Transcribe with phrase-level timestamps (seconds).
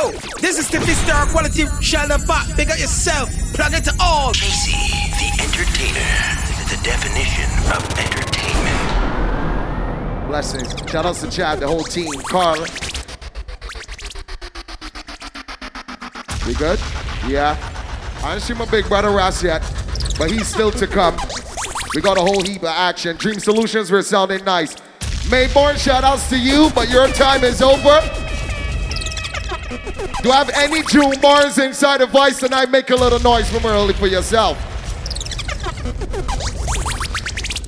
[0.00, 0.10] Yo,
[0.40, 2.56] this is the Star Quality Shell Pop.
[2.56, 3.28] Big up yourself.
[3.52, 4.32] Planet to all.
[4.32, 4.72] Casey,
[5.20, 6.00] the entertainer.
[6.70, 8.80] The definition of entertainment.
[10.26, 10.90] Blessings.
[10.90, 12.14] Shout out to Chad, the whole team.
[12.22, 12.64] Carl.
[16.46, 16.78] We good?
[17.28, 17.58] Yeah.
[18.22, 19.60] I didn't see my big brother Ross yet,
[20.18, 21.18] but he's still to come.
[21.94, 23.18] We got a whole heap of action.
[23.18, 24.76] Dream Solutions, we're sounding nice.
[25.28, 28.29] Mayborn, shout outs to you, but your time is over.
[30.22, 32.70] Do I have any June bars inside of Vice tonight?
[32.70, 34.58] Make a little noise from early for yourself.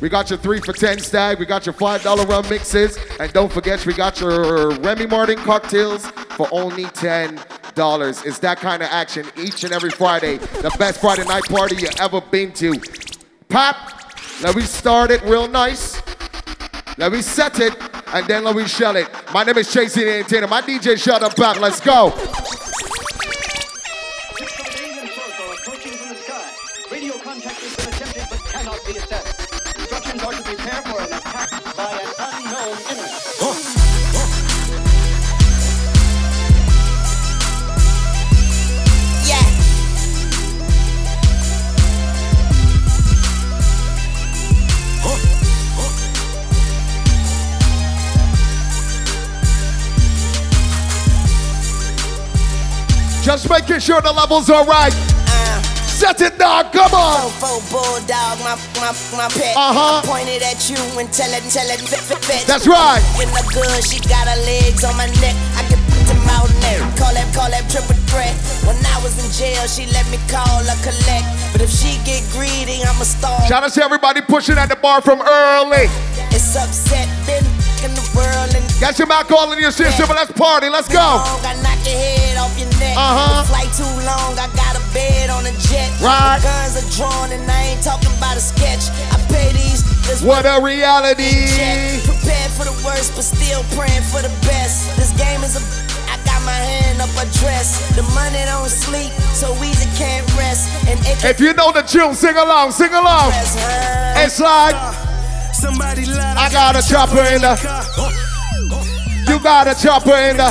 [0.03, 1.39] We got your three for 10 stag.
[1.39, 2.99] We got your $5 rum mixes.
[3.21, 6.05] And don't forget, we got your Remy Martin cocktails
[6.37, 8.27] for only $10.
[8.27, 10.39] It's that kind of action each and every Friday.
[10.39, 12.75] The best Friday night party you ever been to.
[13.49, 13.77] Pop,
[14.43, 16.03] let me start it real nice.
[16.99, 17.75] Let me set it,
[18.13, 19.09] and then me shell it.
[19.33, 20.47] My name is Chasey the Entertainer.
[20.47, 21.61] My DJ shut up back.
[21.61, 22.13] Let's go.
[53.33, 54.93] Just making sure the levels are right.
[55.89, 56.69] Set it dog.
[56.69, 57.33] Come on.
[57.73, 59.57] Bulldog, my my my pet.
[59.57, 60.05] Uh-huh.
[60.05, 62.45] I pointed at you and tell it, tell it, fit, fit, fit.
[62.45, 63.01] That's right.
[63.25, 65.33] In the good, she got her legs on my neck.
[65.57, 66.85] I get to mouth neck.
[67.01, 68.37] Call that, call that triple threat.
[68.69, 71.25] When I was in jail, she let me call her collect.
[71.57, 73.41] But if she get greedy, I'ma stall.
[73.49, 75.89] Shout out to everybody pushing at the bar from early.
[76.29, 77.49] It's upset, been
[78.83, 80.67] Got your alcohol in your system, but let's party.
[80.67, 80.99] Let's go.
[80.99, 82.99] I knock your head off your neck.
[82.99, 83.47] Uh-huh.
[83.47, 85.87] Flight too long, I got a bed on a jet.
[86.03, 86.43] Right.
[86.43, 88.91] The guns are drawn and I ain't talking about a sketch.
[89.15, 89.87] I pay these.
[90.11, 91.47] this What a reality.
[91.55, 92.03] check.
[92.11, 94.91] Prepared for the worst, but still praying for the best.
[94.99, 95.63] This game is a.
[96.11, 97.87] I got my hand up a dress.
[97.95, 100.67] The money don't sleep, so easy can't rest.
[100.91, 103.31] And If you know the tune, sing along, sing along.
[104.19, 104.75] It's like
[105.55, 106.35] Somebody lied.
[106.35, 108.32] I got a chopper in the.
[109.33, 110.45] You got a chopper in the.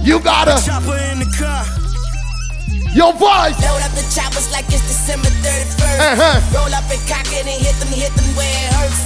[0.00, 0.64] You got a.
[0.64, 1.66] Chopper in the car.
[2.94, 3.58] Your voice.
[3.66, 5.98] Load up the choppers like it's December 31st.
[5.98, 6.54] Uh-huh.
[6.54, 9.05] Roll up and cock it and hit them, hit them where it hurts.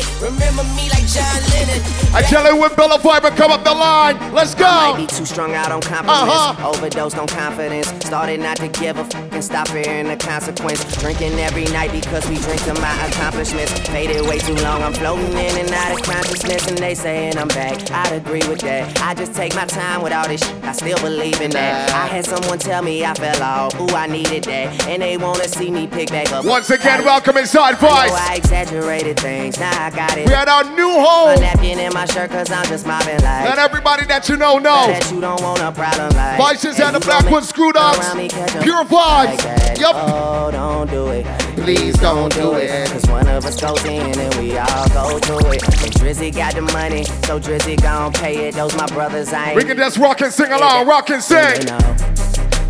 [0.00, 1.82] If I die today, remember me like John Lennon.
[2.14, 4.16] I tell you when Bill of Fiber come up the line.
[4.32, 5.16] Let's Might be go.
[5.18, 6.68] too strung out on compliments, Uh-huh.
[6.68, 7.88] overdosed on confidence.
[8.04, 10.84] Started not to give a fuck and stop fearing the consequence.
[10.98, 13.72] Drinking every night because we drink to my accomplishments.
[13.88, 17.48] Faded way too long, I'm floating in and out of consciousness, and they saying I'm
[17.48, 17.90] back.
[17.90, 19.00] I'd agree with that.
[19.02, 20.64] I just take my time with all this shit.
[20.64, 21.90] I still believe in that.
[21.92, 23.80] I had someone tell me I fell off.
[23.80, 26.44] Ooh, I needed that, and they wanna see me pick back up.
[26.44, 30.26] Once again, welcome inside I know I exaggerated things, now I got it.
[30.26, 31.36] We at our new home.
[31.36, 33.44] A napkin in my shirt cause I'm just mobbing like.
[33.48, 34.86] Let everybody that you know know.
[34.86, 36.38] That you don't want a problem like.
[36.38, 37.98] Vices Hey, and the you black one screw dogs.
[37.98, 39.36] around me, catch a Pure vibes.
[39.42, 39.78] that.
[39.78, 39.96] Yup.
[39.96, 41.24] Oh, don't do it.
[41.56, 42.90] Please don't do it.
[42.90, 45.62] Cause one of us goes in and we all go through it.
[45.62, 48.54] And Drizzy got the money, so Drizzy gon' pay it.
[48.54, 49.56] Those my brothers, I ain't.
[49.56, 51.66] We can just rock and sing along, rock and They sing.
[51.66, 51.78] know.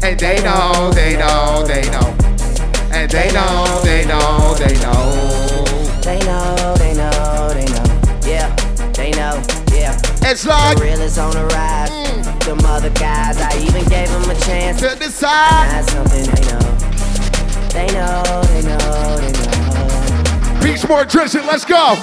[0.02, 2.16] And they know, they know, they know.
[2.92, 5.59] And they know, they know, they know.
[6.02, 7.84] They know, they know, they know.
[8.26, 8.54] Yeah,
[8.92, 9.98] they know, yeah.
[10.22, 11.90] It's like The real is on the rise.
[11.90, 12.44] Mm.
[12.44, 14.80] Them other guys, I even gave them a chance.
[14.80, 15.68] to decide.
[15.70, 16.90] That's something they know.
[17.72, 20.62] They know, they know, they know.
[20.62, 21.96] Beach more Tristan, let's go.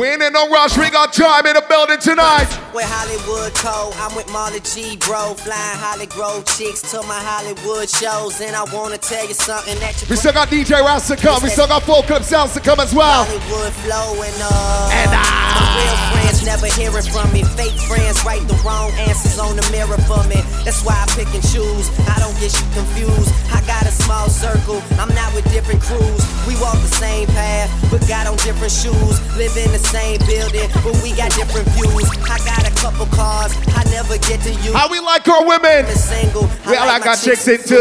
[0.00, 2.48] We ain't in no rush, we got time in the building tonight.
[2.72, 5.36] With Hollywood Code, I'm with Marley G, bro.
[5.36, 8.40] Flying Hollywood chicks to my Hollywood shows.
[8.40, 11.42] And I wanna tell you something that you We still got DJ Ross to come,
[11.42, 13.28] we still got full clip sounds to come as well.
[13.28, 17.44] Hollywood flow and uh And my I- real friends never hearing from me.
[17.60, 20.40] Fake friends write the wrong answers on the mirror for me.
[20.64, 21.92] That's why I pick and choose.
[22.08, 23.28] I don't get you confused.
[23.52, 24.80] I got a small circle.
[24.96, 26.24] I'm not with different crews.
[26.48, 29.20] We walk the same path, but got on different shoes.
[29.36, 32.06] Live in the same building, but we got different views.
[32.30, 33.52] I got a couple cars.
[33.74, 34.72] I never get to use.
[34.72, 35.86] How we like our women?
[35.94, 36.46] single.
[36.66, 37.74] Well, I got chicks in too.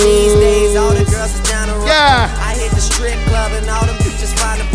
[0.00, 1.86] these days, all the girls is down the road.
[1.86, 2.32] Yeah.
[2.40, 4.68] I hit the strip club and all them bitches find a.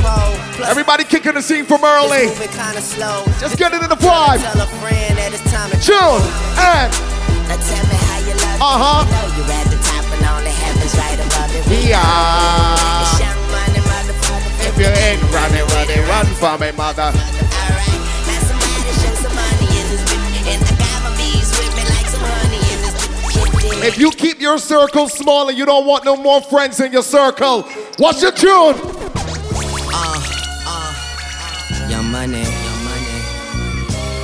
[0.53, 2.29] Plus, Everybody kicking the scene from early.
[2.37, 3.25] kinda slow.
[3.39, 4.37] Just get it in the vibe.
[4.41, 6.21] Tell a friend that it's time to June
[6.61, 6.89] and
[7.49, 9.01] Now tell me how you love Uh-huh.
[9.01, 11.63] You know you're at the top and all the heavens right above it.
[11.89, 11.92] yeah.
[19.79, 20.13] In this bitch.
[23.87, 27.03] If you keep your circle small and you don't want no more friends in your
[27.03, 27.63] circle,
[27.97, 28.75] what's your tune?
[29.95, 30.21] Uh,
[30.67, 33.19] uh, young money, young money.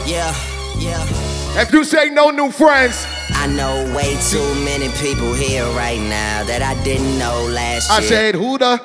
[0.05, 0.33] Yeah,
[0.77, 1.61] yeah.
[1.61, 6.43] If you say no new friends, I know way too many people here right now
[6.45, 8.07] that I didn't know last I year.
[8.09, 8.81] said who the?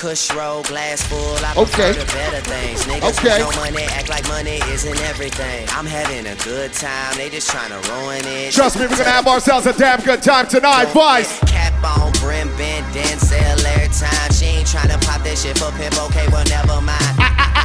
[0.00, 1.36] Kush roll, glass full.
[1.44, 1.92] I Okay.
[1.92, 2.84] better things.
[2.84, 3.38] Niggas Okay.
[3.38, 5.68] no money act like money isn't everything.
[5.76, 7.14] I'm having a good time.
[7.18, 8.54] They just trying to ruin it.
[8.54, 10.86] Trust me, we're gonna have ourselves a damn good time tonight.
[10.94, 11.38] Vice.
[11.44, 14.32] Cap on, brim bent, Denzel every time.
[14.32, 15.92] She ain't trying to pop that shit for pimp.
[16.08, 17.16] Okay, well never mind.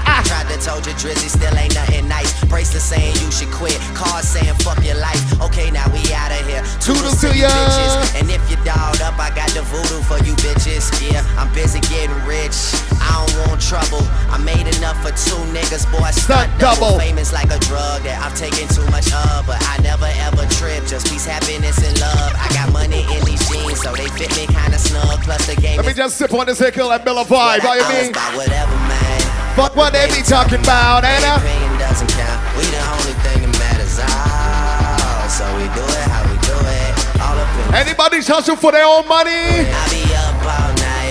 [0.08, 2.32] I tried to told you Drizzy still ain't nothing nice.
[2.46, 3.80] Bracelet saying you should quit.
[3.96, 5.20] Cars saying fuck your life.
[5.42, 6.64] Okay, now we out of here.
[6.80, 7.48] Toodles to ya.
[7.50, 8.20] bitches.
[8.20, 10.92] And if you dolled up, I got the voodoo for you bitches.
[11.02, 12.58] Yeah, I'm busy getting rich.
[13.00, 14.02] I don't want trouble.
[14.30, 16.10] I made enough for two niggas, boy.
[16.12, 16.98] Stunt double.
[16.98, 17.00] double.
[17.00, 20.86] Famous like a drug that I'm taking too much of, but I never ever trip.
[20.86, 22.34] Just peace, happiness, and love.
[22.36, 25.22] I got money in these jeans, so they fit me kinda snug.
[25.24, 27.64] Plus the game Let me just sip on this hickle and Bill a vibe.
[27.64, 28.12] You I mean?
[28.36, 29.22] whatever, man.
[29.56, 31.40] Fuck what they be talking about, Anna.
[31.40, 32.40] opinion doesn't count.
[32.58, 33.96] We the only thing that matters.
[34.04, 36.92] Oh, so we do it how we do it.
[37.24, 37.88] All up in.
[37.88, 39.64] Anybody's hustling for their own money?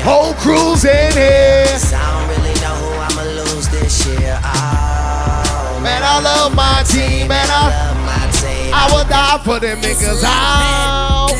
[0.04, 1.66] Whole crew's in here.
[1.78, 4.38] So I don't really know who I'ma lose this year.
[4.44, 7.48] Oh, Man, I love my team, man.
[7.48, 8.72] I, love my team.
[8.74, 10.20] I would die for them niggas.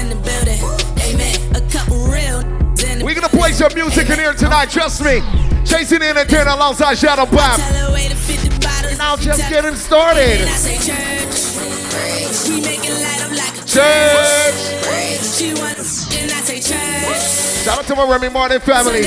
[0.01, 0.61] In the building.
[1.05, 1.37] Amen.
[1.57, 5.21] A couple real in the We're gonna play some music in here tonight, trust me.
[5.67, 7.61] Chasing in the entertainer alongside Shadow Pop.
[7.61, 8.99] Tell her way to 50 bottles.
[8.99, 10.41] Now just Tell- getting started.
[13.75, 14.55] Church.
[17.65, 19.01] Shout out to my Remy Martin family.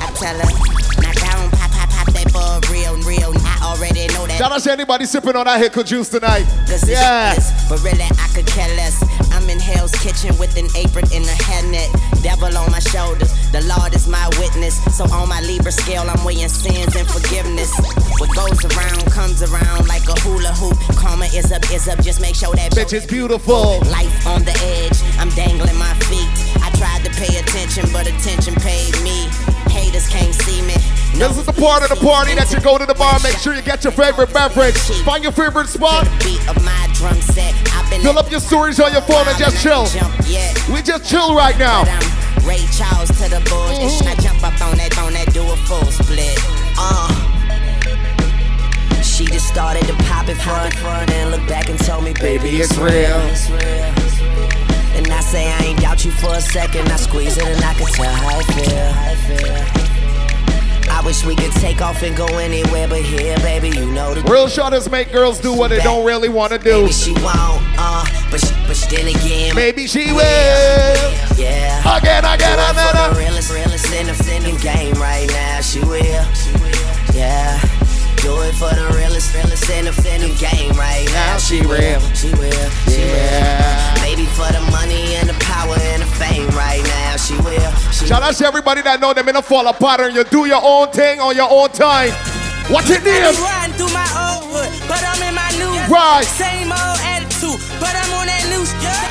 [0.00, 0.73] I tell her,
[2.34, 3.30] for real, real.
[3.46, 4.38] I already know that.
[4.38, 6.44] Shout out to anybody sipping on that Hickle juice tonight.
[6.66, 7.34] It's Yeah.
[7.34, 8.98] this, but really I could care less.
[9.30, 11.90] I'm in Hell's Kitchen with an apron and a hairnet.
[12.22, 14.80] Devil on my shoulders, the Lord is my witness.
[14.96, 17.70] So on my Libra scale, I'm weighing sins and forgiveness.
[18.18, 20.76] What goes around comes around like a hula hoop.
[20.96, 22.02] Karma is up, is up.
[22.02, 23.78] Just make sure that Bitch is beautiful.
[23.90, 26.28] Life on the edge, I'm dangling my feet.
[26.62, 29.28] I tried to pay attention, but attention paid me.
[29.94, 30.74] Haters can't see me.
[31.18, 33.14] No This is the part of the party that you go to the bar.
[33.22, 34.74] Make sure you get your favorite beverage.
[35.06, 36.02] Find your favorite spot.
[36.18, 37.54] beat of my drum set.
[37.70, 39.86] I've been Fill up your stories on your phone and just chill.
[40.72, 41.86] We just chill right now.
[42.42, 44.02] Ray Charles to the bulls.
[44.02, 46.38] I jump up on that, on that, do a full split.
[46.74, 47.14] Uh.
[49.00, 52.60] She just started to pop it front, front, and look back and told me, baby,
[52.60, 53.20] it's real.
[53.30, 54.63] It's real.
[54.94, 56.88] And I say I ain't doubt you for a second.
[56.88, 59.84] I squeeze it and I can tell how I feel.
[60.90, 64.22] I wish we could take off and go anywhere, but here, baby, you know the
[64.30, 66.82] Real shotters make girls do what they don't really want to do.
[66.82, 71.12] Maybe she won't, uh, but she, but she then again, Maybe she will.
[71.36, 71.98] yeah.
[71.98, 75.60] Again, again, it for the realest, realest in the, in the game right now.
[75.60, 76.24] she will.
[76.34, 77.60] She will, yeah.
[78.24, 81.36] Do it for the realest, realest in the, in the game right now.
[81.36, 82.00] She will.
[82.16, 83.60] she will, she Yeah.
[83.92, 84.00] will.
[84.00, 87.16] Maybe for the money and the power and the fame right now.
[87.20, 87.60] She will,
[87.92, 90.46] she Shout out to everybody that know them in a fall apart and you do
[90.46, 92.16] your own thing on your own time.
[92.72, 93.28] What's your name?
[93.28, 96.24] I'm riding through my old hood, but I'm in my new Right.
[96.24, 98.64] Same old attitude, but I'm on that new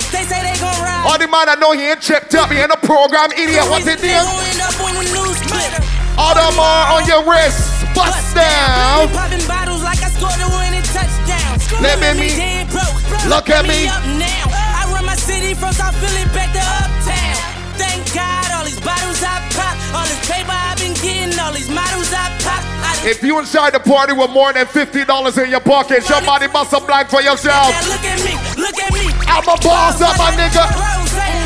[0.10, 1.06] They say they gon' ride.
[1.06, 3.70] All the man I know he ain't checked up, he ain't a program idiot.
[3.70, 5.38] What's his They gon' end up on the news
[6.14, 6.22] Twitter.
[6.22, 7.86] All them are on your wrist.
[7.96, 9.10] Bust down.
[9.10, 11.82] Popping bottles like I scored a winning touchdown.
[11.82, 13.26] Let me- dead broke.
[13.28, 13.88] Look at me.
[13.88, 14.46] up now.
[14.50, 17.36] I run my city from South Philly back to uptown.
[17.78, 21.70] Thank God, all these bottles I pop, all this paper I've been getting, all these
[21.70, 22.62] models I pop.
[22.84, 26.74] I If you inside the party with more than $50 in your pocket, somebody bust
[26.74, 27.68] a blank for yourself.
[27.88, 29.06] Look at me, look at me.
[29.28, 30.66] I'm a boss up, my nigga.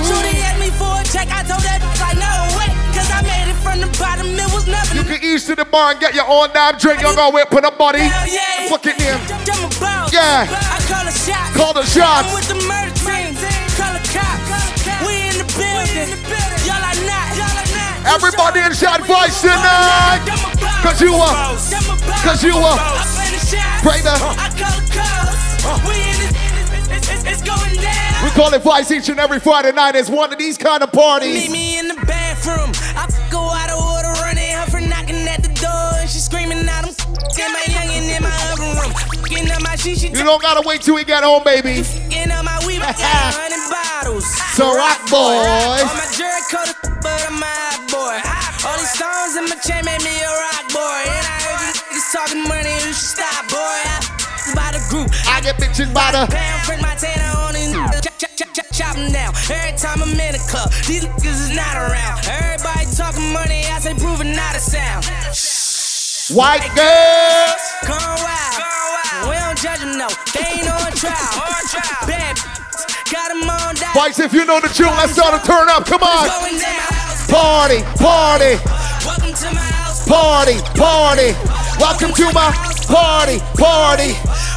[0.08, 1.97] Shorty asked me for a check, I told that
[3.68, 4.98] from the bottom, it was nothing.
[4.98, 7.02] You can ease to the bar and get your own damn drink.
[7.02, 8.00] You're gonna whip for the body.
[8.00, 8.72] Hell yeah.
[8.72, 9.20] Fuck it, name.
[9.20, 10.08] A.
[10.12, 10.48] Yeah.
[10.48, 11.48] I call a shot.
[11.54, 12.28] Call the shots.
[12.28, 13.36] I'm with the murder team.
[13.76, 14.40] Call a cop.
[15.04, 16.10] We in the building.
[16.64, 18.08] Y'all are not.
[18.08, 20.24] Everybody in shot voice tonight.
[20.80, 21.52] Cause you uh, are.
[22.24, 22.80] Cause you are.
[23.84, 25.88] Pray the- I call the cops.
[25.88, 26.18] We in.
[28.24, 29.96] We call it Vice each and every Friday night.
[29.96, 31.44] It's one of these kind of parties.
[31.44, 32.72] Meet me in the bathroom.
[32.96, 33.08] I
[36.58, 40.08] screaming out, "I'm in my youngin' in my other room, Fucking up my shit, she
[40.10, 41.84] You don't gotta wait till we get home, baby.
[41.84, 42.98] fucking up my weed, I got
[43.38, 44.26] hundred bottles.
[44.56, 45.82] So rock boys.
[45.82, 46.08] On my
[46.50, 48.18] coat, but I'm hot boy.
[48.68, 51.02] All these stones in my chain made me a rock boy.
[51.06, 53.58] And I heard you niggas talking money, you should stop, boy.
[53.60, 55.10] I by the group.
[55.28, 56.26] I get bitches by the.
[56.32, 57.54] Pound print my tanner on.
[58.02, 59.34] Chop, chop, chop, chop, chop 'em down.
[59.52, 62.26] Every time I'm in a club, these niggas is not around.
[62.26, 65.06] Everybody talking money, I say proving not a sound.
[66.34, 67.62] White girls.
[67.88, 69.29] Gone wild.
[69.29, 70.07] We don't judge them, no.
[70.34, 71.15] They ain't on trial.
[72.05, 73.93] Bad bitches, got 'em on down.
[73.93, 75.86] Boys, if you know the tune, let's start to turn up.
[75.86, 76.27] Come on.
[77.29, 78.60] Party, party,
[79.05, 80.05] Welcome to my house.
[80.07, 81.36] party, party.
[81.79, 82.51] Welcome to my
[82.88, 84.15] party, party.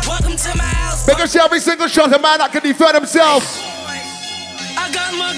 [0.08, 1.04] Welcome to my house.
[1.06, 3.44] Because every single shot, a man that can defend himself
[4.76, 5.34] I got my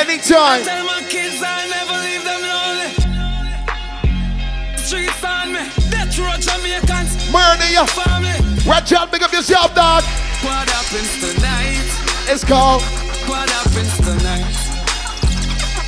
[0.00, 0.64] anytime.
[0.64, 2.92] Tell my kids I never leave them lonely.
[4.78, 5.20] Streets
[7.36, 7.84] Murder you.
[8.86, 10.02] John, big up yourself, dog.
[10.42, 11.84] What happens tonight?
[12.32, 12.82] It's called.
[13.28, 14.65] What happens tonight?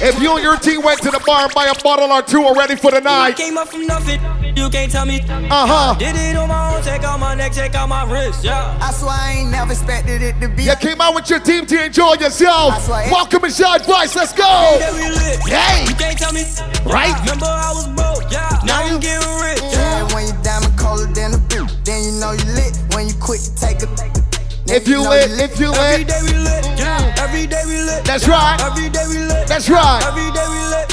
[0.01, 2.45] If you and your team went to the bar and buy a bottle or two
[2.45, 3.37] already for the I night.
[3.37, 4.21] came up from nothing.
[4.57, 5.21] You can't tell me.
[5.27, 5.99] Uh huh.
[5.99, 6.83] Did it on my own.
[6.85, 7.53] Check out my neck.
[7.53, 8.45] Check out my wrist.
[8.45, 8.79] Yeah.
[8.81, 10.63] I swear I ain't never expected it to be.
[10.65, 12.75] You came out with your team to enjoy yourself.
[12.75, 13.11] That's right.
[13.11, 14.15] Welcome inside Vice.
[14.15, 14.47] Let's go.
[14.47, 15.43] That.
[15.51, 15.91] Hey.
[15.91, 16.47] You can't tell me.
[16.87, 17.19] Right?
[17.27, 18.31] Remember I was broke.
[18.31, 18.55] Yeah.
[18.65, 19.63] Now I'm getting rich.
[19.75, 22.79] Yeah, when you diamond colder than a bitch, then you know you lit.
[22.95, 23.87] When you quit, take a.
[23.87, 24.28] then
[24.71, 26.09] If you know lit, if you Every lit.
[26.09, 26.65] day we lit.
[26.79, 27.15] Yeah.
[27.19, 28.05] Every day we lit.
[28.05, 28.61] That's right.
[28.61, 29.47] Every day we lit.
[29.49, 30.03] That's right.
[30.05, 30.89] Every day we lit.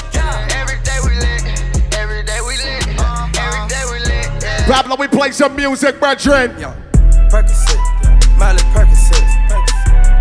[0.55, 1.43] Every day we lit.
[1.95, 2.87] Every day we lit.
[3.35, 4.43] Every day we lit.
[4.43, 4.65] Yeah.
[4.67, 6.55] Pablo, we play some music, brethren.
[6.59, 6.71] Yo,
[7.29, 7.77] Percocet,
[8.39, 9.27] Miley Percocet,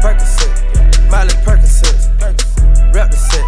[0.03, 1.95] Percocet, Miley Percocet,
[2.93, 3.47] rep the set,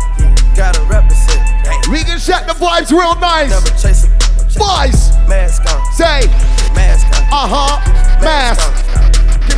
[0.57, 1.89] gotta rep the set.
[1.91, 3.51] We can set the vibes real nice.
[3.51, 4.17] never chase a
[4.59, 6.27] Boys, mask on, say,
[6.75, 8.61] mask on, uh huh, mask,
[8.95, 8.96] get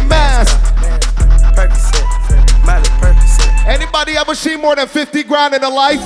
[0.09, 0.57] mask.
[1.55, 3.67] Percocet, Miley Percocet.
[3.67, 6.01] Anybody ever seen more than 50 grand in a life?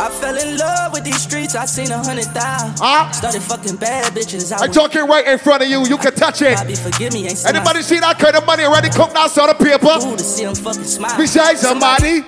[0.00, 2.78] I fell in love with these streets, I seen a hundred thousand.
[2.78, 3.10] Huh?
[3.10, 4.52] Started fucking bad bitches.
[4.52, 5.84] I I'm talking right in front of you.
[5.86, 6.56] You can touch it.
[6.56, 9.36] Bobby, forgive me, ain't seen my Anybody see that kind of money already cooked out
[9.36, 9.98] on the paper?
[10.06, 11.16] Ooh, to see them fucking smile.
[11.18, 12.22] Besides somebody,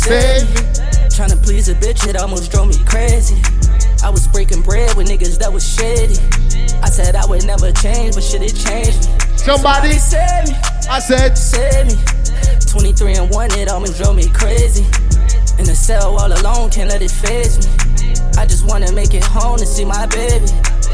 [0.00, 0.40] Say,
[1.20, 3.36] trying to please a bitch, it almost drove me crazy.
[4.02, 6.16] I was breaking bread with niggas that was shady.
[6.80, 9.36] I said I would never change, but shit, it changed me.
[9.36, 10.54] somebody, Save me,
[10.88, 11.96] I said, save me.
[12.70, 14.84] 23 and 1, it almost drove me crazy.
[15.58, 17.89] In the cell all alone, can't let it phase me.
[18.38, 20.46] I just wanna make it home to see my baby.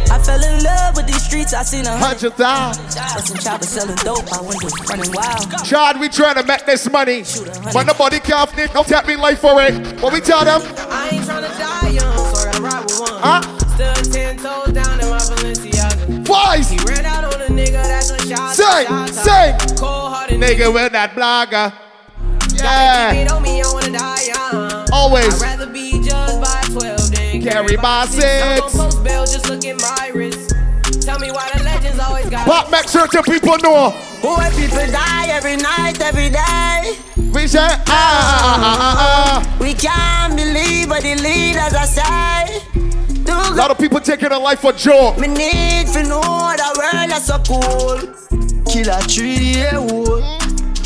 [0.09, 2.33] I fell in love with these streets, I seen a hundred.
[2.33, 2.85] hundred thousand.
[3.15, 5.65] Bustin' choppers selling dope, I went just running wild.
[5.65, 7.25] Chad, we trying to make this money.
[7.73, 9.75] But nobody can need no tap me life for it.
[10.01, 10.63] What we tell them?
[10.91, 13.21] I ain't tryna die young, so I ride with one.
[13.21, 13.59] Huh?
[13.77, 16.25] Stood ten toes down in my Balenciaga.
[16.25, 18.55] Boys, Ran out on a nigga that's a shot.
[18.55, 19.77] Sing, shot, sing.
[19.77, 21.73] Cold hearted nigga with that blogger.
[22.51, 24.87] Keep Yeah, it on me, I wanna die young.
[24.93, 26.41] always I'd rather be judged
[27.43, 30.55] by 12 than carry I'm on post bail, just look at my wrist.
[31.03, 33.91] Tell me why the legends always got Pop make certain people know.
[34.23, 36.99] Why people die every night, every day?
[37.33, 39.57] We say, ah, ah, ah, ah, ah.
[39.61, 42.63] We can't believe what the leaders are say.
[43.25, 45.19] Do A lot of people taking their life for joke.
[45.19, 48.65] me need to know the world is so cool.
[48.65, 50.25] Kill a tree, yeah, wood.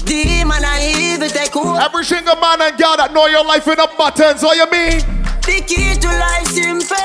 [0.05, 1.79] Demon and evil take hold.
[1.79, 5.20] Every single man and girl that know your life in the buttons, what you mean?
[5.43, 6.97] The key to life simple,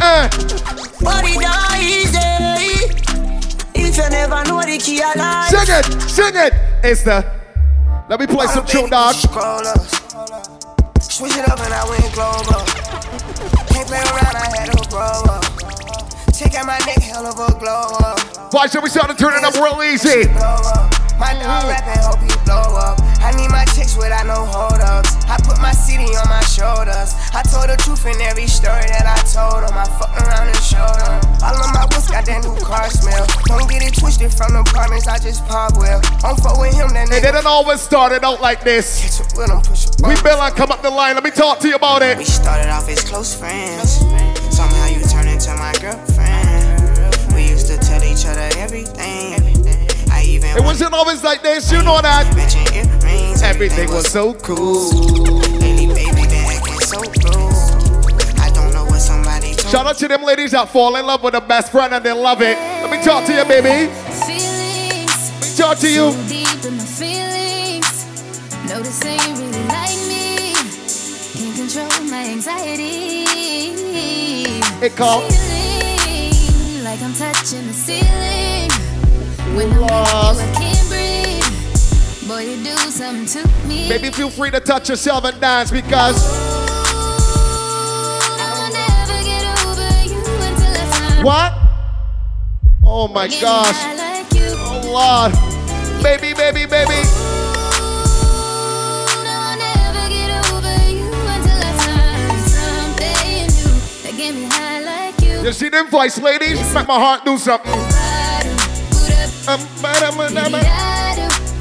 [0.00, 0.28] Eh,
[1.02, 2.18] but it not easy.
[3.74, 6.52] If you never know the key of life, sing it, sing it.
[6.84, 7.24] It's the.
[8.08, 9.14] Let me play some tune, dog.
[11.00, 12.64] Switch it up and I went global.
[13.68, 15.87] Can't play around, I had to grow up.
[16.38, 18.54] Check out my neck, hell of a glow up.
[18.54, 20.22] Why should we start to turn it up real easy?
[20.38, 20.86] Blow up.
[21.18, 22.94] My dog rapping, hope he blow up.
[23.18, 25.18] I need my chicks without no hold ups.
[25.26, 27.18] I put my city on my shoulders.
[27.34, 29.74] I told the truth in every story that I told them.
[29.74, 31.18] I fuck around and showed them.
[31.42, 33.26] All of my whips got that new car smell.
[33.50, 35.98] Don't get it twisted from the partners, I just pop well.
[36.22, 39.02] Don't fuck with him, that It didn't always start it out like this.
[39.02, 39.90] Catch up with him, push.
[40.06, 41.18] We build and come up the line.
[41.18, 42.14] Let me talk to you about it.
[42.14, 44.06] We started off as close friends.
[44.54, 45.02] Somehow you
[45.38, 47.34] turned into my girlfriend.
[47.34, 49.34] We used to tell each other everything.
[50.10, 51.70] I even It wasn't always like this.
[51.70, 52.34] You know that.
[52.34, 53.42] mention earrings.
[53.42, 54.90] Everything was so cool.
[55.60, 58.40] Lately, baby, been acting so rude.
[58.40, 61.22] I don't know what somebody told Shout out to them ladies that fall in love
[61.22, 62.56] with a best friend and they love it.
[62.82, 63.92] Let me talk to you, baby.
[64.26, 66.12] Feelings Let me talk to you.
[66.12, 68.06] so deep in my feelings.
[68.68, 70.52] No, this ain't really like me.
[71.34, 73.07] Can't control my anxiety.
[74.80, 75.24] It called.
[75.34, 78.70] Feeling like I'm touching the ceiling.
[79.56, 82.28] When I'm with you, I can't breathe.
[82.28, 83.88] Boy, you do something to me.
[83.88, 86.22] Baby, feel free to touch yourself and dance because
[88.38, 91.54] I'll never get over you until I find what?
[92.84, 93.96] Oh my gosh.
[93.96, 94.54] like you.
[94.58, 95.32] Oh Lord.
[96.04, 97.27] Baby, baby, baby.
[105.48, 105.52] You.
[105.54, 106.58] See them voice, ladies?
[106.74, 107.72] Make my heart do something.
[109.48, 110.60] Um, ba-da, ba-da, ba-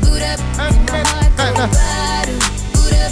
[0.01, 2.35] Boot up, and my heart go bada,
[2.73, 3.11] boot up,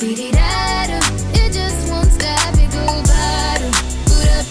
[0.00, 0.98] beady-da-da.
[1.34, 3.68] It just won't stop, it go bada,
[4.06, 4.46] boot up,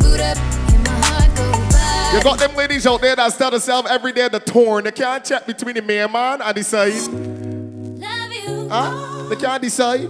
[0.00, 0.38] boot up,
[0.72, 2.14] and my heart go bada.
[2.14, 4.82] You got them ladies out there that tell themselves every day the torn.
[4.84, 6.92] They can't check between the man man and decide.
[6.94, 9.26] Love you, Huh?
[9.28, 10.08] They can't decide.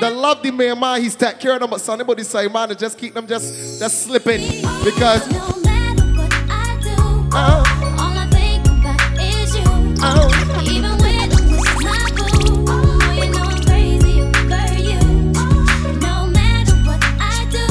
[0.00, 2.76] They love the man man, he's take care of them, but son, nobody say man,
[2.76, 4.40] just keep them just just slipping.
[4.84, 6.96] Because no matter what I do,
[7.32, 7.64] uh,
[7.98, 9.62] all I think about is you.
[10.70, 15.00] Even when I'm with my boo, oh, you know I'm crazy over you.
[16.00, 17.64] No matter what I do,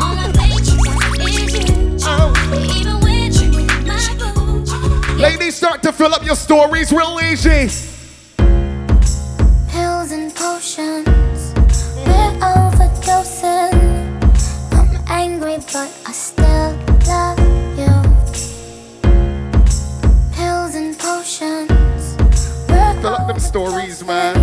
[0.00, 1.68] all I think about is you.
[2.74, 5.20] Even when I'm with my boo.
[5.20, 7.68] ladies start to fill up your stories real easy.
[10.08, 11.52] Pills and potions,
[11.96, 13.74] we're overdosing.
[14.72, 16.72] I'm angry, but I still
[17.06, 17.38] love
[17.76, 17.92] you.
[20.32, 22.16] Pills and potions,
[22.70, 24.34] we're Fill up them stories, man.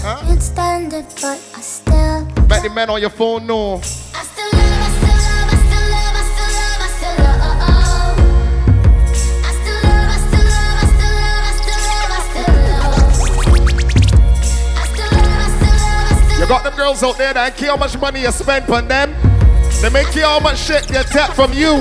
[0.00, 3.80] Can't stand it, but I still, Make the men on your phone know.
[16.44, 19.14] You got them girls out there that care how much money you spend on them.
[19.80, 21.80] They make care how much shit they take from you.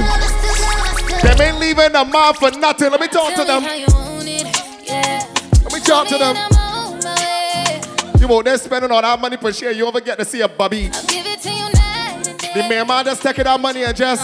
[1.22, 2.89] They ain't leaving a mouth for nothing.
[2.89, 3.62] Let me talk to them.
[3.62, 3.84] Let
[5.74, 6.38] me talk to them.
[8.22, 10.48] You out there spending all that money per share, you ever get to see a
[10.48, 10.83] bubby.
[11.09, 12.24] Give it to you night.
[12.53, 14.24] The man man just taking that money and just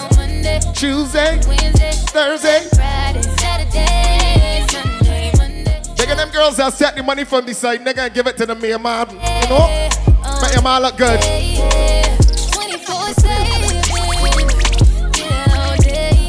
[0.74, 2.66] Tuesday, Wednesday, Thursday.
[2.76, 5.82] Friday, Saturday, Sunday, Monday.
[5.98, 8.46] Taking them girls that set the money from the side, nigga, and give it to
[8.46, 9.10] the man man.
[9.10, 10.00] You know?
[10.42, 11.20] Make your man look good.
[11.24, 12.18] Yeah,
[12.52, 15.18] 24/7.
[15.18, 16.28] Yeah, all day,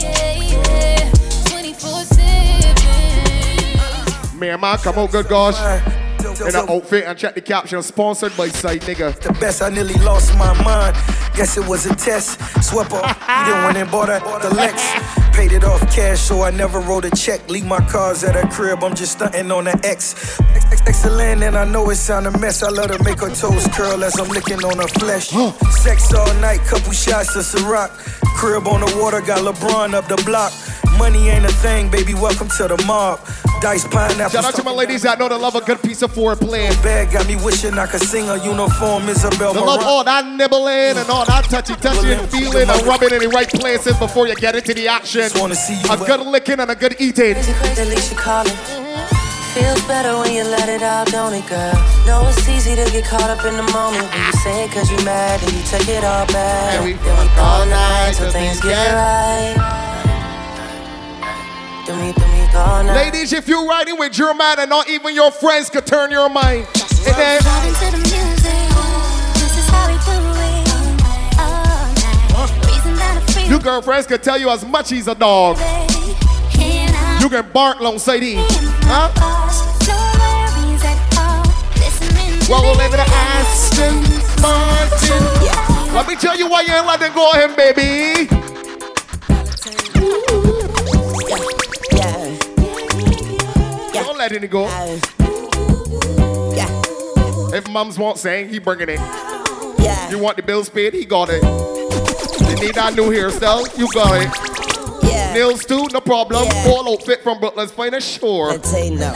[0.50, 1.10] yeah.
[1.48, 4.38] 24/7.
[4.38, 5.58] Man man, come out good, gosh.
[6.40, 7.82] In an outfit and check the caption.
[7.82, 9.12] Sponsored by Side Nigga.
[9.20, 10.96] The best, I nearly lost my mind.
[11.34, 12.38] Guess it was a test.
[12.62, 14.82] Swept off, he didn't went and bought a, the Lex.
[15.40, 17.48] Paid it off cash, so I never wrote a check.
[17.48, 20.38] Leave my cars at her crib, I'm just stunting on the X.
[20.38, 22.62] Ex- ex- Excellent, and I know it sound a mess.
[22.62, 25.28] I let her make her toes curl as I'm licking on her flesh.
[25.80, 27.88] Sex all night, couple shots of Ciroc.
[28.36, 30.52] Crib on the water, got LeBron up the block.
[30.98, 32.12] Money ain't a thing, baby.
[32.12, 33.20] Welcome to the mob.
[33.60, 34.30] Dice pineapple.
[34.30, 36.68] Shout out to my ladies that know to love a good piece of foreplay.
[36.82, 40.96] Bag got me wishing I could sing a uniform, Isabel To love all that nibbling
[40.96, 44.34] and all that touchy touchy and feeling and rubbing in the right places before you
[44.34, 45.29] get into the action.
[45.34, 47.36] A good licking and a good eating.
[47.36, 48.52] At least you call it.
[49.54, 51.72] Feels better when you let it out, don't it, girl?
[52.06, 54.88] Know it's easy to get caught up in the moment when you say it cause
[54.90, 56.74] you mad and you take it all back.
[56.74, 57.70] Yeah, we then we fuck go all all night
[58.06, 59.56] night till till things things get get- right.
[61.86, 62.94] Then we, then we go all night.
[62.94, 66.28] Ladies, if you're riding with your man and not even your friends could turn your
[66.28, 66.66] mind.
[67.06, 67.40] And then,
[73.50, 75.58] your girlfriends can tell you as much he's a dog.
[77.20, 78.38] You can bark alongside him.
[78.86, 79.10] Huh?
[79.88, 81.42] No worries at all.
[81.74, 83.96] Listening to Well, we'll live in Aston
[84.40, 85.94] Martin.
[85.94, 88.28] Let me tell you why you ain't letting go of him, baby.
[93.92, 94.68] Don't let it go.
[97.52, 99.00] If mums won't sing, he bringing it.
[100.08, 101.79] You want the bills paid, he got it.
[102.50, 104.50] You need that new hairstyle, you got it.
[105.34, 106.48] Nails too, no problem.
[106.64, 108.48] Full outfit from Brooklyn's finest shore.
[108.48, 109.14] Let's say no.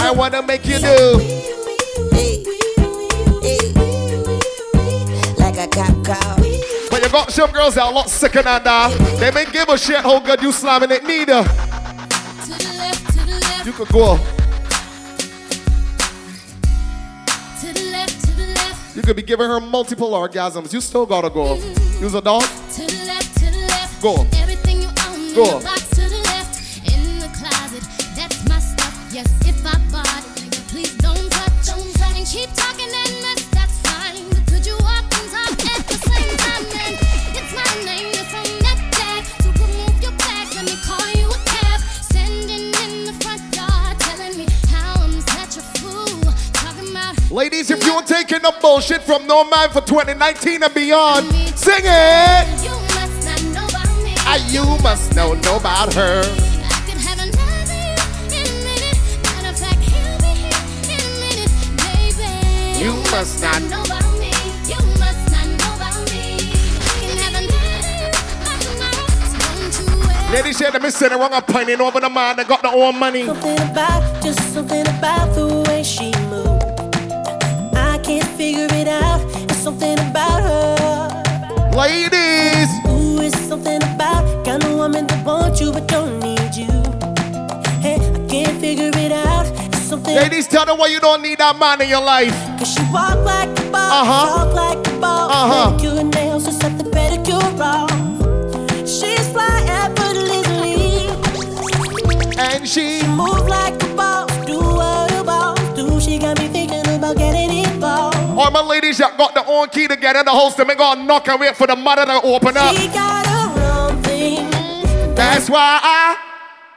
[0.00, 1.18] I wanna make you do.
[5.36, 6.36] Like a cop car.
[6.90, 9.18] But you got some girls that are a lot sicker than that.
[9.20, 11.44] They may give a shit how good you slamming it neither.
[13.66, 14.16] You could go.
[14.16, 14.22] To
[17.72, 20.72] the left, to the left, You could be giving her multiple orgasms.
[20.72, 21.56] You still gotta go.
[21.98, 22.42] Use a dog.
[22.42, 24.00] to the left, to the left.
[24.00, 24.24] Go.
[24.40, 25.85] Everything you own Go.
[47.68, 51.26] Ladies, if you ain't taking no bullshit from no man for 2019 and beyond,
[51.58, 51.86] sing it.
[51.88, 54.14] Ah, you must not know about me.
[54.54, 56.22] You must know about her.
[56.22, 57.74] I can have a matter
[58.30, 58.98] in a minute.
[62.78, 63.62] You must not.
[63.62, 64.30] Know about me.
[64.66, 66.38] You must not know about me.
[66.38, 67.74] You can have another
[70.32, 73.26] Ladies, share the missing the wrong opinion over the man that got the own money.
[73.26, 76.55] Something about, just something about the way she moves.
[78.06, 79.20] Can't figure it out.
[79.50, 81.72] It's something about her.
[81.76, 82.68] Ladies!
[82.88, 86.70] Ooh, it's something about kind of woman that wants you but don't need you.
[87.82, 89.46] Hey, I can't figure it out.
[89.66, 90.14] It's something.
[90.14, 92.34] Ladies, tell them why you don't need that man in your life.
[92.58, 94.44] Cause she walk like a boss, Uh-huh.
[94.44, 95.70] talk like a boss, Uh-huh.
[95.70, 97.90] manicure nails, just set the pedicure off.
[98.88, 101.08] She's fly effortlessly,
[102.38, 103.74] and she, move like
[108.62, 111.28] my ladies that got the own key to get in the house, they go knock
[111.28, 112.74] and wait for the mother to open up.
[112.74, 114.50] She got her own thing.
[115.14, 116.16] That's why I.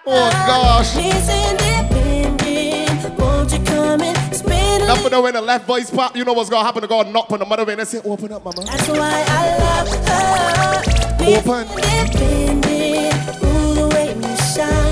[0.05, 0.93] Oh gosh.
[0.93, 3.17] She's independent.
[3.17, 6.25] Won't you come and spend a Now for the when the left voice pop, you
[6.25, 8.61] know what's gonna happen to go knock on the mother and say, open up, mama.
[8.65, 10.39] That's why I love her.
[11.37, 11.67] Open.
[11.77, 13.43] Independent.
[13.43, 14.88] Ooh, the way we shine.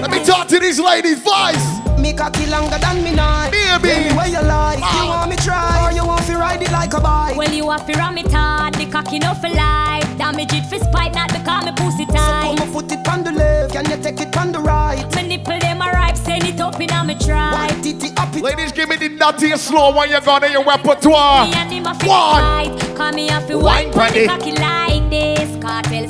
[0.00, 1.64] Let me talk to these ladies' voice.
[1.98, 3.50] Me cocky longer than me night.
[3.50, 3.88] Baby.
[3.88, 4.78] Tell me where you like.
[4.78, 7.36] You want me try or you want to ride it like a bike?
[7.36, 10.06] Well, you have to ram it hard, the cocky no for life.
[10.16, 12.56] Damage it for spite, not because me pussy tight.
[12.56, 15.04] So Put my foot it on the left, can you take it on the right?
[15.14, 17.52] My nipple them a ripe, send it up in a me try.
[17.52, 18.42] White titty up it.
[18.42, 21.42] Ladies, give me the naughty slow when you got in your repertoire.
[21.42, 22.40] Uh, me and him a fit One.
[22.42, 22.96] fight.
[22.96, 24.20] Call me a fi Wine wine pon party.
[24.22, 25.62] the cocky like this.
[25.62, 26.08] Cartel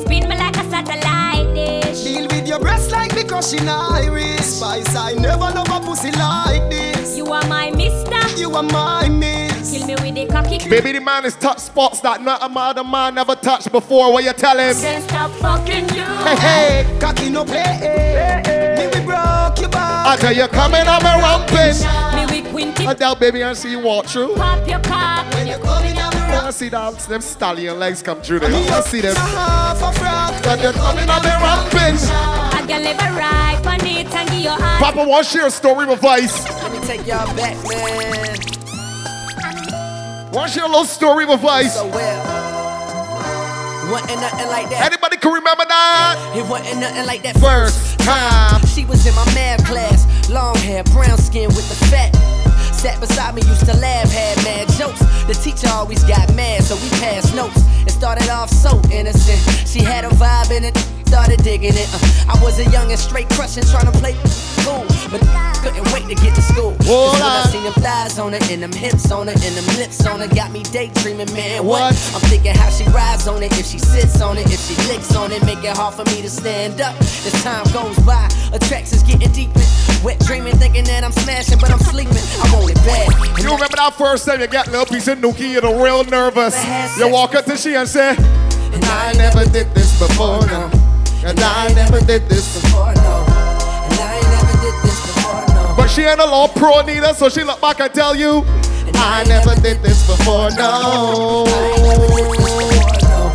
[3.41, 4.59] breast like iris.
[4.59, 7.17] Spice, I never love a pussy like this.
[7.17, 8.39] You are my mister.
[8.39, 9.71] You are my miss.
[9.71, 10.69] Kill me with the cocky.
[10.69, 14.13] Baby, the man is touch spots that not a other man never touched before.
[14.13, 14.77] What you tell him?
[14.77, 16.05] Then stop fucking you.
[16.25, 16.99] Hey, hey.
[17.01, 18.77] Cocky no play.
[18.77, 20.07] Me we broke your back.
[20.07, 22.20] I tell you, coming on me ramping.
[23.01, 23.15] Me with Quinty.
[23.15, 24.35] I doubt, baby, I see you walk through.
[24.35, 25.35] Pop your cock.
[25.35, 28.51] When you're coming out the I see them, them stallion legs come through there.
[28.51, 29.17] Me I up see them.
[29.17, 30.43] half a frock.
[30.43, 31.97] That you're coming on me ramping.
[32.11, 34.83] I can live a ride on it and give your eyes.
[34.83, 36.45] Papa wants to share a story with Vice.
[36.63, 38.37] Let me take y'all back, man.
[40.33, 41.75] Want to share a little story with Vice.
[41.75, 42.41] So well.
[43.91, 44.87] Wasn't nothing like that.
[44.87, 46.33] Anybody can remember that?
[46.37, 48.65] It wasn't nothing like that First time.
[48.67, 52.15] She was in my math class, long hair, brown skin with the fat.
[52.81, 55.01] Sat beside me, used to laugh, had mad jokes.
[55.27, 57.61] The teacher always got mad, so we passed notes.
[57.85, 59.69] It started off so innocent.
[59.69, 60.75] She had a vibe in it,
[61.11, 61.91] started digging it.
[61.91, 64.15] Uh, I was a young and straight crushing, trying to play
[64.63, 65.19] cool, but
[65.59, 66.77] couldn't wait to get to school.
[66.87, 69.67] Hold when I seen them thighs on her, and them hips on her, and them
[69.77, 71.67] lips on her, got me daydreaming, man.
[71.67, 71.83] What?
[71.83, 72.15] What?
[72.15, 75.17] I'm thinking how she rides on it, if she sits on it, if she licks
[75.17, 76.95] on it, make it hard for me to stand up.
[77.01, 79.61] As time goes by, attractions getting deeper.
[80.05, 82.23] Wet dreaming, thinking that I'm smashing, but I'm sleeping.
[82.39, 83.11] I want it bad.
[83.43, 86.55] You remember that first time you got little piece of nookie, you're real nervous.
[86.99, 90.90] You walk up to she and say, And I never did this before, no.
[91.23, 92.93] And I never did this before.
[92.93, 93.25] before, no.
[93.91, 95.75] And I never did this before, no.
[95.77, 98.43] But she ain't a law pro neither, so she look back and tell you,
[98.87, 101.45] And I never did this before, no.
[101.47, 103.31] I never did this before, no.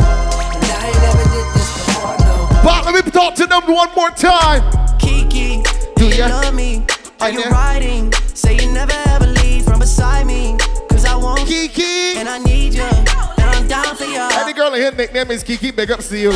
[0.55, 2.61] And I ain't never did this before, no.
[2.63, 4.63] But let me talk to them one more time.
[4.97, 5.61] Kiki,
[5.95, 6.27] Do you ya?
[6.27, 6.85] love me?
[7.21, 8.11] Are you riding?
[8.33, 10.57] Say you never ever leave from beside me.
[10.89, 12.17] Cause I want you Kiki.
[12.17, 12.81] and I need you.
[12.83, 14.17] And I'm down for you.
[14.33, 16.31] Any girl in here nickname is Kiki, big ups to you.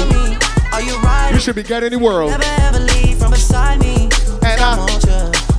[0.73, 1.35] Are you riding?
[1.35, 2.31] You should be getting the world.
[2.31, 4.09] Never ever leave from beside me.
[4.41, 5.11] And I, want you.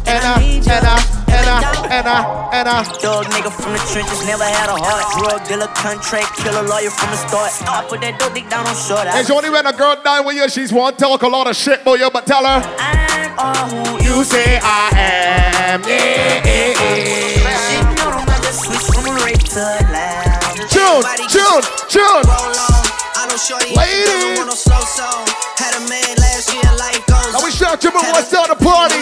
[0.06, 0.96] and I, and I,
[1.30, 2.82] and I, and I, and I.
[3.00, 5.04] Dog nigga from the trenches, never had a heart.
[5.18, 7.52] Drug dealer, contract killer, lawyer from the start.
[7.68, 9.06] I put that dope dick down on short.
[9.06, 11.56] I, It's only when a girl down with you, she's to talk a lot of
[11.56, 15.82] shit about you, but tell her, I'm all who you you say I am.
[15.82, 17.56] Yeah, yeah, yeah.
[17.56, 20.70] Shit, no, don't have to switch from rape to lounge.
[20.70, 22.69] June, June, June.
[23.30, 23.36] On.
[23.36, 24.38] I know shorty Ladies.
[24.42, 25.22] want no slow song.
[25.54, 27.30] Had a man last year, life goes.
[27.30, 28.98] Now we shout you what's down the party.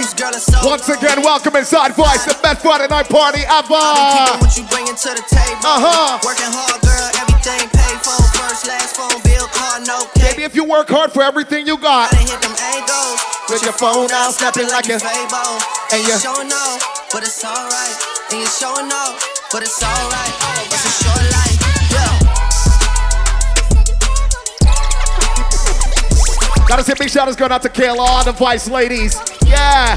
[0.68, 3.72] Once again, welcome inside Vice, the best Friday night party ever.
[4.36, 5.64] what you bringing to the table.
[5.64, 6.20] Uh-huh.
[6.20, 8.18] Working hard, girl, everything paid for.
[8.36, 10.36] First, last phone bill, car, no cake.
[10.36, 13.18] Baby, if you work hard for everything you got, Gotta hit them angles.
[13.48, 14.98] with your phone out, snapping like you.
[15.00, 15.56] Fable.
[15.88, 17.96] And And you- you showing off, but it's alright.
[18.28, 19.16] And you're showing off,
[19.52, 20.34] but it's alright.
[20.68, 21.56] It's a short life,
[26.68, 29.16] Gotta say big shout outs going out to Kayla, all the Vice ladies.
[29.48, 29.96] Yeah.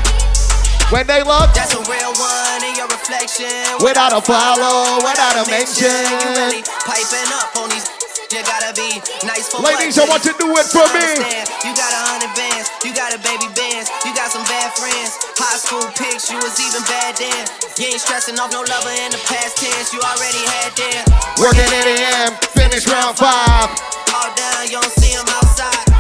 [0.88, 3.52] When they look, That's a real one, and you're reflection.
[3.84, 5.92] Without a follow, without a mention.
[5.92, 7.84] You really piping up on these.
[8.32, 8.88] You gotta be
[9.28, 10.00] nice for Ladies?
[10.00, 11.20] I want you to do it for me.
[11.68, 15.20] You got a hundred bands, you got a baby bands, you got some bad friends.
[15.36, 17.44] High school pics, you was even bad then.
[17.76, 21.04] You ain't stressing off no lover in the past tense, you already had them.
[21.44, 23.68] Working in the AM, finish round five.
[24.16, 25.91] All down, you don't see them outside.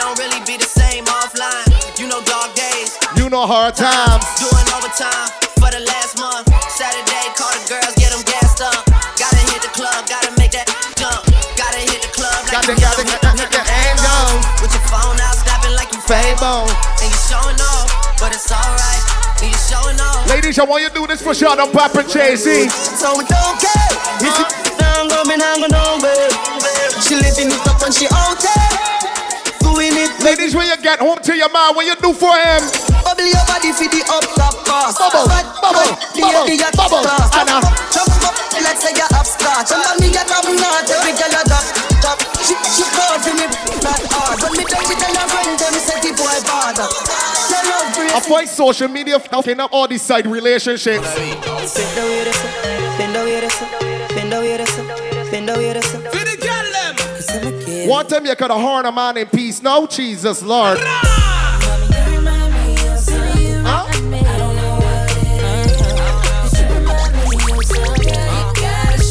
[0.00, 1.68] Yeah, they don't really be the same offline.
[2.00, 4.24] You know dog days, You know hard times.
[4.40, 5.28] doing overtime
[5.60, 6.48] for the last month.
[6.72, 8.80] Saturday, call the girls, get them gassed up.
[9.20, 11.20] Gotta hit the club, gotta make that jump.
[11.52, 14.16] Gotta hit the club like Gotta, you gotta, hit gotta, gotta, and go.
[14.64, 16.64] With your phone out, snapping like you Fable.
[16.64, 17.02] Oh.
[17.04, 19.04] And you showing off, but it's alright.
[19.44, 20.24] And you showing off.
[20.32, 21.52] Ladies, I want you to do this for sure.
[21.52, 22.72] Don't pop and Jay-Z.
[22.72, 23.92] So we don't care.
[24.16, 24.48] This is
[24.80, 26.32] down, going hang on babe.
[27.04, 29.09] She living it up and she out there.
[30.20, 30.38] Doing it.
[30.38, 32.60] Ladies, when you get home to your man, what you do for him?
[33.04, 34.98] Bubble your body for the up top pass.
[34.98, 37.00] Bubble, bubble, bubble, the the bubble.
[37.02, 37.32] class.
[37.34, 37.58] Anna.
[37.58, 39.66] Uh, Jump up, like say you're upstart.
[39.72, 40.90] And tell me you're top notch.
[40.92, 41.64] Every girl a drop,
[42.04, 42.18] drop.
[42.44, 43.46] She she call for me
[43.80, 44.38] that hard.
[44.44, 46.76] When me touch it and I run them, say the boy bad.
[46.76, 48.12] Tell love break.
[48.14, 51.08] Avoid social media fucking up all these side relationships.
[51.16, 52.30] Bend over
[52.98, 53.48] bend over
[54.14, 54.64] bend over
[55.32, 56.19] bend over.
[57.80, 57.88] Cause I'm a kid.
[57.88, 59.62] One time you could have horn a man in peace.
[59.62, 60.78] No, Jesus, Lord.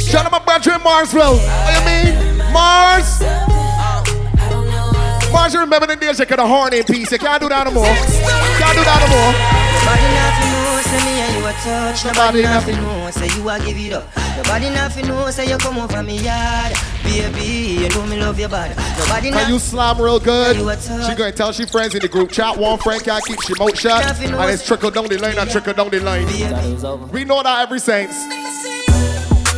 [0.09, 1.37] Shout out my brother in Marsville.
[1.37, 2.37] What you mean?
[2.51, 3.21] Mars.
[5.31, 7.11] Mars, you remember the days you could have horn in peace.
[7.11, 7.85] You can't do that no more.
[7.85, 8.99] Can't do that
[10.53, 10.58] no
[10.91, 10.97] more.
[10.97, 12.05] Nobody nothing know, say me and you a touch.
[12.05, 14.17] Nobody Nobody nothing nothing know, say you a give it up.
[14.37, 16.73] Nobody nothing know, say you come over me yard.
[17.03, 18.73] Baby, you know me love your body.
[18.99, 20.57] Nobody Can nothing you slam real good?
[20.57, 21.09] You a tough.
[21.09, 22.57] She going to tell she friends in the group chat.
[22.57, 24.05] One friend can't keep she mouth shut.
[24.21, 26.25] And it's trickle down the line and trickle down the line.
[27.11, 28.15] We know that every saints.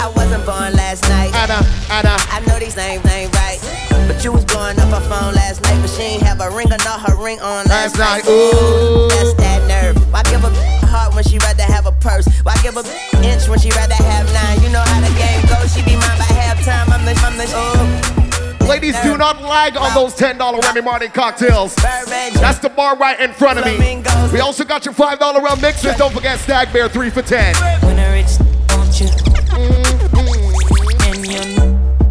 [0.02, 1.34] I wasn't born last night.
[1.36, 2.16] Anna, Anna.
[2.32, 3.60] I know these names ain't right.
[4.08, 6.72] But you was blowing up her phone last night, but she ain't have a ring
[6.74, 9.08] or not her ring on last, Last night, ooh.
[9.10, 10.12] That's that nerve.
[10.12, 12.28] Why give a a heart when she rather have a purse?
[12.44, 12.84] Why give a
[13.24, 14.62] inch when she rather have nine?
[14.62, 15.72] You know how the game goes.
[15.74, 16.92] She be mine by halftime.
[16.92, 18.68] I'm the, I'm the, oh.
[18.68, 21.76] Ladies, do not lag on those $10 Remy Martin cocktails.
[21.76, 24.04] That's the bar right in front of me.
[24.32, 25.96] We also got your $5 rum mixers.
[25.98, 27.56] Don't forget Stag Bear 3 for 10.
[27.84, 28.38] When I reach,
[28.70, 29.08] want you.
[29.08, 30.12] Mm-hmm.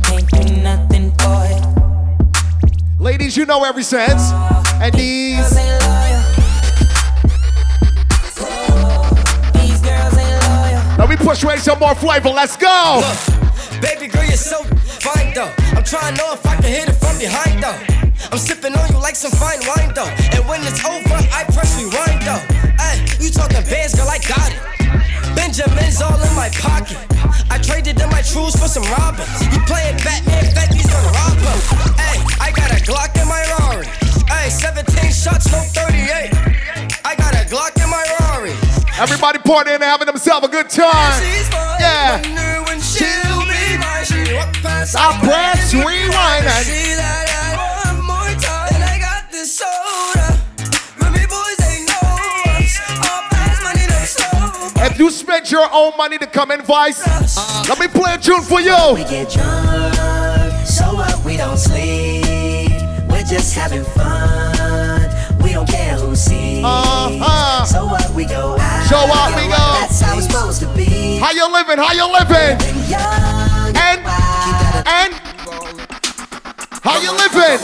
[0.07, 3.01] You ain't do nothing for it.
[3.01, 4.33] Ladies, you know every sense.
[4.83, 5.70] And these.
[11.21, 12.31] Push away some more flavor.
[12.31, 13.01] Let's go.
[13.01, 13.41] Look,
[13.81, 14.63] Baby girl, you're so
[15.01, 15.53] fine though.
[15.77, 17.77] I'm trying to know if I can hit it from behind though.
[18.33, 20.09] I'm sipping on you like some fine wine though.
[20.37, 22.43] And when it's over, I press rewind though.
[22.77, 24.61] Hey, you talking bands, girl, I got it.
[25.37, 27.01] Benjamin's all in my pocket.
[27.51, 29.29] I traded in my trues for some robins.
[29.53, 31.59] You playing Batman, Becky's gonna rob her.
[31.97, 33.87] Hey, I got a Glock in my Rari.
[34.29, 36.60] Hey, 17 shots, no 38.
[39.01, 41.23] Everybody partying and having themselves a good time.
[41.81, 42.21] Yeah.
[42.81, 44.05] She'll be mine.
[44.05, 48.75] She walk past I press rewind and- See that I one more time.
[48.75, 50.39] And I got this soda.
[51.01, 52.09] Remy boys, they know
[52.57, 52.81] us.
[52.91, 54.85] All fast money, no slow.
[54.87, 57.01] If you spent your own money to come in, Vice,
[57.69, 58.77] let me play a tune for you.
[58.95, 61.25] We get drunk, so what?
[61.25, 62.71] We don't sleep.
[63.09, 64.50] We're just having fun.
[66.29, 66.65] We don't care who sees.
[66.65, 67.65] Uh-huh.
[67.65, 68.11] So what?
[68.15, 68.87] We go out.
[68.89, 69.57] Show up, we go.
[69.57, 71.19] That's how it's supposed to be.
[71.19, 71.79] How you living?
[71.79, 72.59] How you living?
[73.77, 74.01] And
[74.87, 75.15] and
[76.83, 77.61] how you living?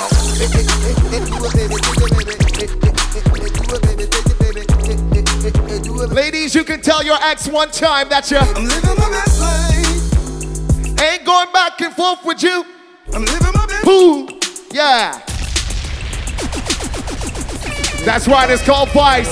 [6.14, 11.00] Ladies, you can tell your ex one time that you I'm living my best life.
[11.02, 12.64] ain't going back and forth with you.
[13.12, 14.28] I'm living my best Who?
[14.72, 15.20] Yeah.
[18.06, 19.28] That's right, it's called Vice.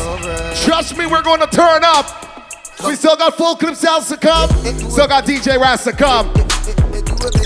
[0.64, 2.06] Trust me, we're going to turn up.
[2.84, 4.50] We still got full clip sounds to come.
[4.90, 6.32] Still got DJ Raz to come.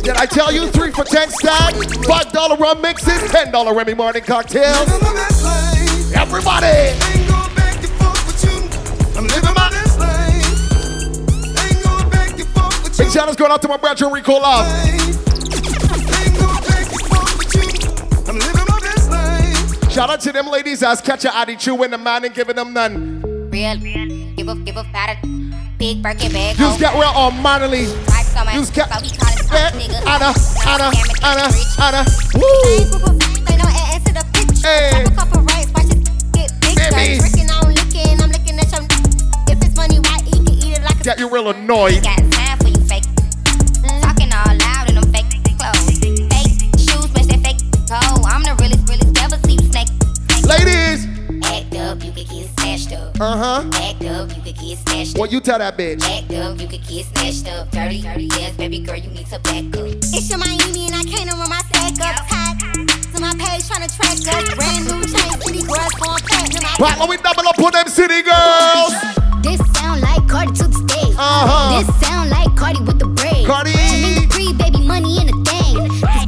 [0.03, 1.75] Did I tell you three for 10 stack?
[1.75, 4.89] $5 rum mixes, $10 Remy Martin cocktails.
[6.15, 6.99] Everybody!
[13.13, 15.18] Shout out to my brother Rico Love.
[19.99, 22.73] Shout out to them ladies as catch a addy chewing the man and giving them
[22.73, 23.21] none.
[23.51, 23.77] Real,
[24.37, 25.21] give a give a fat
[25.77, 26.57] big Birkin bag.
[26.57, 27.87] Just get real on manly.
[27.87, 28.93] Just eh, get
[30.07, 30.33] Anna,
[30.69, 30.93] Anna,
[31.25, 31.51] Anna,
[31.83, 32.07] Anna.
[32.33, 33.19] Woo!
[34.63, 35.05] Hey.
[41.03, 42.28] get you real annoyed.
[53.21, 53.71] Uh huh.
[53.83, 55.19] Act up, you could get snatched up.
[55.19, 56.07] What you tell that bitch?
[56.07, 57.69] Act up, you could get snatched up.
[57.73, 59.91] Dirty, dirty, yes, baby girl, you need to back up.
[60.15, 62.23] It's your Miami and I can't run my stack up.
[62.31, 62.63] Tied
[63.11, 64.55] to my page trying to track us.
[64.55, 66.63] Brand new chain, city girls going platinum.
[66.63, 68.95] I Right, let me double up on them city girls.
[69.43, 71.15] This sound like Cardi to the stage.
[71.19, 71.75] Uh-huh.
[71.75, 73.43] This sound like Cardi with the braid.
[73.51, 73.75] Cardi.
[73.75, 75.75] Jermaine Dupri, baby, money in a thing.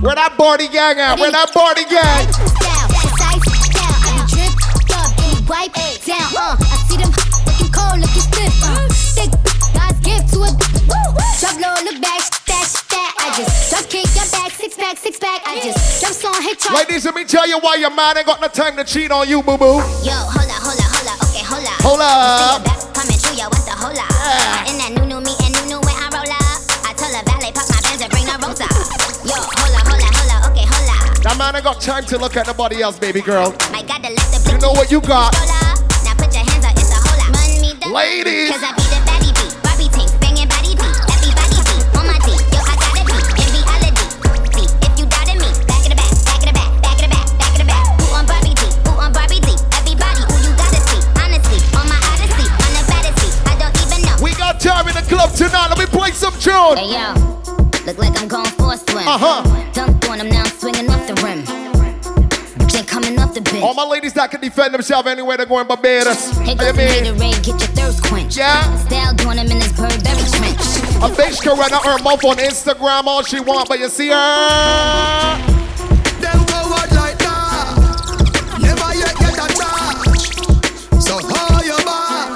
[0.03, 1.23] Where that party gang at?
[1.23, 2.27] Where that party gang?
[2.35, 3.95] Style, precise style.
[3.95, 5.71] I be dripped up, then wipe
[6.03, 6.35] down.
[6.35, 7.13] Uh, I see them
[7.47, 8.51] looking cold, looking stiff.
[8.67, 9.31] Uh, thick,
[9.71, 10.51] God's gift to a
[11.39, 12.19] drop low, look back,
[12.51, 13.11] that, that.
[13.15, 15.41] I just drop kick, your back, six pack, six pack.
[15.47, 16.75] I just jump on, hit chart.
[16.75, 19.29] Ladies, let me tell you why your man ain't got no time to cheat on
[19.29, 19.79] you, boo boo.
[20.03, 21.75] Yo, hola, hola, hola, okay, hola.
[21.87, 22.67] Hold up.
[22.67, 24.07] See your coming through, yo, what's the hola?
[24.67, 26.59] In that new, new me and new, new when I roll up.
[26.83, 28.67] I told her valet, pop my Benz and bring the rosa.
[29.23, 30.97] Yo, hola, hola, hola, okay, hola.
[31.23, 33.55] That man ain't got time to look at nobody else, baby girl.
[33.71, 35.50] My God, the left the You know what you got.
[37.91, 38.55] Ladies.
[38.55, 40.95] Cause I be the baddie beat, Barbie tank, banging body beat.
[41.11, 43.27] Everybody beat, on my team, yo, I gotta beat.
[43.35, 44.07] In reality,
[44.55, 47.11] see, if you doubted me, back in the back, back in the back, back in
[47.11, 47.83] the back, back in the back.
[47.99, 49.43] Who on Barbie who on Barbie?
[49.75, 52.83] Everybody who you gotta see, honestly, on my odyssey, on the
[53.51, 54.15] I don't even know.
[54.23, 55.75] We got time in the club tonight.
[55.75, 56.79] Let me play some tune.
[56.79, 57.19] Hey yo,
[57.91, 59.03] look like I'm going for a swim.
[59.03, 59.43] Uh-huh.
[59.75, 61.43] Dunked on him, now I'm swinging off the rim.
[62.71, 63.63] Drink coming off the bench.
[63.65, 66.31] All my ladies that can defend themselves anywhere they're going Barbados.
[66.39, 67.05] Hey, What go you some mean?
[67.05, 68.37] Gatorade, get your thirst quenched.
[68.37, 68.77] Yeah.
[68.87, 70.61] Style doing him in this Burberry trench.
[71.03, 74.09] A bitch can run out her mouth on Instagram all she want, but you see
[74.09, 74.15] her.
[76.21, 78.59] Them forward like that.
[78.61, 81.03] Never yet get a charge.
[81.03, 82.35] So how you back?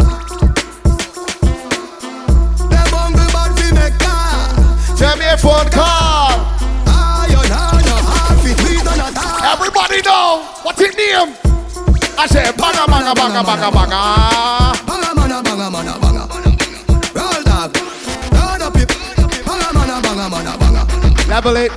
[2.71, 4.97] Them hungry bad fi make car.
[4.97, 6.34] Tell me a phone call.
[9.95, 11.37] Everybody know what it name.
[12.19, 14.75] I say banga banga banga banga banga.
[14.85, 16.27] Banga mana banga mana banga.
[17.15, 17.77] Roll dog.
[18.35, 18.91] Roll up it.
[19.47, 20.83] Banga mana banga mana banga.
[21.29, 21.71] Level it.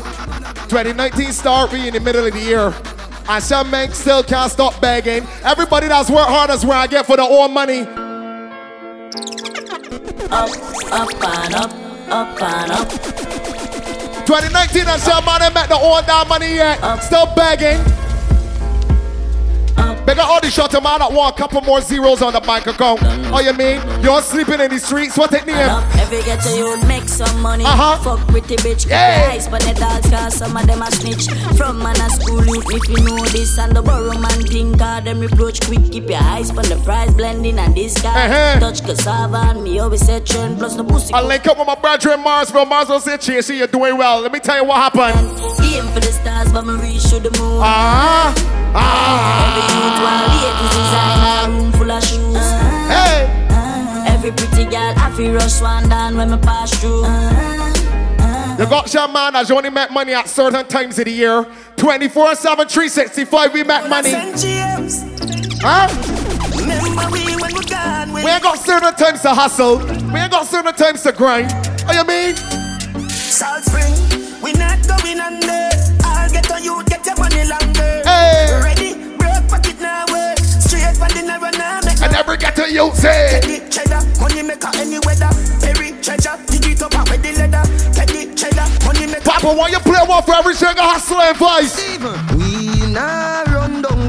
[0.68, 2.74] 2019 start we in the middle of the year.
[3.30, 5.24] And some men still can't stop begging.
[5.44, 7.82] Everybody that's worked hard is where I get for the old money.
[10.32, 10.50] Up,
[10.92, 11.72] up and up,
[12.10, 12.90] up and up.
[14.26, 16.80] 2019 and some man ain't met the old that money yet.
[17.04, 17.97] Still begging.
[20.08, 23.00] Up all the shot man that want a couple more zeros on the bank account.
[23.04, 23.80] Oh, you mean?
[24.02, 25.16] You're sleeping in the streets?
[25.18, 25.58] What it name?
[26.00, 27.64] Every get to you make some money.
[27.66, 27.98] Uh-huh.
[28.02, 29.28] Fuck pretty bitch, Yeah.
[29.30, 31.28] eyes, but the dogs cause some of them a snitch.
[31.58, 35.06] From man a school youth, if you know this and the borrow man think God
[35.06, 35.92] them reproach quick.
[35.92, 38.26] Keep your eyes on the price blending and this guy.
[38.26, 38.60] Uh-huh.
[38.60, 41.14] Touch cassava and me always say trend plus the pussy.
[41.14, 42.66] I link up with my brother in Marsville.
[42.66, 44.22] Marsville said, Chasey, you're doing well.
[44.22, 45.30] Let me tell you what happened.
[45.62, 47.60] Aim for the stars, but me reach to the moon.
[47.62, 48.34] Ah,
[48.74, 52.48] Every youth want ladies designer, room full of shoes.
[52.88, 53.34] Hey.
[54.08, 57.04] Every pretty girl, I feel rush one down when me pass through.
[58.58, 61.46] You got some man that's only make money at certain times of the year.
[61.76, 64.12] 24 7, 365, we make money.
[65.62, 65.88] Huh?
[66.58, 69.78] Remember we when we gone We ain't got certain times to hustle.
[69.78, 71.52] We ain't got certain times to grind.
[71.86, 72.36] What you mean?
[73.10, 73.94] Salt Spring,
[74.42, 75.57] we not going under.
[82.18, 83.40] Now make I never get to you, say.
[83.40, 85.30] Teddy cheddar, money maker any weather.
[85.62, 87.64] Perry treasure, dig it up and with the leather.
[87.94, 89.22] Teddy cheddar, money maker.
[89.22, 91.78] Papa, why you play one for every single hustle advice?
[92.36, 93.44] We nah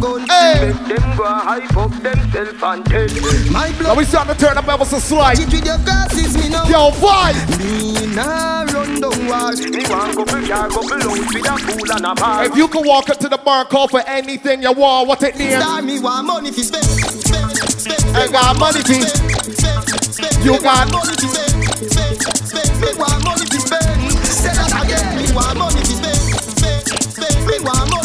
[0.00, 0.28] run gun.
[0.28, 0.72] Hey.
[0.72, 3.52] Make them go hype up themself and tell.
[3.52, 5.38] My Now we starting to turn up levels to slide.
[5.38, 6.64] It with your glasses, me know.
[6.64, 7.36] Yo, vibe.
[7.58, 9.52] Me nah run down wall.
[9.56, 12.44] Me want couple car, couple lounge with a pool and a bar.
[12.44, 15.22] If you could walk up to the bar and call for anything you want, what
[15.22, 15.60] it name?
[15.60, 16.84] Star me want money fi spend.
[16.84, 18.16] Spend, spend.
[18.16, 19.00] I got money fi.
[19.00, 20.44] spend.
[20.44, 21.64] You got- money fi spend.
[21.90, 22.80] Spend, spend.
[22.80, 24.12] Me want money fi spend.
[24.26, 25.16] Say that again.
[25.16, 26.16] Me want money fi spend.
[26.58, 27.46] Spend, spend.
[27.46, 27.97] Me want money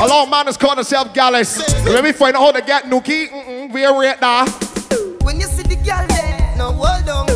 [0.00, 1.58] A long man is calling himself Gallus.
[1.84, 3.28] Let me find out how to get Nookie.
[3.28, 4.46] Mm-mm, we are right now.
[5.20, 7.26] When you see the girl there, no hold on.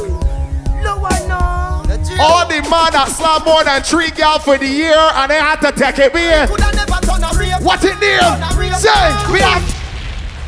[0.82, 1.82] Lower now.
[2.18, 5.60] All the man that slam more than three gal for the year and they had
[5.60, 6.14] to take it.
[6.14, 6.46] We here.
[6.46, 7.60] Coulda never done a rape.
[7.60, 8.72] What it name?
[8.80, 9.60] Say, we have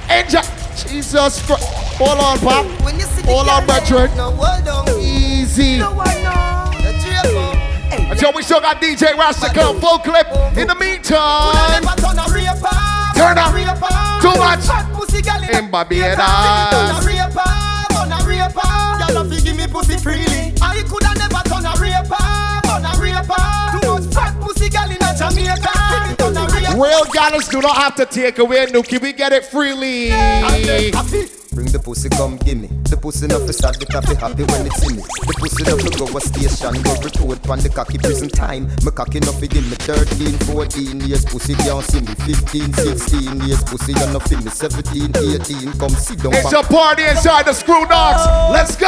[0.08, 0.40] Angel.
[0.88, 1.68] Jesus Christ.
[2.00, 2.64] Hold on, Pop.
[2.80, 4.16] When you see the Hold on, there, brethren.
[4.16, 4.88] No hold on.
[5.00, 5.80] Easy.
[5.80, 6.70] Lower now.
[6.80, 7.56] The draper.
[7.92, 10.26] Hey, Until we still got DJ Rasta come full clip.
[10.56, 10.75] In the
[11.06, 12.76] coulda meantime, never done a raper.
[13.14, 13.52] Turn up.
[14.22, 14.66] Too much.
[14.66, 16.16] Fat pussy girl In Barbados.
[16.16, 17.50] Done a raper.
[18.98, 20.52] Done a pussy freely.
[20.60, 22.26] I coulda never turn a raper,
[22.64, 23.44] turn a raper.
[23.72, 25.72] Too much fat pussy girl in a Jamaica.
[25.90, 26.80] Give it turn a raper.
[26.80, 29.00] Real gallus do not have to take away Nuki.
[29.00, 30.10] We get it freely.
[31.66, 32.68] Bring the pussy, come gimme.
[32.86, 34.14] The pussy enough to start the happy
[34.46, 35.02] when it see me.
[35.02, 38.70] The pussy enough to go a station, go report on the cocky prison time.
[38.86, 42.14] Me cocky enough give me 13, 14 years, pussy can't see me.
[42.22, 44.50] 15, 16 years, pussy you not feel me.
[44.54, 46.38] 17, 18, come sit down.
[46.38, 48.22] It's a party inside the screw dogs.
[48.54, 48.86] Let's go.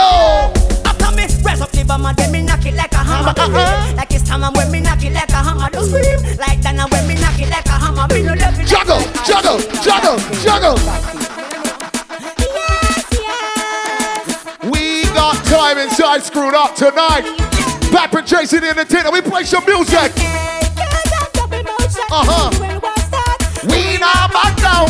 [0.87, 3.35] After me rise up the bomb and then me knock it like a hammer.
[3.43, 3.97] Uh-huh.
[3.99, 6.79] Like it's time when me knock it like a hammer, don't scream like that.
[6.79, 8.71] And when me knock it like a hammer, me no love it.
[8.71, 11.28] Juggle, juggle, juggle, juggle.
[15.59, 17.25] Time inside screwed up tonight.
[17.91, 20.13] Pap and Jason in the tent, we play some music.
[22.11, 22.51] Uh huh.
[23.67, 24.87] We not back down.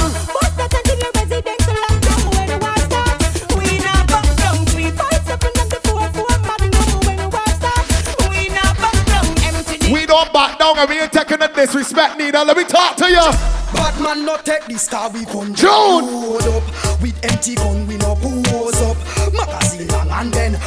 [9.91, 12.45] We don't back down and we ain't taking the disrespect neither.
[12.45, 13.59] Let me talk to you.
[13.73, 15.71] Bad man not take this car we come June.
[15.71, 18.97] load up With empty gun we no pose up
[19.33, 20.58] Magazine long and then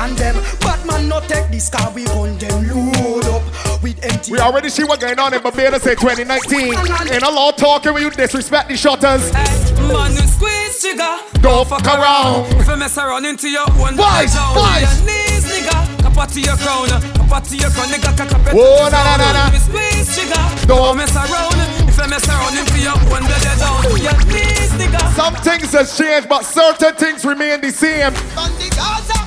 [0.00, 4.32] like a them Bad not take this car we gun them load up With empty
[4.32, 6.74] We already see what's going on in Barbados in 2019.
[7.12, 9.32] Ain't a lot talking when you disrespect the shutters.
[9.32, 11.18] Man, you squeeze trigger.
[11.40, 12.46] Don't fuck around.
[12.60, 14.84] If you mess around into your own Boys, down boys.
[14.84, 16.02] Your knees, nigga.
[16.02, 16.88] Cap out to your crown.
[16.88, 17.88] Cap out to your crown.
[17.88, 19.58] Nigga, cap up Whoa, na, na, na, na.
[19.58, 20.66] Squeeze trigger.
[20.66, 21.56] Don't mess around.
[21.88, 23.82] If you mess around into your own better down.
[23.98, 25.00] Your knees, nigga.
[25.16, 28.12] Some things has changed, but certain things remain the same.
[28.36, 29.19] On the Gaza,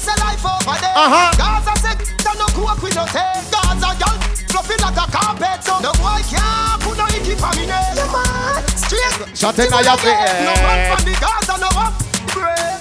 [0.00, 0.96] we say life over there.
[0.96, 1.36] Uh-huh.
[1.36, 1.94] Gaza say,
[2.24, 4.16] "Don't no cook with no tail." Gaza girl,
[4.48, 5.60] fluffy like a carpet.
[5.64, 7.92] So no boy can't put no icky for me nail.
[7.92, 8.64] Yeah, man.
[8.76, 9.36] Straight.
[9.36, 10.32] Shot in your face.
[10.48, 11.92] No man from the Gaza, no up.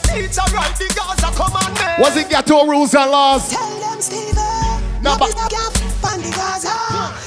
[0.08, 2.00] Teach a right the Gaza commandment.
[2.00, 3.50] Was it ghetto rules and laws?
[3.50, 5.04] Tell them, Steven.
[5.04, 5.76] No, but gap
[6.08, 6.74] on the Gaza.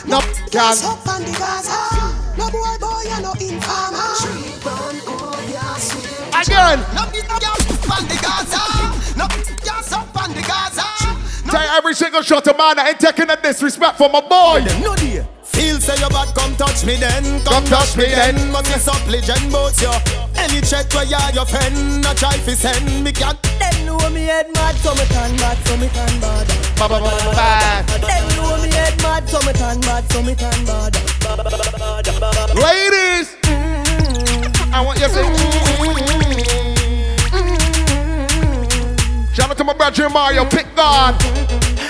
[0.09, 0.20] no
[0.51, 0.76] can.
[0.88, 1.78] up on the Gaza.
[2.36, 4.09] No boy, boy, you no informer.
[6.32, 6.80] Again.
[6.97, 9.01] No big gap on the Gaza.
[9.22, 9.28] No
[9.62, 10.82] gas up on the Gaza.
[11.48, 14.64] Tell every single shot of man I ain't taking a disrespect from my boy.
[14.80, 18.50] No dear Feel say you bad, come touch me then Come touch me then.
[18.50, 19.92] Must mess up legend both you
[20.34, 23.98] Any check where you are your friend No try fi send me can Them know
[24.10, 26.48] me head mad, so me turn bad, so me turn bad.
[26.78, 27.98] Ba, ba, ba, ba, ba.
[28.00, 30.96] Them know me head mad, so me turn bad, so me turn bad.
[32.56, 33.36] Ladies,
[34.72, 35.71] I want you to say.
[39.33, 41.16] Shout out to my brother Mario, pick God.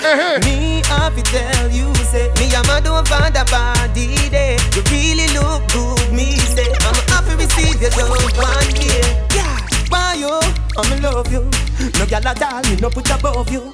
[0.03, 4.57] Eh, Me have to tell you, say Me am a do for the body day
[4.75, 6.67] You really look good, me say.
[6.87, 9.03] I'm happy receive your love one day.
[9.35, 10.39] Yeah, why you?
[10.77, 11.43] I'm love you.
[11.99, 13.71] No gyal a doll, me no put above you.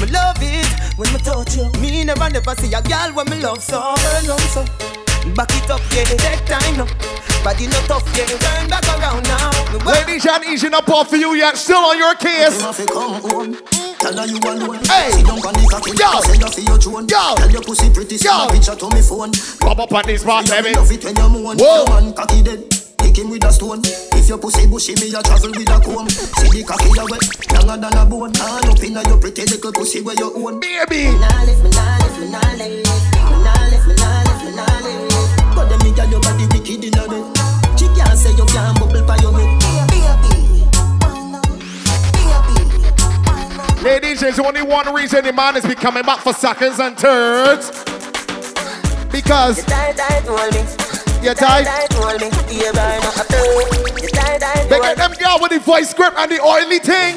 [0.00, 1.70] Me love it when me touch you.
[1.80, 3.94] Me never never see a gyal when me love so.
[3.96, 4.64] Turn on so
[5.34, 6.86] Back it up, yeah, take time now
[7.44, 11.34] Body no tough, yeah, turn back around now Ladies, and easy up off for you
[11.34, 11.56] yet.
[11.56, 12.58] Still on your case.
[12.58, 14.82] Tell her you alone.
[14.84, 15.94] Hey, Sit down on the cocky.
[15.94, 16.20] Yo.
[16.26, 17.06] Say you feel your drone.
[17.06, 17.34] Yo.
[17.36, 18.16] Tell your pussy pretty.
[18.16, 18.50] Yo.
[18.50, 19.32] picture to me phone.
[19.60, 20.74] Pop up on this spot, baby.
[20.74, 21.56] Love it when you moan.
[21.56, 21.86] Whoa.
[21.86, 22.66] Your man cocky dead.
[22.98, 23.80] Kick him with a stone.
[24.18, 26.08] If your pussy bushy, me a travel with a comb.
[26.10, 28.34] See the cocky a wet, longer than a bone.
[28.42, 30.60] All up inna your pretty little pussy where you own.
[30.60, 31.14] Baby.
[31.14, 32.90] Nah lift, me nah lift, me nah lift.
[33.22, 35.09] Me nah lift, me nah lift, me nah lift.
[35.90, 37.78] But me girl your body wicked inna bed.
[37.78, 39.60] She can't say you can't bubble by your head.
[43.82, 47.70] Ladies, there's only one reason the man is be coming back for seconds and thirds.
[49.10, 50.60] Because Tight, tight, hold me.
[51.24, 51.64] you're tight.
[51.64, 52.28] Tight, hold me.
[52.54, 53.16] Yeah, burn up.
[54.00, 57.16] You tight, tight, They get them girl with the voice grip and the oily thing.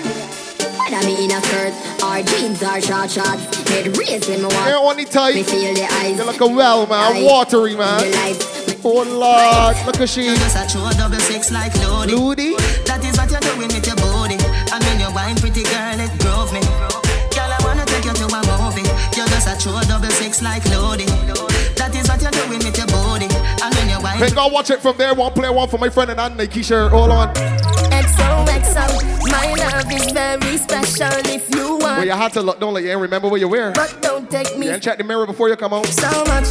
[0.78, 4.68] Whether me in a skirt or jeans or short shorts, head raised when me walk.
[4.68, 5.36] You're only tight.
[5.36, 6.18] Me feel the eyes.
[6.18, 7.18] You're looking well, man.
[7.18, 7.24] Aye.
[7.24, 8.00] Watery, man.
[8.02, 8.46] The lights.
[8.84, 9.78] Oh, Lord.
[9.86, 10.26] Look at she.
[10.26, 12.16] You're just a true double six like Lodi.
[12.16, 12.56] Ludi.
[12.90, 14.36] That is what you're doing with your body.
[14.74, 16.60] And when you're wine pretty girl, it grove me.
[17.32, 18.84] Girl, I wanna take you to a movie.
[19.16, 21.06] You're just a true double six like Lodi.
[21.80, 22.93] That is what you're doing with your body.
[24.24, 25.14] Hey, go watch it from there.
[25.14, 26.90] One play one for my friend and Anna Keisha.
[26.90, 27.34] Hold on.
[27.34, 32.06] XOXO, my love is very special if you Well, want.
[32.06, 32.58] you had to look.
[32.58, 33.74] Don't let you ain't remember what you wear.
[33.74, 35.86] But don't take me You ain't check the mirror before you come out.
[35.88, 36.46] so much,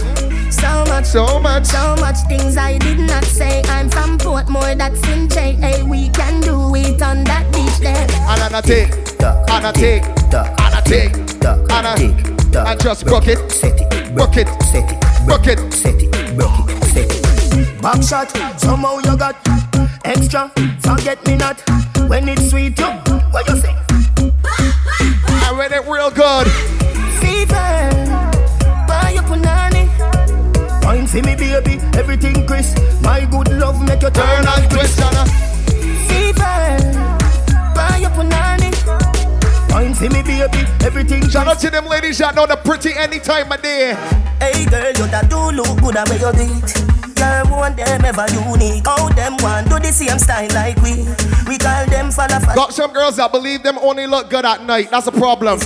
[0.52, 1.64] so much, So much.
[1.64, 3.62] so much things I did not say.
[3.68, 5.54] I'm from Portmore, that's in J.
[5.54, 8.06] Hey, we can do it on that beach there.
[8.28, 8.92] And Anna take.
[9.50, 10.04] Anna take.
[10.34, 11.16] Anna take.
[11.72, 12.68] Anna.
[12.68, 13.38] And just broke it.
[14.14, 14.48] Broke it.
[15.26, 16.81] Broke it.
[17.82, 18.30] Back shot,
[18.60, 19.34] somehow you got
[20.04, 20.52] extra.
[20.78, 21.60] Forget me not
[22.08, 22.78] when it's sweet.
[22.78, 22.86] You,
[23.32, 23.74] what you say?
[24.14, 26.46] Doing it real good.
[27.18, 29.90] Fever, eh, buy your punani.
[30.84, 32.78] Wine for me, baby, everything crisp.
[33.02, 35.00] My good love make you turn and twist.
[36.06, 38.70] Fever, eh, buy your punani.
[39.72, 43.18] Wine for me, baby, everything Shout out to them ladies that know the pretty any
[43.18, 43.94] time of day.
[44.38, 47.01] Hey girl, you that do look good at where you beat.
[47.22, 48.84] Girl, want them ever unique.
[48.84, 51.06] How them want do the same style like we.
[51.46, 52.56] We call them falla falla.
[52.56, 54.90] Got some girls that believe them only look good at night.
[54.90, 55.60] That's a problem.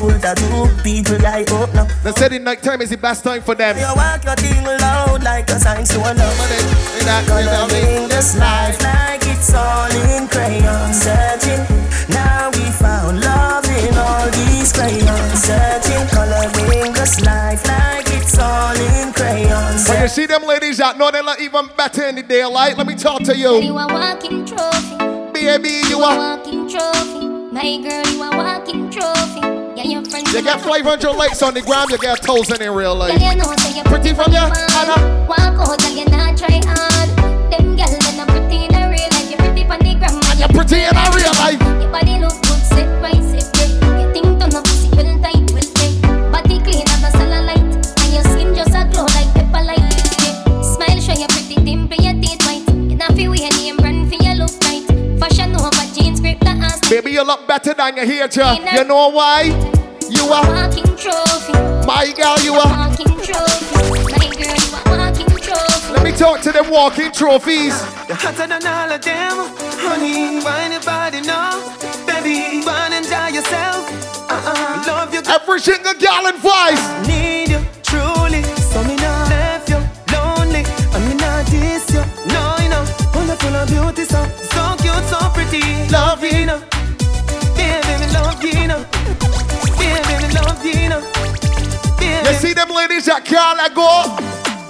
[0.84, 1.88] People like up now.
[2.04, 3.76] They said in night time is the best time for them.
[3.78, 6.36] You walk your thing loud like a sign to a love.
[7.26, 10.92] Coloring this life like it's all in crayon.
[10.92, 11.64] Searching,
[12.10, 15.40] now we found love in all these crayons.
[15.40, 18.05] Searching, coloring this life like
[18.36, 19.78] it's all in crayon.
[19.88, 22.86] When you see them ladies that know they look even better in the daylight, let
[22.86, 23.60] me talk to you.
[23.62, 24.96] You a walking trophy.
[25.32, 26.36] Baby, you a are.
[26.36, 27.26] walking trophy.
[27.52, 29.40] My girl, you a walking trophy.
[29.76, 30.32] Yeah, your friends.
[30.32, 33.18] You get 500 likes on the gram, you get 1,000 in real life.
[33.18, 35.26] Girl, you know, say you're Pretty from you, Anna.
[35.28, 37.08] Walk out, girl, you not try hard.
[37.52, 39.30] Them girls, they're not pretty in a real life.
[39.30, 40.20] You're pretty on the gram.
[40.28, 41.60] And you're pretty in a real life.
[41.80, 42.45] Your body look
[53.16, 54.84] You not feel weird, brand for your look right.
[55.18, 56.86] Fashion over jeans, grip the ass.
[56.90, 58.58] Baby, you look better than you hear ya.
[58.74, 59.44] You know why?
[60.10, 61.52] You are walking trophy.
[61.86, 62.88] My girl, you are.
[62.88, 64.04] Walking trophy.
[64.12, 65.92] My girl, you a walking trophy.
[65.94, 67.74] Let me talk to them walking trophies.
[68.06, 69.32] You're hotter than all of them.
[69.80, 71.56] Honey, why your body now?
[72.06, 74.28] Baby, go and enjoy yourself.
[74.28, 75.22] Uh-uh, love you.
[75.26, 77.08] Every single girl in voice.
[77.08, 78.55] Need you, truly.
[85.04, 85.62] So cute, so pretty.
[85.90, 86.60] Love you, know.
[87.56, 88.84] Baby, love you, know.
[89.78, 91.02] Baby, love you, know.
[92.00, 93.86] You see them ladies that can't let go?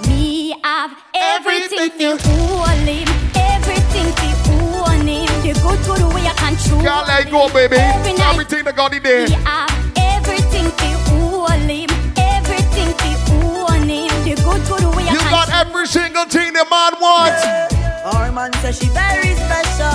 [0.07, 3.07] Me have everything for own him.
[3.35, 4.11] Everything
[4.45, 5.25] for own him.
[5.41, 6.81] The good good way I control.
[6.81, 7.77] Can't let go, baby.
[7.77, 8.31] Every night.
[8.33, 9.27] Everything that got in there.
[9.27, 11.89] Me have everything for own him.
[12.17, 14.11] Everything for own him.
[14.23, 17.76] The good good way I You got every single thing the man wants.
[18.07, 19.91] Our man says she very special,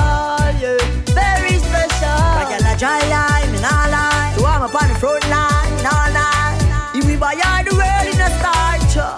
[0.60, 0.76] yeah,
[1.16, 2.12] very special.
[2.12, 4.34] I get a dry line, me nah lie.
[4.36, 6.92] So I'm up on the front line, nah lie.
[6.94, 9.16] If we buy all the world in a starch, uh,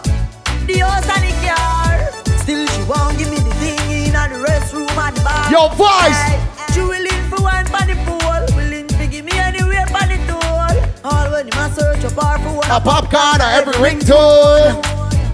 [0.71, 2.39] the house and the car.
[2.39, 5.51] Still she won't give me the thing in and the restroom and the bar.
[5.51, 6.23] Your voice.
[6.71, 10.71] She willing for one for the pool, willing to give me anywhere for the tool.
[11.03, 12.71] All when him a search a bar for one.
[12.71, 14.79] A popcorn or every ringtone.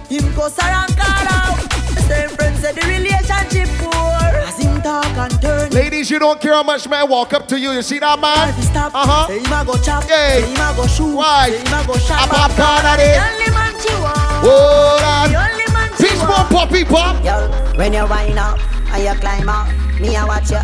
[0.08, 1.36] Him go around call out.
[1.36, 1.39] The
[2.75, 3.93] same said the relationship poor.
[4.47, 5.71] As him talk and turn.
[5.71, 7.73] Ladies, you don't care how much man walk up to you.
[7.73, 8.53] You see that man?
[8.62, 8.95] Stop.
[8.95, 9.27] Uh-huh.
[9.29, 10.05] Say him a go chop.
[10.05, 10.43] Hey.
[10.43, 11.14] Say him a go shoot.
[11.14, 11.51] Why?
[11.51, 12.27] Say him a go shop.
[12.27, 13.21] A popcorn at The it.
[13.21, 14.18] only man she want.
[14.45, 15.27] Hold on.
[15.31, 17.25] The only man she more poppy pop.
[17.25, 18.59] Yo, when you wind up
[18.93, 19.68] and you climb up,
[20.01, 20.61] me a watch you.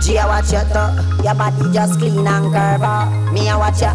[0.00, 1.22] G a watch you too.
[1.22, 3.32] Your body just clean and curve up.
[3.32, 3.92] Me a watch you.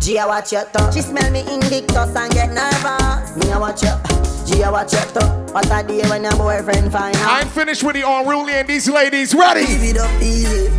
[0.00, 0.92] G a watch you too.
[0.92, 3.36] She smell me invictus and get nervous.
[3.36, 4.37] Me a watch you.
[4.48, 5.26] G a watch you too.
[5.52, 7.42] What a day when your boyfriend find out.
[7.42, 9.66] I'm finished with the unruly and these ladies ready.
[9.66, 10.70] Give it up easy.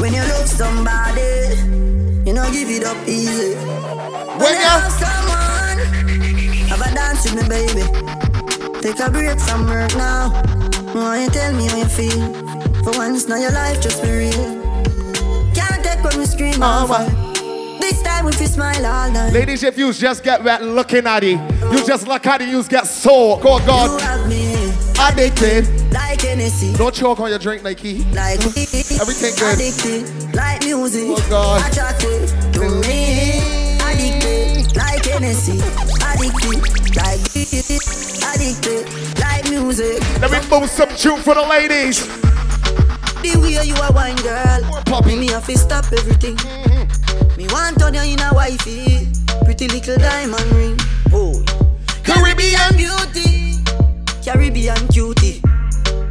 [0.00, 1.20] When you love somebody,
[2.24, 3.56] you know give it up easy.
[4.40, 5.78] When you love someone,
[6.68, 7.84] have a dance with me, baby.
[8.80, 10.30] Take a break from work now.
[10.94, 12.32] Why you tell me how you feel?
[12.84, 15.52] For once, now your life just be real.
[15.54, 17.27] Can't take when we scream out.
[17.80, 19.32] This time if you smile all night.
[19.32, 21.38] Ladies, if you just get wet looking at it,
[21.72, 22.86] you just look at it, you get.
[23.04, 24.00] Go You God.
[25.00, 25.92] Addicted.
[25.92, 26.74] like Hennessy.
[26.74, 28.04] Don't choke on your drink, Nike.
[28.12, 29.54] Like Everything good.
[29.54, 31.04] Addicted, like music.
[31.06, 31.70] Oh, God.
[31.70, 33.38] Attracted to me.
[33.80, 35.60] Addicted, like Hennessy.
[36.02, 36.60] Addicted,
[36.96, 37.20] like
[38.34, 40.02] addicted, like music.
[40.20, 42.06] Let me move some tune for the ladies.
[43.22, 45.16] The way you a wine girl, Poppy.
[45.16, 46.36] me have to stop everything.
[46.36, 46.97] Mm-hmm.
[47.38, 49.06] Me want turn you in a wifey,
[49.44, 50.76] pretty little diamond ring.
[51.12, 51.40] Oh,
[52.02, 53.54] Caribbean beauty,
[54.24, 55.40] Caribbean cutie.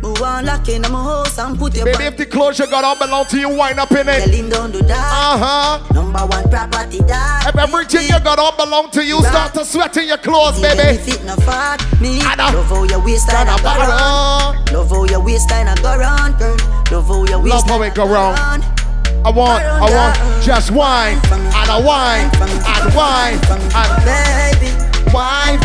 [0.02, 2.86] Move on lock in my house and put your Baby, if the clothes you got
[2.86, 4.30] on belong to you, wind up in it.
[4.30, 4.96] him don't do that.
[4.98, 5.94] Uh-huh.
[5.94, 7.52] Number one property that.
[7.54, 10.96] If everything you got on belong to you, start to sweat in your clothes, baby.
[11.26, 12.56] no fat, me Anna.
[12.56, 14.72] love how your waistline a go round.
[14.72, 16.56] Love how your waistline a go round, girl.
[16.90, 18.77] Love how your Love how it go round.
[19.26, 23.40] I want, I want just wine, and a wine, and wine,
[23.76, 24.72] and baby.
[25.12, 25.60] wine,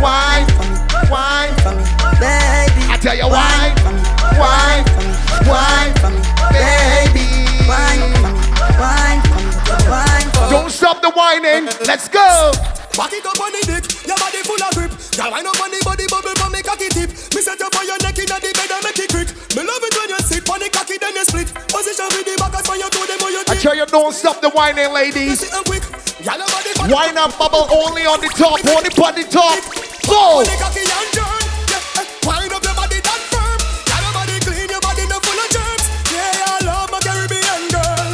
[0.00, 0.46] wine,
[1.10, 1.54] wine.
[2.20, 2.80] Baby.
[2.88, 3.74] I tell you wine,
[4.40, 4.84] wine,
[5.44, 5.92] wine,
[6.54, 7.26] baby.
[7.68, 8.12] Wine,
[8.80, 9.20] wine,
[9.90, 10.50] wine.
[10.50, 11.66] Don't stop the whining.
[11.86, 12.52] Let's go.
[12.96, 14.94] Back it up on the dick, your body full of grip.
[15.18, 17.10] Girl, wind up on the body bubble from me cocky tip.
[17.34, 19.28] Me set you for your neck inna the bed and make it quick.
[19.58, 21.50] Me love it when you sit on the cocky then you split.
[21.74, 22.38] Position with the
[23.84, 25.50] you I tell you, don't stop the whining, ladies.
[25.50, 26.90] Girl, your body fat.
[26.90, 29.60] Wine and bubble only on the top, only on the top.
[30.08, 30.40] Go.
[30.40, 31.42] On the cocky and turn.
[31.68, 33.58] Yeah, wind up your body that firm.
[33.84, 35.84] Girl, your body clean, your body no full of germs.
[36.12, 38.08] Yeah, I love my Caribbean girl.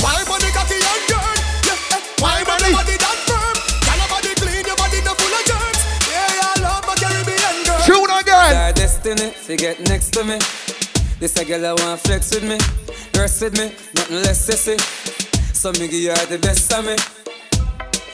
[0.00, 1.36] Wind on the cocky and turn.
[1.68, 2.04] Yeah, up
[2.40, 3.56] your body that firm.
[3.84, 5.80] Girl, your body clean, your body no full of germs.
[6.08, 7.84] Yeah, I love my Caribbean girl.
[7.84, 8.56] Tune again.
[8.56, 10.40] Our destiny, fi get next to me.
[11.20, 12.58] This a girl I want flex with me,
[13.14, 14.78] rest with me, nothing less sissy.
[15.54, 16.96] So me give her the best of me.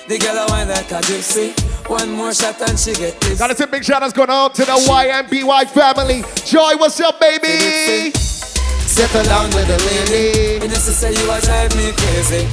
[0.09, 1.55] The girl I want like a gypsy.
[1.89, 3.39] One more shot and she get this.
[3.39, 6.23] Gotta say big shout outs going out to the YMBY family.
[6.45, 8.11] Joy, what's up, baby?
[8.11, 10.63] Settle down with the lady.
[10.63, 12.47] And just to say you a drive me crazy.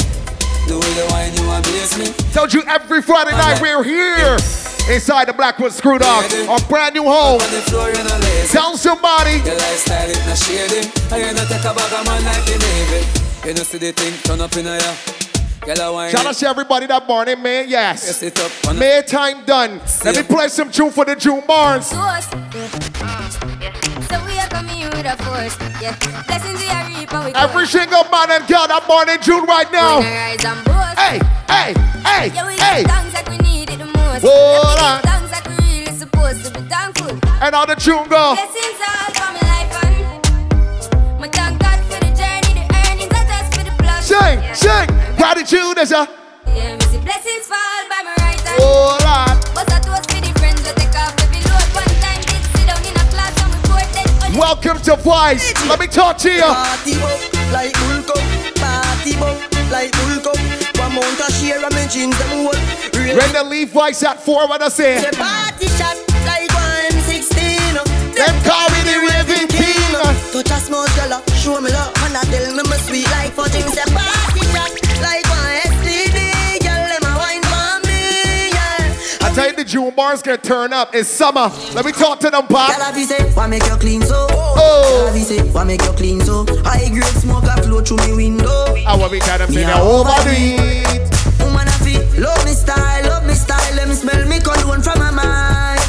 [0.67, 2.13] The way you whine, you amaze me.
[2.33, 4.37] Told you every Friday night we're here
[4.89, 7.41] inside the Blackwood Screw Dog, our brand new home.
[7.41, 8.53] On the floor, you know lazy.
[8.53, 9.37] Tell somebody.
[9.43, 10.87] Your lifestyle it not shady.
[11.11, 13.47] And you not take a bag of man like the Navy.
[13.47, 14.93] You know see the thing turn up in a ya.
[15.65, 17.67] Girl, I whine Shout out to everybody that morning, man.
[17.67, 18.05] Yes.
[18.07, 18.51] Yes, it up.
[18.69, 19.81] on- May time done.
[20.05, 21.89] Let me play some tune for the June Barnes.
[21.91, 22.27] Force,
[23.59, 23.73] yeah.
[24.07, 25.95] So we are coming with a force, yeah.
[26.27, 29.99] Blessings we are reaping, we Every single man and girl that morning June right now.
[29.99, 30.97] rise and boast.
[30.97, 31.19] Hey,
[31.49, 31.73] hey,
[32.05, 32.83] hey, hey.
[34.21, 34.33] Most.
[34.33, 35.01] Hold on.
[35.01, 37.11] thanks like we really supposed to be thankful.
[37.41, 38.35] And how the tune go?
[38.35, 43.27] Blessings all for my life and my thank God for the journey, the earnings, not
[43.27, 44.07] just for the plus.
[44.07, 44.53] Sing, yeah.
[44.53, 44.87] sing.
[45.17, 46.07] Gratitude is a.
[46.47, 48.57] Yeah, me see blessings fall by my right hand.
[48.57, 49.37] Hold on.
[49.53, 51.67] But I toast for the friends we take off every load.
[51.77, 54.33] One time did sit down in a class and we both dead.
[54.33, 55.53] Welcome to Vice.
[55.67, 56.41] Let me talk to you.
[56.41, 57.21] Party bump
[57.53, 58.23] like bull cup.
[58.57, 59.37] Party bump
[59.69, 60.37] like bull cup.
[60.81, 62.96] One mount a share of my jeans them whole.
[63.07, 64.99] Real When the leaf Vice at four, what I say?
[64.99, 65.95] Say party shot
[66.27, 67.71] like one M16.
[68.19, 69.95] Them call me the raving king.
[70.35, 73.63] Touch a small girl, show me love, and I tell me my sweet like fudging.
[73.71, 76.59] Say party shot like one STD.
[76.59, 79.25] Girl, them a wine for me, yeah.
[79.25, 80.93] I tell you, the June Barnes can turn up.
[80.93, 81.49] It's summer.
[81.73, 82.75] Let me talk to them, Pop.
[82.75, 84.27] Girl, you say, why make you clean so?
[84.29, 85.05] Oh.
[85.07, 86.41] Have you say, why make you clean so?
[86.65, 88.75] I grade smoke a flow through me window.
[88.85, 91.07] I want me kind of Me say a the oh, overdo it.
[91.39, 92.96] Woman, I feel love me style,
[93.47, 93.75] style.
[93.75, 95.79] Let me smell me cologne from my mind.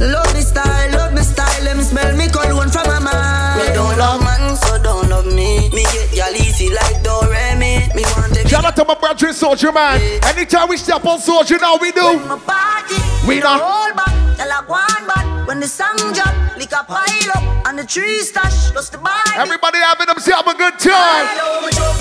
[0.00, 1.62] Love me style, love me style.
[1.62, 3.60] Let me smell me cologne from my mind.
[3.60, 5.70] Me don't love man, so don't love me.
[5.70, 7.94] Me get y'all easy like Doremi.
[7.94, 10.00] Me want to Shout out to my brother Soldier Man.
[10.24, 12.18] Anytime we step on Soldier, now we do.
[12.26, 12.98] my party.
[13.26, 13.60] We not.
[13.62, 15.26] Hold back, tell a one back.
[15.46, 19.32] When the sun drop, lick a pile up, and the tree stash, just the body.
[19.36, 21.26] Everybody having themselves a good time.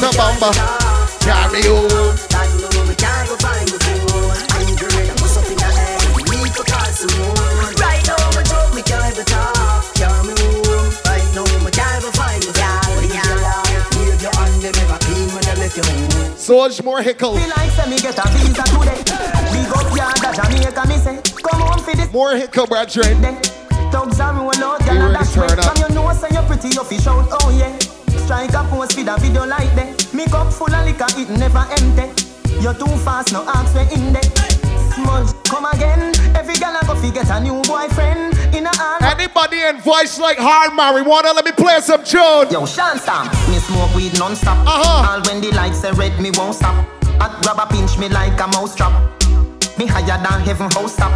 [0.01, 0.51] The bumper.
[1.23, 2.17] Carry on.
[3.43, 3.76] Right
[16.47, 17.35] Soldier more hickle.
[17.35, 19.03] Feel like say me get a visa today.
[19.51, 21.19] Big up yard a Jamaica, me say.
[21.43, 22.09] Come on for this.
[22.13, 23.19] More hickle, brethren.
[23.91, 25.63] Thugs are roll out, You girl, ready and dash to turn me.
[25.65, 25.77] up?
[25.77, 27.77] From your nose and your pretty, you fish out, oh yeah.
[28.23, 30.13] Strike a pose for the video like that.
[30.13, 32.15] Me cup full of liquor, it never empty.
[32.63, 34.23] You're too fast, no ask for in there.
[34.95, 36.15] Smudge, come again.
[36.33, 38.36] Every girl I go fi get a new boyfriend.
[38.67, 38.97] A.
[39.01, 41.33] Anybody in voice like hard marijuana?
[41.33, 42.51] Let me play some tune.
[42.51, 44.57] Yo, Sean Stamp, me smoke weed non-stop.
[44.67, 45.11] Uh-huh.
[45.11, 46.75] All when the lights are red, me won't stop.
[47.19, 48.93] Hot rubber pinch me like a mouse trap.
[49.77, 51.11] Me higher than heaven house stop.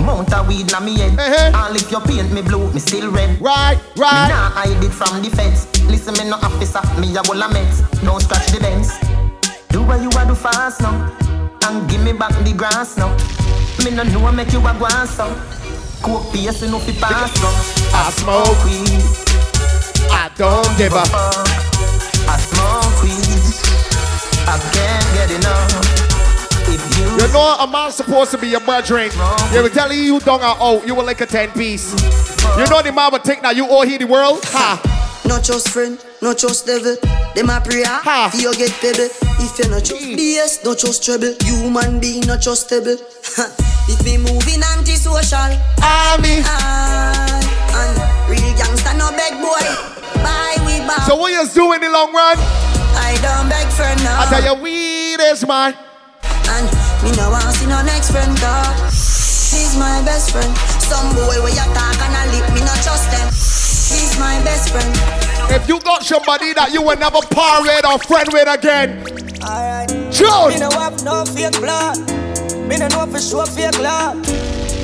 [0.00, 1.18] Mount a weed na me head.
[1.18, 1.66] Uh-huh.
[1.66, 3.40] All if you paint me blue, me still red.
[3.40, 4.28] Right, right.
[4.28, 5.66] Me nah hide it from the feds.
[5.90, 7.82] Listen, me no officer, me a wall of meds.
[8.04, 8.96] Don't scratch the dents.
[9.68, 11.12] Do what you a do fast now,
[11.64, 13.10] and give me back the grass now.
[13.84, 15.26] Me no know make you a go on so.
[16.02, 17.32] Coke pace no fi pass.
[17.92, 19.02] I smoke weed.
[20.10, 21.46] I don't give a fuck.
[22.28, 23.42] I smoke weed.
[24.48, 26.06] I can't get enough.
[26.68, 29.10] If you You know a man supposed to be your brethren.
[29.52, 31.92] You will tell you you don't are out, you will like a 10 piece.
[32.58, 34.40] You know the man will take now, you all hear the world?
[34.46, 35.05] Ha!
[35.26, 36.96] Not just friend, not just devil.
[37.34, 38.30] Them a prayer, ah, Ha.
[38.30, 39.10] for you get pebble.
[39.42, 40.14] If you not just mm.
[40.16, 41.34] BS, not just trouble.
[41.42, 42.94] Human being, not just stable.
[43.90, 45.50] it be moving anti-social.
[45.82, 46.40] Army.
[46.46, 47.42] Aye.
[47.74, 47.94] And
[48.30, 49.66] real gangster, no beg boy.
[50.22, 51.02] Bye, we buy.
[51.06, 52.38] So what you do in the long run?
[52.96, 54.22] I don't beg for now.
[54.22, 55.74] I tell you, weed is man.
[56.48, 56.66] And
[57.02, 58.72] me no want see no next friend dog.
[58.88, 60.50] He's my best friend.
[60.80, 62.78] Some boy where you talk and I lip me not
[63.86, 63.98] trust them.
[63.98, 65.52] He's my best friend.
[65.52, 69.02] If you got somebody that you will never par with or friend with again,
[69.42, 69.88] Alright.
[70.12, 70.54] June.
[70.54, 71.98] Me no have no fake blood.
[72.68, 74.24] Me no know for sure fake love.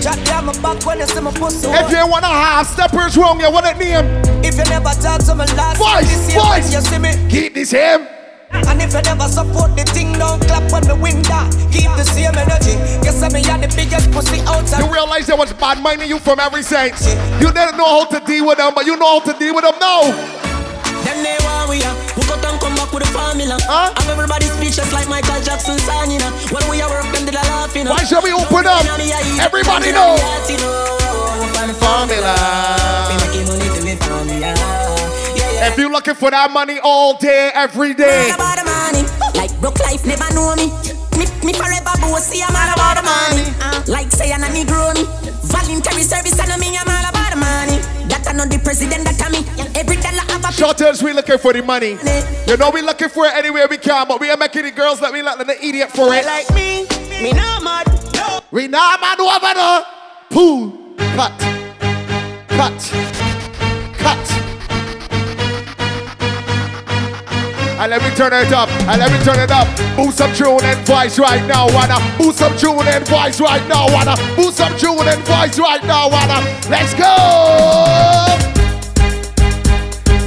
[0.03, 1.69] Chat down my back when you see my pussy.
[1.71, 4.07] If you wanna have steppers wrong, you want it name.
[4.45, 6.75] If you never talk to me last Voice, voice.
[6.75, 7.13] you see me.
[7.31, 8.07] Keep this him.
[8.53, 11.51] And if you never support the thing, don't clap when the wing down.
[11.73, 12.77] Keep the same energy.
[13.01, 14.85] Guess I me are the biggest pussy outside.
[14.85, 17.07] You realize there was bad minding you from every sense.
[17.41, 19.65] You didn't know how to deal with them, but you know how to deal with
[19.65, 20.13] them now.
[21.03, 21.97] Them they want we are.
[22.15, 23.59] We got and come back with a formula.
[23.65, 23.93] Huh?
[23.97, 26.31] Have everybody speechless like Michael Jackson song, you know.
[26.53, 27.75] When we are work, them did a laugh.
[27.75, 28.85] Why should we open up?
[29.41, 30.17] Everybody know.
[31.81, 32.53] Formula.
[35.63, 38.31] If you looking for that money all day, every day.
[38.31, 39.07] All about the money.
[39.39, 40.75] Like broke life never know me.
[41.15, 43.47] Me, me forever bossy, I'm all about the money.
[43.63, 45.07] Uh, like say I'm a Negro me.
[45.47, 47.79] Voluntary service, and me, I'm all about the money.
[48.11, 49.47] That I know the president, that I me.
[49.79, 51.95] Every dollar I have a Shorters, we looking for the money.
[52.51, 54.99] You know we looking for it anywhere we can, but we are making the girls
[54.99, 56.27] that we like the idiot for it.
[56.27, 56.89] Like me,
[57.23, 57.87] me not mad.
[58.51, 59.87] We not mad over the
[60.35, 60.75] pool.
[61.15, 61.39] Cut.
[62.51, 62.83] Cut.
[63.95, 64.32] Cut.
[67.83, 68.69] And let me turn it up.
[68.87, 69.67] And let me turn it up.
[69.97, 71.99] Boost some tune and voice right now, wanna.
[72.17, 74.15] Boost some tune and voice right now, wanna.
[74.37, 76.39] Boost some tune and voice right now, wanna.
[76.71, 77.05] Let's go.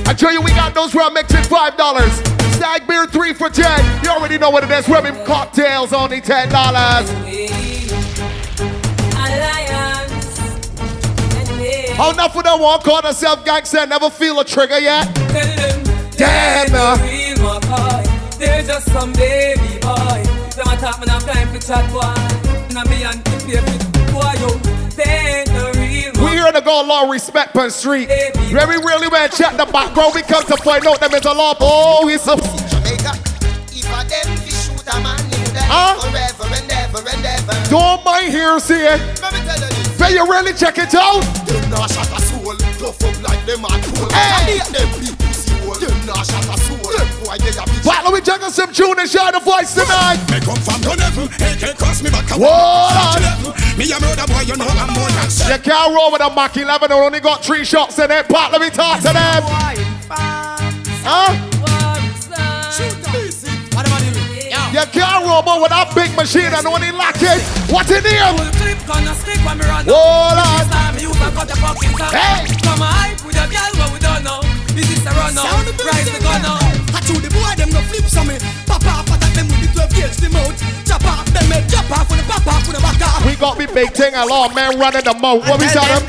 [0.03, 2.11] I tell you, we got those rum mixes five dollars.
[2.57, 3.79] Stag beer three for ten.
[4.03, 4.89] You already know what it is.
[4.89, 7.09] Rum cocktails only ten dollars.
[11.95, 15.07] How enough of them won't call themselves gangster never feel a trigger yet?
[16.17, 17.24] Damn.
[17.65, 18.37] Real my boy.
[18.37, 20.23] They're just some baby boy.
[20.55, 22.01] Them a talk, man, I'm time for chat, boy.
[22.73, 24.49] Now me and the baby boy, yo.
[24.95, 28.07] They ain't the real We here to go law respect on street.
[28.07, 31.33] Where we really went check the background, we come to find out them is a
[31.33, 31.55] law.
[31.59, 33.11] Oh, it's a Jamaica.
[33.71, 35.99] If a them fish shoot a man in them Huh?
[35.99, 37.69] forever and ever and ever.
[37.69, 38.99] Don't mind here, see it.
[39.21, 39.97] Let me tell you this.
[39.97, 41.21] Can you really check it out?
[41.47, 42.55] Them not shot a soul.
[42.79, 44.09] Tough up like them at cool.
[44.11, 44.59] Hey.
[44.59, 45.14] And them big
[48.55, 50.15] some tune and share the voice tonight.
[50.31, 51.27] Me come from the level.
[51.27, 52.23] AK cross me back.
[52.39, 53.19] What?
[53.77, 56.55] Me a murder boy, you know I'm more than You can't roll with a Mach
[56.55, 58.29] 11 who only got three shots in it.
[58.29, 59.43] Pat, let me talk to them.
[61.03, 61.35] Huh?
[64.71, 67.43] You can't roll but with that big machine and only lock it.
[67.71, 68.31] What in here?
[69.91, 70.63] Hold on.
[72.15, 72.47] Hey.
[72.63, 74.54] Come on, hype with a girl, but we don't know.
[74.77, 75.43] Is a run now?
[75.63, 76.59] The Rise the gun now.
[76.95, 78.37] I told the boy them no flip some me.
[78.67, 80.55] Pop off attack them with the 12 gauge the mouth.
[80.85, 83.25] Chop off them head, chop off with the pop off with the back off.
[83.25, 85.47] We got me big thing along, man, running the mouth.
[85.47, 86.03] What we tell them?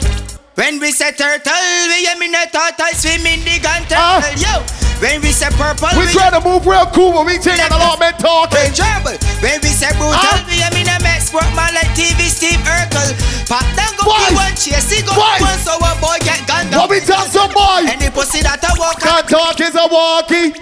[0.57, 1.53] When we say turtle,
[1.89, 4.21] we aim in a turtle, swim in the gun Ah.
[4.25, 4.86] turtle, yo.
[5.01, 8.01] When we say purple, We try to move real cool, but we taking a lot,
[8.01, 8.57] man, talking.
[8.57, 10.41] When trouble, when we say brutal, Ah.
[10.49, 13.13] we aim in a max sport man like TV Steve Urkel.
[13.45, 16.81] Pop down go be one chase, he go one so a boy get gunned down.
[16.81, 17.85] What we tell some boy?
[17.85, 20.57] Any pussy that I walk Can't talk is a walkie.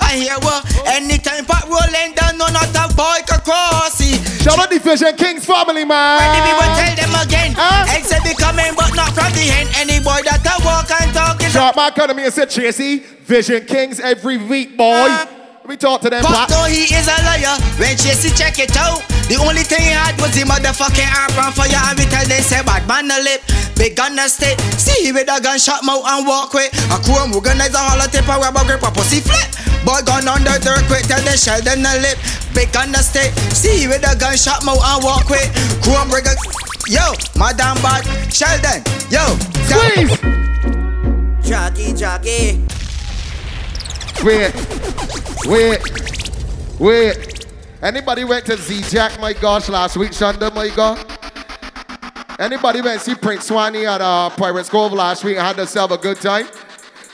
[0.00, 3.87] I hear what anytime pot rolling down, no not a boy can cross.
[4.48, 6.18] Shout out the Vision Kings family, man.
[6.18, 7.52] Ready, we will tell them again.
[7.54, 7.84] Huh?
[7.92, 9.68] Except be coming, but not from the end.
[9.76, 13.66] Any boy that I walk and talk is come to me and said, Tracy, Vision
[13.66, 15.04] Kings every week, boy.
[15.04, 15.37] Let
[15.68, 16.50] me talk to them, But Pat.
[16.50, 17.60] no, he is a liar.
[17.76, 21.68] When Jesse check it out, the only thing he had was the motherfucking arm for.
[21.68, 23.44] And we tell they say bad man a lip,
[23.76, 24.56] big gun a stick.
[24.80, 28.40] See with a gunshot mouth and walk with a chrome organize a hollow tip a
[28.40, 29.44] rubber grip a pussy flip.
[29.84, 32.16] Boy gun under dirt quick, tell they shell them a lip,
[32.56, 33.30] big gun a stick.
[33.52, 35.52] See with a gunshot mouth and walk with
[35.84, 36.32] chrome rigger.
[36.88, 38.80] Yo, Madam Bad, Sheldon,
[39.12, 39.36] yo,
[39.68, 40.16] Squeeze.
[41.44, 42.64] Jockey, jockey.
[44.24, 44.50] Wait,
[45.46, 47.46] wait, wait.
[47.82, 51.04] Anybody went to Z Jack, my gosh, last week, Shonda, my God?
[52.38, 55.94] Anybody went to see Prince Swanny at uh, Pirates Cove last week and had themselves
[55.94, 56.46] a good time?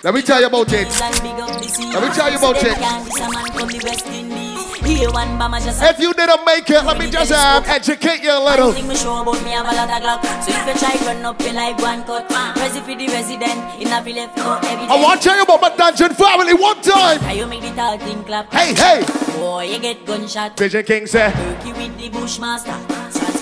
[0.02, 0.88] Let me tell you about it.
[1.00, 4.53] Let me tell you about it.
[4.86, 8.72] If you didn't make it, let me just um, educate you a little.
[8.72, 10.20] Me sure about me have a lot of Glock.
[10.44, 13.88] So if you try run up you like one cut, Resi for the resident, in
[13.88, 14.90] a left no evidence.
[14.90, 17.20] I want to tell you about my dungeon family one time.
[17.20, 18.52] Now you make the tall thing clap.
[18.52, 19.04] Hey, hey.
[19.38, 20.58] Boy, you get gunshot.
[20.58, 22.76] Vision King said, Turkey with the bushmaster.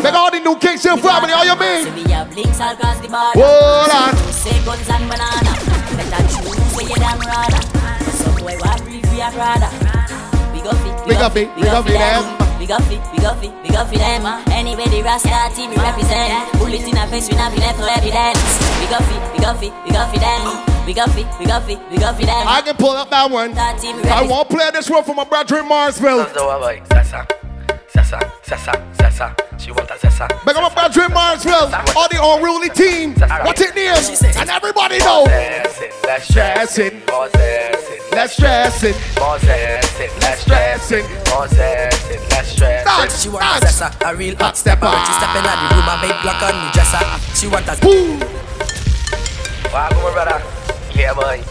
[0.02, 1.54] Make all the new Kingston family, how you
[1.86, 3.38] So we have links all across the border.
[3.38, 4.14] Hold on.
[4.32, 5.52] Say guns and banana.
[5.96, 7.62] Better choose where you damn rather.
[8.10, 9.81] Some boy want we are brother.
[11.06, 12.24] We go fit, We go fit, we go fit them.
[12.58, 14.22] We go fit, we go fit, we go fit them.
[14.24, 14.42] Ah.
[14.52, 16.46] Anyway, the Rasta team we represent.
[16.58, 18.38] Bullet in a face, we not be left no evidence.
[18.78, 20.72] We go fit, we go fit, we go them.
[20.86, 22.46] We got fit, we got fit, we got fit that.
[22.46, 23.56] I can pull up that one.
[23.56, 26.26] I won't play this one for my brother in Marsville.
[26.88, 27.26] Sasa,
[27.88, 29.36] Sasa, Sasa, Sasa.
[29.58, 30.26] She want a Sasa.
[30.44, 31.70] Big up my brother in Marsville.
[31.96, 33.14] All the unruly team.
[33.44, 33.94] What's it name?
[34.40, 35.24] And everybody know.
[36.04, 38.01] Let's stress it.
[38.12, 38.94] Let's stress it.
[39.16, 40.20] Let's stress it.
[40.20, 41.00] Let's stress it.
[43.22, 44.84] She want a Zessa, a real hot stepper.
[44.84, 47.00] She step in at the room, a big block on me dresser.
[47.34, 48.20] She want a boom.
[49.72, 50.42] Wow, come on, brother.
[50.94, 51.42] Yeah, boy.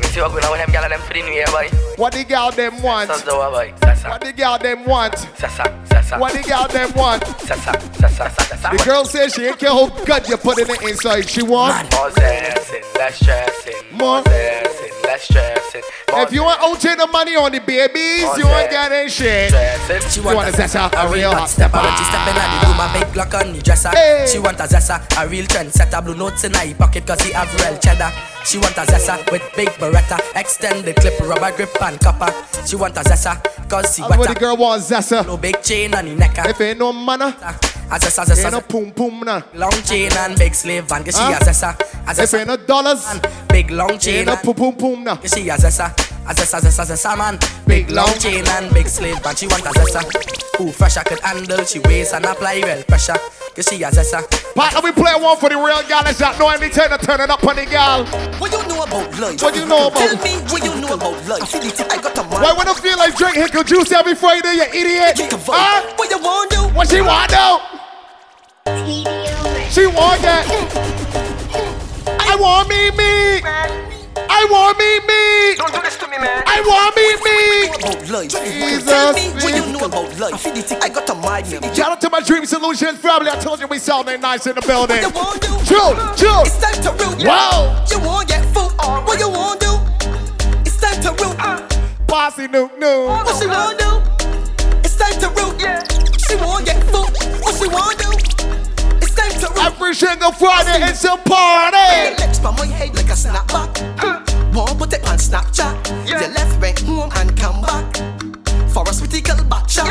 [0.00, 1.68] Me see what going on with them gyal them for the new year, boy.
[1.96, 3.10] What the girl them want?
[3.10, 3.74] Sasa, boy.
[3.82, 5.18] Sasa, What the girl them want?
[5.18, 6.16] Sasa, Sasa.
[6.18, 7.22] What the girl them want?
[7.26, 8.70] Sasa, Sasa, Sasa.
[8.76, 11.28] The girl says she ain't care how good you put it in inside.
[11.28, 12.82] She want Possess it.
[12.96, 13.20] Let's
[13.92, 14.22] more.
[15.16, 15.34] Possess it.
[15.36, 15.84] Let's stress it.
[16.08, 19.50] If you want OJ the money on the babies, you ain't getting shit.
[20.10, 21.76] She You want, want a Zessa, a real hot stepper.
[21.76, 21.84] stepper.
[21.84, 22.10] When she ah.
[22.10, 23.90] step in at the room, a big block on the dresser.
[23.90, 24.26] Hey.
[24.30, 26.04] She want a Zessa, a real trendsetter.
[26.04, 28.12] Blue notes in her pocket cause he have real cheddar.
[28.44, 30.18] She want a Zessa with big Beretta.
[30.38, 32.32] Extend the clip, rubber grip and copper.
[32.66, 34.40] She want a Zessa cause she That's what the wetter.
[34.40, 35.26] girl wants, Zessa.
[35.26, 36.36] No big chain on the neck.
[36.46, 37.36] If ain't no mana,
[37.90, 38.52] as Assess, assess, assess.
[38.68, 39.42] pum pum na.
[39.54, 41.04] Long chain and big slave van.
[41.04, 41.76] Cause she assess her.
[42.08, 42.56] Assess her.
[42.56, 43.20] dollars.
[43.48, 44.22] Big long chain.
[44.22, 44.76] a no pum pum
[45.22, 46.15] you see, Cause she assess her.
[46.28, 47.38] A Zessa, Zessa, Zessa man.
[47.66, 50.02] Big long chain and big slave But She want a Zessa.
[50.58, 51.64] Who fresh I could handle.
[51.64, 53.14] She weighs and apply real pressure.
[53.54, 54.20] Cause she a Zessa.
[54.54, 57.44] Partner, we play one for the real gal that know anything to turn it up
[57.44, 58.04] on the gal.
[58.36, 59.40] What you know about life?
[59.40, 59.98] What you know about?
[59.98, 61.42] Tell me what you know about life.
[61.42, 62.42] I feel it, I got a mind.
[62.42, 65.32] Why would I feel like drink Hickle juice every Friday, you idiot?
[65.46, 65.94] Huh?
[65.96, 66.62] What you want to do?
[66.74, 67.60] What she want though?
[69.70, 70.44] She want that.
[72.20, 73.85] I want me, me.
[74.38, 75.56] I want me, me.
[75.56, 76.42] Don't do this to me, man.
[76.44, 77.72] I want me, me.
[77.72, 78.30] About life.
[78.44, 80.34] Jesus, Tell me what you know about life.
[80.34, 81.46] I feel it, I got a mind.
[81.74, 83.30] Shout out to my Dream Solutions family.
[83.30, 84.98] I told you we sounding nice in the building.
[85.02, 85.64] What you want to do?
[85.64, 86.42] Chill, chill.
[86.44, 87.26] It's time to root.
[87.26, 87.82] Wow.
[87.90, 88.72] You want get food?
[88.76, 89.74] What you want to do?
[90.68, 91.36] It's time to root.
[91.40, 91.66] Uh.
[92.06, 93.08] Bossy Nuke Nuke.
[93.08, 93.90] What she want to do?
[94.84, 96.20] It's time to root.
[96.28, 97.08] She want get food.
[97.40, 98.25] What she want to do?
[99.26, 102.14] Every single Friday, it's a party.
[102.18, 103.74] Legs by my head like a snapback.
[104.54, 105.74] Won't put it on Snapchat.
[106.06, 107.96] You left went home and come back.
[108.72, 109.86] For a sweetie girl back shot.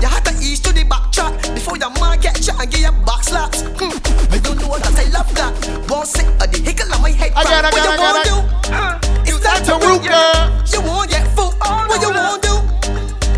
[0.00, 2.80] You had to ease to the back track before your man get shot and give
[2.80, 3.62] you back slaps.
[3.76, 3.96] Hmm.
[4.32, 5.90] I don't know that I love that.
[5.90, 7.32] Won't sit at the hickle on my head.
[7.32, 7.46] Crack.
[7.46, 9.32] again, what you again, want do?
[9.32, 10.48] It's time to root, girl.
[10.72, 11.52] You want get food?
[11.60, 12.54] What you want do?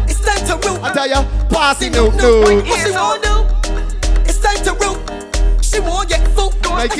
[0.06, 0.82] It's time to root.
[0.82, 2.68] I tell ya, Bossy Nuke Nuke.
[2.68, 3.27] What she want do?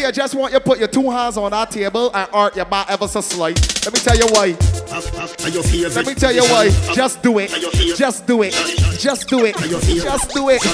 [0.09, 2.91] Here, just want you put your two hands on that table and art your back
[2.91, 3.61] ever so slight.
[3.85, 4.57] Let me tell you why.
[5.95, 6.71] Let me tell you why.
[6.95, 7.51] Just do it.
[7.95, 8.53] Just do it.
[8.99, 9.55] Just do it.
[9.55, 10.65] Just do it.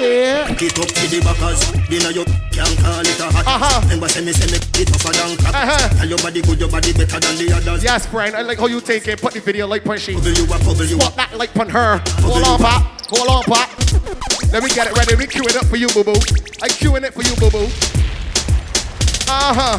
[0.00, 0.50] Yeah.
[0.50, 1.62] It up to the backers.
[1.86, 3.26] Dinner you can call it a.
[3.38, 3.80] Uh-huh.
[3.84, 5.54] Remember say me say it tougher than crack.
[5.54, 5.88] Uh-huh.
[5.94, 7.84] Tell your body good, your body better than the others.
[7.84, 8.34] Yes, Brian.
[8.34, 9.20] I like how you take it.
[9.20, 10.16] Put the video like punch sheet.
[10.16, 11.14] Bubble you up, bubble you Put up.
[11.14, 12.02] that like on her.
[12.26, 13.00] Hold on, pop.
[13.14, 13.70] Hold on, pop.
[14.50, 15.14] Let me get it ready.
[15.14, 16.18] Let me cue it up for you, boo boo.
[16.58, 17.70] I queuing it for you, boo boo.
[19.26, 19.78] Uh huh.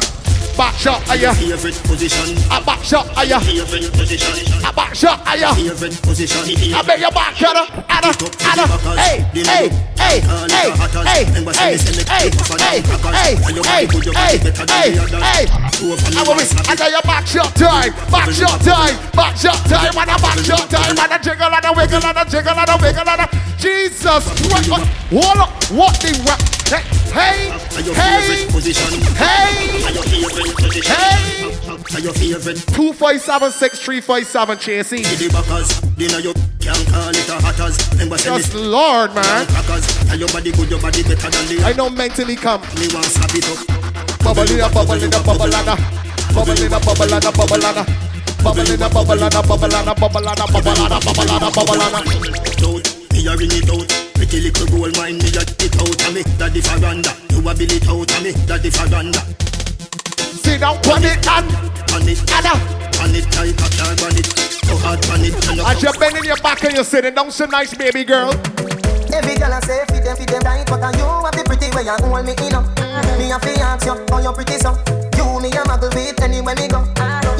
[0.56, 1.34] Back shot, are ya?
[1.34, 2.32] Favorite position.
[2.50, 3.38] A back shot, are ya?
[3.40, 4.32] Favorite position.
[4.64, 5.52] A back shot, are ya?
[5.52, 6.40] Favorite position.
[6.72, 8.64] I bet your back, Anna, Anna, Anna.
[8.96, 9.68] Hey, hey,
[10.00, 10.72] hey, hey,
[11.04, 12.64] hey, hey, hey, hey, hey,
[12.96, 15.44] hey, hey, hey, hey.
[15.46, 16.44] I will be.
[16.64, 20.38] I tell you, back shot time, back shot time, back shot time, and a back
[20.40, 23.20] shot time, and a jiggle and a wiggle and a jiggle and a wiggle and
[23.20, 23.28] a.
[23.60, 24.24] Jesus!
[25.12, 26.55] Hold up, what the rap?
[26.66, 26.82] Hey,
[27.14, 27.54] hey,
[27.94, 28.42] hey,
[29.14, 29.46] hey,
[30.82, 31.06] hey.
[31.94, 32.58] Are your favorite?
[32.74, 34.58] 257 6357
[38.18, 38.54] Just.
[38.54, 39.46] Lord, man.
[40.18, 42.60] Your body good, your body better than I know mentally come.
[42.80, 44.18] Me want slap it up.
[44.24, 45.78] Bubble it up, bubble it up, bubble it up.
[46.34, 47.86] Bubble it up, bubble it up, bubble it up.
[48.42, 51.04] Bubble it up, bubble it up, bubble it up, bubble it up, bubble it up,
[51.04, 52.04] bubble it up, bubble it up.
[52.58, 54.05] Don't, me a ring it out.
[54.26, 56.22] Pretty little gold mine, me a it out of me.
[56.34, 58.34] Daddy Faranda, you a bill it out of me.
[58.42, 59.22] Daddy Faranda.
[60.42, 61.46] Sit down, put it on.
[61.94, 62.58] On it, Anna.
[63.06, 64.26] on it, tight up, tag on it.
[64.66, 65.32] So hard on it.
[65.62, 68.34] As you're bending your back and you're sitting down so nice, baby girl.
[69.14, 71.84] Every girl I say fit them, fit them tight, but you have the pretty way
[71.86, 72.66] you hold me in up.
[73.22, 74.74] Me a fi ask you, how you pretty so?
[75.14, 76.82] You me a muggle with anywhere me go.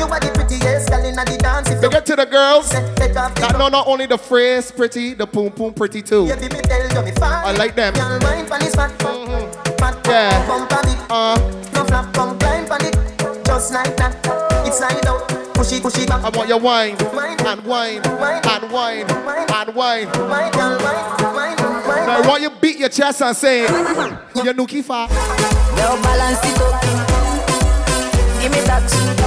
[0.07, 1.68] You are the prettiest girl inna the dance.
[1.68, 2.68] If you up to the girls.
[2.70, 6.28] take off the That know not only the phrase pretty, the poom poom pretty too.
[6.28, 7.44] Baby, me tell you me fine.
[7.44, 7.92] I like them.
[7.94, 10.46] Girl, wine pon this fat, fat, Yeah.
[10.46, 10.96] bump a bit.
[11.11, 11.36] Uh,
[11.74, 12.96] No flap, come climb pon it,
[13.44, 14.14] just like that.
[14.64, 16.22] It's slide out, push it, push it back.
[16.22, 20.07] I want your wine and wine and wine and wine.
[20.07, 21.02] Wine, girl, wine,
[21.34, 21.57] wine, wine.
[22.07, 25.11] Now I want you beat your chest and say, you nookie fat.
[25.11, 28.40] Now balance it up.
[28.40, 29.26] Give me that.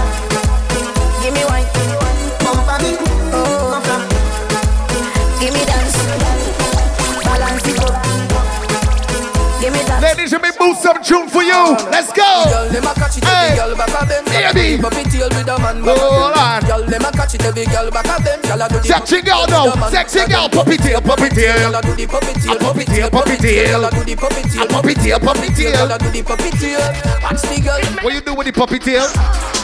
[17.05, 18.41] A catch it, every girl back of them.
[18.41, 19.73] Girl, a do the Sexy girl now.
[19.89, 20.49] Sexy girl.
[20.49, 21.57] Puppy tail, puppy tail.
[21.57, 23.83] Girl, a puppy tail, puppy tail, puppy tail.
[23.83, 25.73] A puppy tail, puppy tail, puppy tail.
[25.73, 26.85] Girl, a do the puppy tail.
[27.25, 27.81] Watch the girl.
[28.03, 29.07] What you do with the puppy tail?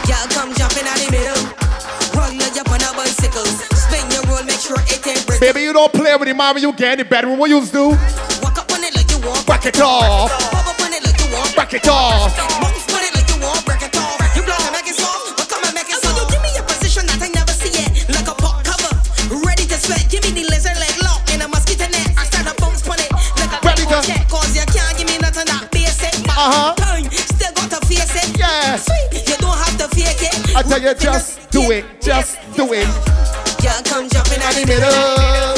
[0.06, 1.42] Girl, come jump in the middle.
[2.18, 3.46] Roll your up on a bicycle.
[3.76, 5.40] Spin your roll, make sure it ain't break.
[5.40, 7.38] Baby, you don't play with the mommy, you get in the bedroom.
[7.38, 7.94] What you do?
[9.46, 10.30] Back it off.
[10.30, 11.50] Pop up on like you want.
[11.56, 12.30] Back it off.
[12.62, 13.64] Bounce on it you want.
[13.66, 14.22] Break it off.
[14.36, 14.94] You blow and make it
[15.50, 15.98] come and make it.
[15.98, 18.06] So you give me a position that I never see it.
[18.06, 18.94] Like a pot cover.
[19.42, 20.06] Ready to sweat.
[20.10, 22.14] Give me the laser leg lock in a mosquito net.
[22.14, 23.10] I start to bounce on it.
[23.42, 24.28] Like a Ready to- check.
[24.30, 26.14] Cause you can't give me nothing that basic.
[26.22, 26.74] But Uh-huh.
[26.78, 28.30] time, still got to face it.
[28.38, 28.78] Yeah.
[28.78, 29.26] Sweet.
[29.26, 30.54] You don't have to fake it.
[30.54, 31.82] I tell you, just do it.
[31.98, 32.86] Just do it.
[33.58, 35.55] Yeah, come jump in the middle.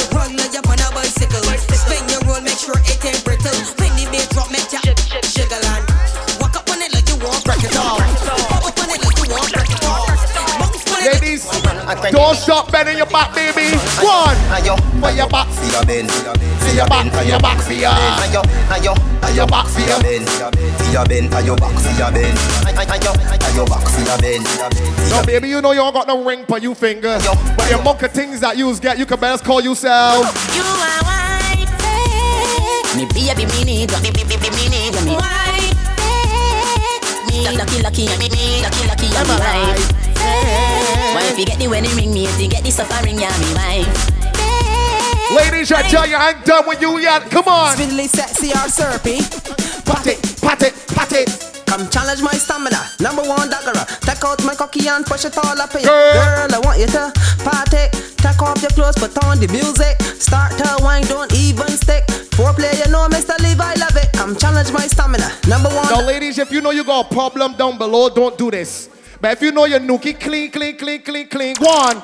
[12.11, 13.75] Don't stop bending your back, baby.
[14.03, 14.37] One.
[15.01, 15.47] For your back.
[15.49, 16.11] For your bend.
[16.11, 17.11] For your back.
[17.13, 17.61] For your back.
[17.61, 20.27] For your Ayo, ayo, ayo back for your bend.
[20.29, 22.37] For your bend, ayo back for your bend.
[22.77, 23.11] Ayo,
[23.41, 24.45] ayo back for your bend.
[25.09, 27.25] No, baby, you know you don't got no ring for you fingers.
[27.57, 30.25] But your monkey things that you get, you can best call yourself.
[30.53, 31.69] You are white.
[32.95, 33.97] Me baby, me need you.
[34.01, 34.69] Me, me, me, me, me need you.
[34.69, 34.78] Me white.
[37.57, 39.91] Lucky, lucky, me lucky, lucky, and me wife.
[41.15, 43.53] Why if you get the wedding ring, me if you get the suffering, yeah, me
[43.55, 44.19] wife.
[45.35, 47.29] Ladies, I tell you, I ain't done with you yet.
[47.31, 47.75] Come on.
[47.75, 49.68] Fiddly, sexy or syrupy.
[49.89, 51.29] Pat it, pat it, pat it.
[51.65, 52.81] Come challenge my stamina.
[52.99, 53.73] Number one dagger.
[54.01, 55.83] Take out my cocky and push it all up in.
[55.83, 56.13] Girl.
[56.13, 57.11] Girl, I want you to
[57.43, 57.89] party.
[58.17, 60.01] Take off your clothes, put on the music.
[60.01, 62.05] Start to wine, don't even stick.
[62.37, 63.37] Foreplay, you know, Mr.
[63.39, 64.11] Levi, I love it.
[64.13, 65.29] Come challenge my stamina.
[65.47, 65.85] Number one.
[65.89, 68.89] Now, ladies, if you know you got a problem down below, don't do this.
[69.21, 72.01] But if you know your nookie clean, clean, clean, clean, clean, go on.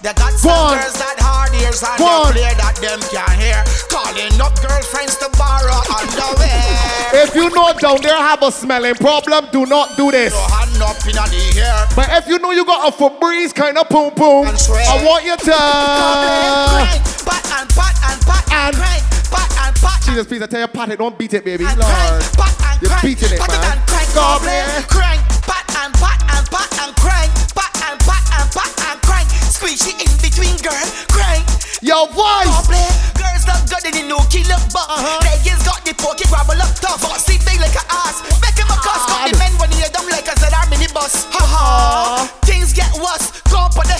[0.00, 0.78] They got Go some on.
[0.78, 2.30] girls that hard ears and Go on.
[2.30, 3.58] they play that them can't hear.
[3.90, 7.26] Calling up girlfriends to borrow underwear.
[7.26, 10.30] If you know down there have a smelling problem, do not do this.
[10.32, 11.82] Your hand up in the air.
[11.98, 15.34] But if you know you got a Febreze kind of boom boom, I want you
[15.34, 15.50] to.
[15.50, 19.02] Crank, pat and pat and pat and crank,
[19.34, 19.98] pat and pat.
[20.06, 21.64] Jesus, please, I tell you, pat it, don't beat it, baby.
[21.66, 21.90] And Lord.
[21.90, 23.66] crank, pat and You're crank, beating it, pat man.
[23.66, 24.62] and crank, Goblin.
[24.86, 25.20] Crank,
[31.88, 32.68] Yo, voice.
[33.16, 34.92] Girls love good in the no killer butt.
[34.92, 35.24] Uh-huh.
[35.64, 37.00] Got the pocket grabble up tough.
[37.16, 38.20] Sit big like a ass.
[38.44, 39.08] Make him a cuss.
[39.08, 41.24] Got the men when you dumb like a ZR minibus.
[41.32, 42.28] Ha ha.
[42.44, 43.32] Things get worse.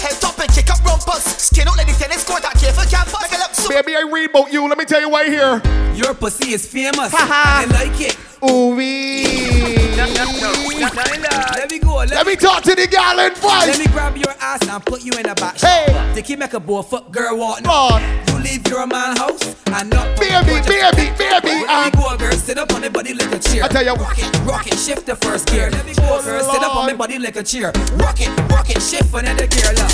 [0.00, 1.24] Head top and kick up rumpus.
[1.24, 3.20] Skin out like the tennis court at careful campus.
[3.22, 3.68] Make it look so.
[3.68, 4.68] Baby, I read about you.
[4.68, 5.62] Let me tell you right here.
[5.94, 7.10] Your pussy is famous.
[7.12, 7.66] Ha-ha.
[7.66, 8.16] I like it.
[8.48, 9.58] Ooh wee.
[9.96, 11.96] Let me go.
[11.96, 13.66] Let, Let me talk to the gal in voice.
[13.66, 15.62] Let me grab your ass and put you in a box.
[15.62, 15.86] Hey.
[16.14, 17.64] Take you make a boy fuck girl walk.
[17.64, 18.00] God.
[18.28, 20.16] You leave your man house and not.
[20.18, 21.28] Baby, baby, baby.
[21.28, 21.90] Let me uh.
[21.90, 22.32] go, girl.
[22.32, 23.64] Sit up on the body like a chair.
[23.64, 23.94] I tell you.
[23.94, 25.70] Rock it, rock it, shift the first gear.
[25.70, 26.52] Let me go, girl.
[26.52, 27.72] Sit up on my body like a chair.
[27.94, 29.72] Rock it, rock it, shift another gear.
[29.74, 29.87] Love.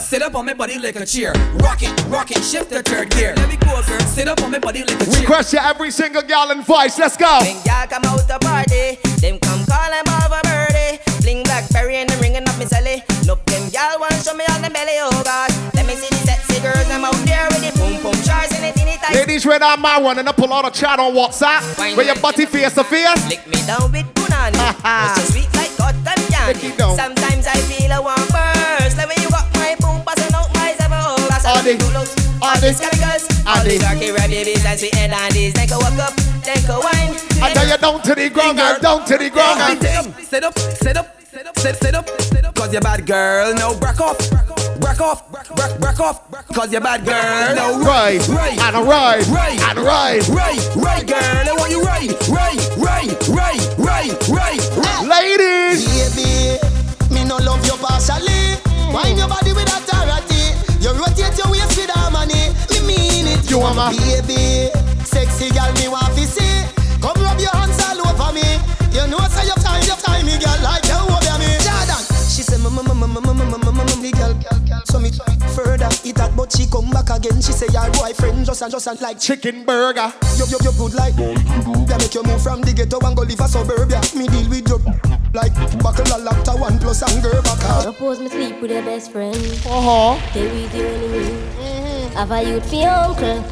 [0.00, 1.32] Sit up on my body like a chair.
[1.56, 3.34] Rock it, rock it, shift the third gear.
[3.36, 4.00] Let me go, girl.
[4.00, 5.20] Sit up on my body like a chair.
[5.20, 6.98] Request you every single gal in voice.
[6.98, 7.38] Let's go.
[7.40, 11.00] When y'all come out to party, them come call them over birdie.
[11.22, 13.02] Bling blackberry and them ringing up me celly.
[13.26, 15.50] Look, them y'all want show me on the belly, oh God.
[15.74, 18.64] Let me see the sexy girls, them out there with the boom boom shorts and
[18.64, 19.14] the teeny tight.
[19.14, 21.62] Ladies, right now, my one and I pull out a chat on WhatsApp.
[21.96, 23.28] Where your butty face to face.
[23.28, 24.54] Lick me down with punani.
[24.84, 26.54] It's so sweet like cotton candy.
[26.54, 26.96] Lick it down.
[26.96, 28.53] Sometimes I feel a warm burst.
[31.64, 32.42] Scalicers.
[32.42, 35.52] all All the- the darky red babies and sweet and dandies.
[35.54, 37.14] Then go walk up, then go wine.
[37.42, 39.80] I tell you down to the ground, girl, down to the ground.
[39.80, 40.04] girl.
[40.20, 42.54] Sit up, sit up, sit up, sit, sit up, sit up.
[42.54, 44.18] Cause you're bad girl, no break off,
[44.80, 46.20] break off, break, break off.
[46.54, 50.28] Cause you're bad girl, no Right, right, and a ride, right, and a ride.
[50.28, 51.48] right, right, girl.
[51.48, 55.08] I want you right, right, right, right, right, right, right.
[55.08, 55.84] Ladies,
[56.16, 56.58] Baby,
[57.14, 58.56] me no love you partially.
[58.92, 60.33] Wine your body with authority.
[60.84, 62.52] You rotate your waist with harmony.
[62.68, 63.48] Me mean it.
[63.48, 64.68] You want my- baby,
[65.04, 66.60] sexy girl me want to see.
[67.00, 68.44] Come rub your hands all over me.
[68.92, 71.56] You know say your time, your time, me girl like you over me.
[71.64, 74.36] Jordan, she say mama mama mama mama mama mama me girl.
[74.84, 75.10] So me
[75.56, 77.40] further eat that, but she come back again.
[77.40, 80.12] She say your boyfriend just and just and like chicken burger.
[80.36, 81.16] You you you good like.
[81.16, 84.00] Yeah, make you move from the ghetto and go live a suburbia.
[84.14, 85.23] Me deal with you.
[85.34, 87.82] Like buckle a laptop one plus anger back up.
[87.82, 89.34] Suppose me sleep with your best friend.
[89.66, 90.16] Uh-huh.
[90.30, 92.14] Stay with your enemy.
[92.14, 93.44] Have a youth for your uncle.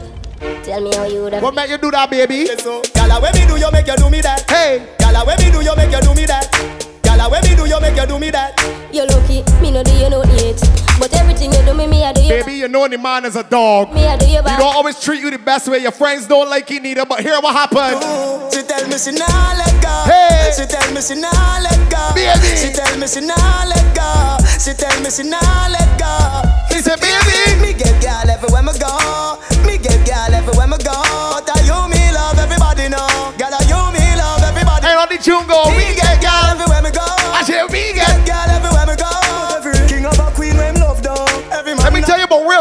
[0.63, 1.43] Tell me how you would have.
[1.43, 2.47] What make you do that, baby?
[2.47, 4.49] So, Gala, when me do you make you do me that?
[4.49, 4.87] Hey.
[5.01, 6.82] Gala, when me do you make you do me that?
[7.23, 8.59] Gala, when me do you make you do me that?
[8.91, 10.59] You're lucky, me no do you know yet.
[10.99, 12.29] But everything you do me, me I do you.
[12.29, 13.95] Baby, you know the man is a dog.
[13.95, 14.59] Me I do you He back.
[14.59, 15.79] don't always treat you the best way.
[15.79, 18.03] Your friends don't like you neither, but hear what happened.
[18.53, 19.95] She tell me she nah let go.
[20.11, 20.51] Hey.
[20.51, 21.31] She tell me she nah
[21.63, 22.03] let go.
[22.19, 22.59] Baby.
[22.59, 24.11] She tell me she nah let go.
[24.59, 26.11] She tell me she nah let go.
[26.75, 27.63] She said, baby.
[27.63, 29.39] Me get girl everywhere me go.
[29.63, 30.99] Me get girl everywhere me go.
[31.39, 33.31] But I you me love everybody know.
[33.39, 34.87] Girl, I you me love everybody.
[34.91, 35.71] Hey, on the tune go.
[35.71, 36.72] Me get girl everywhere
[37.49, 38.02] me go.
[38.02, 38.02] I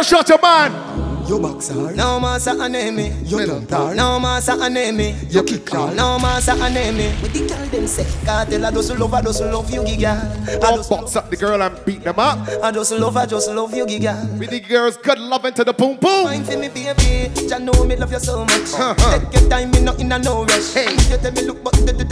[0.03, 1.27] tell you about real shot, man.
[1.27, 1.95] You boxer.
[1.95, 3.09] No man say a name me.
[3.23, 3.93] You don't tar.
[3.95, 5.15] No man say a name me.
[5.29, 5.93] You kick call.
[5.93, 7.07] No man say a name me.
[7.21, 10.17] With the girl them say, cartel I just love, I just love you, girl.
[10.63, 12.47] I just box up the girl and beat them up.
[12.63, 14.37] I just love, I just love you, girl.
[14.39, 16.25] We the girls good loving to the boom boom.
[16.25, 17.31] Mind for me, baby.
[17.39, 18.73] You know me love you so much.
[18.73, 20.73] Take your time, me not in a no rush.
[20.73, 20.91] Hey.
[20.91, 21.71] You tell me look, but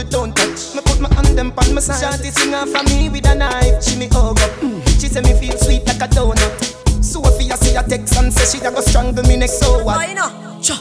[0.10, 0.76] don't touch.
[0.76, 2.00] Me put my hand them on my side.
[2.00, 3.84] Shanty sing for me with a knife.
[3.84, 4.50] She me hug up.
[4.62, 5.02] Mm.
[5.02, 6.89] She say me feel sweet like a donut.
[7.10, 9.60] Sophia see a text and say she da go strangle me next.
[9.60, 9.98] So what?
[9.98, 10.62] Why not?
[10.62, 10.76] Cha.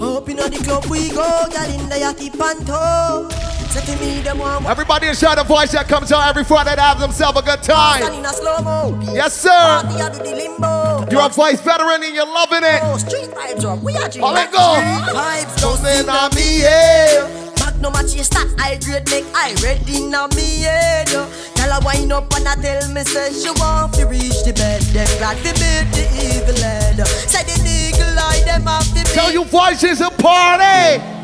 [0.00, 3.28] Up in the club we go, girl in the yachty panto.
[3.72, 6.80] Say to me them one Everybody inside the voice that comes out every Friday to
[6.80, 8.02] have themselves a good time.
[8.12, 9.12] in a.
[9.14, 9.48] Yes, sir.
[9.48, 11.06] Party I do the limbo.
[11.10, 12.80] You're a voice veteran and you're loving it.
[12.82, 13.82] Oh, street vibes up.
[13.82, 14.58] We are doing let go.
[14.76, 15.58] Street vibes.
[15.58, 17.51] Something on me, yeah.
[17.82, 21.08] Magnum a chase that I grade make I ready now me head.
[21.08, 24.82] Tell her wind up and I tell me say she want to reach the bed.
[24.94, 27.04] Then glad to beat the evil head.
[27.26, 31.21] Say the eagle eye them have to Tell you voices a party.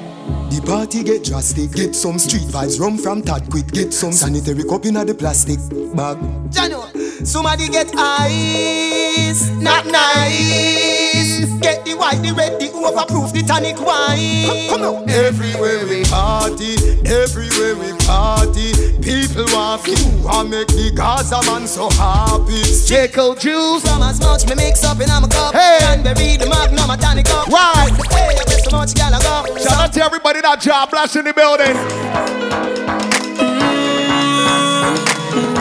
[0.51, 1.73] The party get drastic.
[1.73, 3.67] Get some street vibes, rum from Tad quick.
[3.69, 5.59] Get some sanitary cup in the plastic
[5.95, 6.17] bag.
[6.49, 6.89] Jano,
[7.27, 11.45] somebody get ice, not nice.
[11.61, 14.71] Get the white, the red, the overproof, the tonic wine.
[14.71, 15.11] Come, on.
[15.11, 18.73] Everywhere we party, everywhere we party.
[19.05, 22.63] People want you, want make the Gaza man so happy.
[22.87, 23.85] Jacob juice.
[23.85, 25.53] From as much me mix up in my cup.
[25.53, 25.79] Hey.
[25.81, 27.49] Cranberry, the magnum, a tonic up.
[27.49, 27.93] Right.
[28.11, 29.57] Hey, I so much gal I go.
[29.59, 31.75] Shout out to everybody that job blast in the building.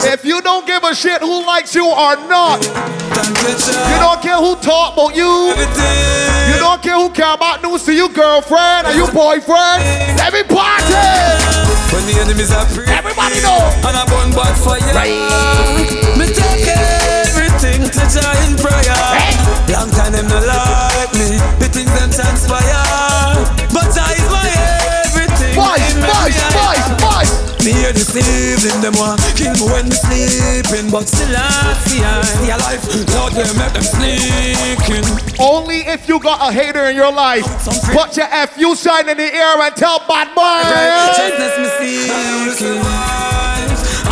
[0.05, 4.55] If you don't give a shit who likes you or not, you don't care who
[4.61, 9.07] talk about you, you don't care who care about news to you girlfriend or you
[9.11, 9.84] boyfriend,
[10.32, 11.67] me party!
[11.91, 13.57] When the enemies are free, everybody know.
[13.88, 14.80] And I burn bad fire.
[16.19, 18.95] Me take everything to Jah in prayer.
[19.71, 22.87] Long time them no like me, the things them transpire.
[27.68, 32.51] Me evening, them want kill me when me sleeping, but still I see I stay
[32.55, 32.80] alive.
[33.11, 35.03] Lord, they make them sneaking.
[35.38, 37.43] Only if you got a hater in your life,
[37.91, 40.63] put your FU sign in the air and tell bad boy.
[40.63, 42.79] Righteousness me seeking.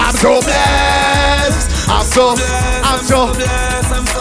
[0.02, 1.90] I'm so blessed.
[1.90, 2.36] I'm so,
[2.84, 3.34] I'm so.
[3.34, 4.15] blessed.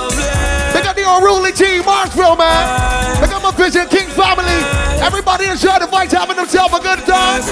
[0.75, 0.83] I'm so blessed.
[0.83, 3.21] Look at the unruly team, Marksville, man.
[3.21, 4.59] Look at my Vision King family.
[5.01, 7.43] Everybody enjoy the fight, having themselves a good time.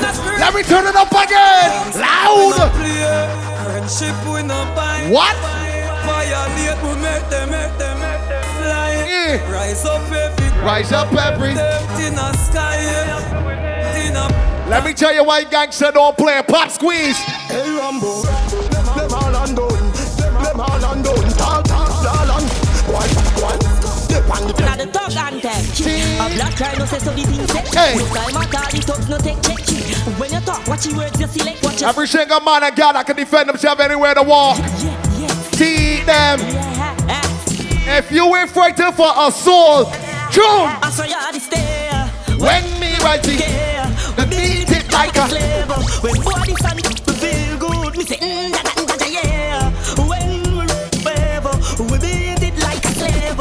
[0.40, 1.70] Let me turn it up again.
[1.98, 2.70] Loud.
[3.64, 5.06] Friendship we no buy.
[5.10, 5.36] What?
[5.36, 5.72] Fly.
[9.50, 10.48] Rise up every.
[10.60, 11.50] Rise up every.
[11.50, 12.82] In the sky.
[14.68, 17.18] Let me tell you why gangster don't play pop squeeze.
[17.18, 21.31] Hey Rambo, them all undone, them all undone.
[24.32, 25.62] Pan the Now the talk anthem.
[26.20, 27.66] A black cry no say so the thing.
[27.72, 27.96] Hey.
[27.96, 29.58] No time at all, the thugs no take check.
[30.18, 32.92] When you talk, watch your words, you select, watch your Every single man and girl
[32.92, 34.56] that can defend themselves anywhere to walk.
[35.52, 36.38] Teach them.
[37.84, 39.84] If you ain't fighting for a soul,
[40.30, 40.68] June.
[40.80, 42.08] I saw you at the stair.
[42.38, 43.38] When me writing,
[44.16, 45.28] we beat it like a.
[46.00, 47.96] When body we feel good.
[47.96, 48.41] Me say, mm.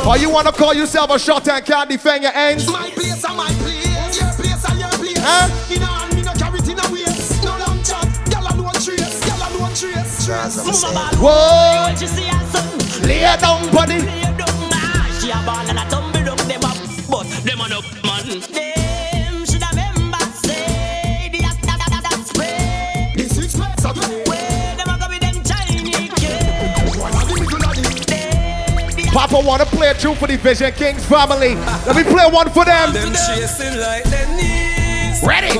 [0.08, 2.68] Or you wanna call yourself a shot and can't defend your ends?
[2.68, 5.18] My place and my place, your place and your place.
[5.18, 5.74] Huh?
[5.74, 7.44] In a hand, me no carry it in a waist.
[7.44, 10.26] No long chat, gyal alone trace, gyal alone trace.
[10.26, 11.18] Trace.
[11.20, 11.84] Whoa.
[11.86, 14.00] When she see her son, Lay down, buddy.
[14.00, 15.20] lay down, nah.
[15.20, 16.78] She a ball and a tumble down them up,
[17.10, 18.71] but them on up, man.
[29.22, 31.54] Papa wanna play two for the Vision Kings family.
[31.86, 32.92] Let me play one for them.
[35.22, 35.56] Ready?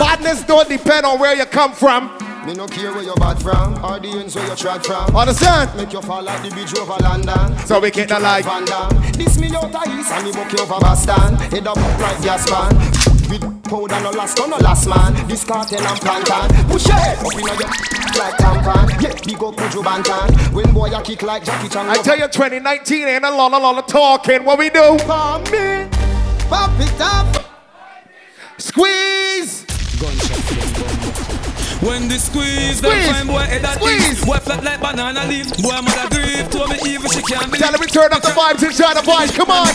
[0.00, 2.17] Badness don't depend on where you come from.
[2.48, 5.14] Me no care where you're bad from or the ends where you trod from.
[5.14, 5.68] Understand?
[5.76, 7.58] Make you fall like the bridge over London.
[7.66, 9.12] So we can't like Van Damme.
[9.12, 11.36] This me out of east and me book you over Boston.
[11.52, 12.72] Head up like gas man.
[13.28, 15.12] With powder no last, no last man.
[15.28, 16.48] This cartel and plantain.
[16.72, 17.52] Push your head up in your
[18.16, 18.96] like tampon.
[18.96, 20.54] Yeah, big up Buju Banton.
[20.54, 21.86] When boy you kick like Jackie Chan.
[21.86, 24.46] I tell you, 2019 ain't a lot, a lot of talking.
[24.46, 24.96] What we do?
[25.04, 25.86] Pop me,
[26.48, 27.44] pop it up.
[28.56, 29.66] Squeeze.
[31.80, 32.80] When they squeeze, Squeeze.
[32.80, 34.24] then find boy head at Squeeze.
[34.24, 35.46] Boy flat like banana leaf.
[35.62, 36.50] Boy mother grief.
[36.50, 37.62] Told me even she can't believe.
[37.62, 39.34] Tell him we turn up the vibes and shine the vibes.
[39.34, 39.66] Come on.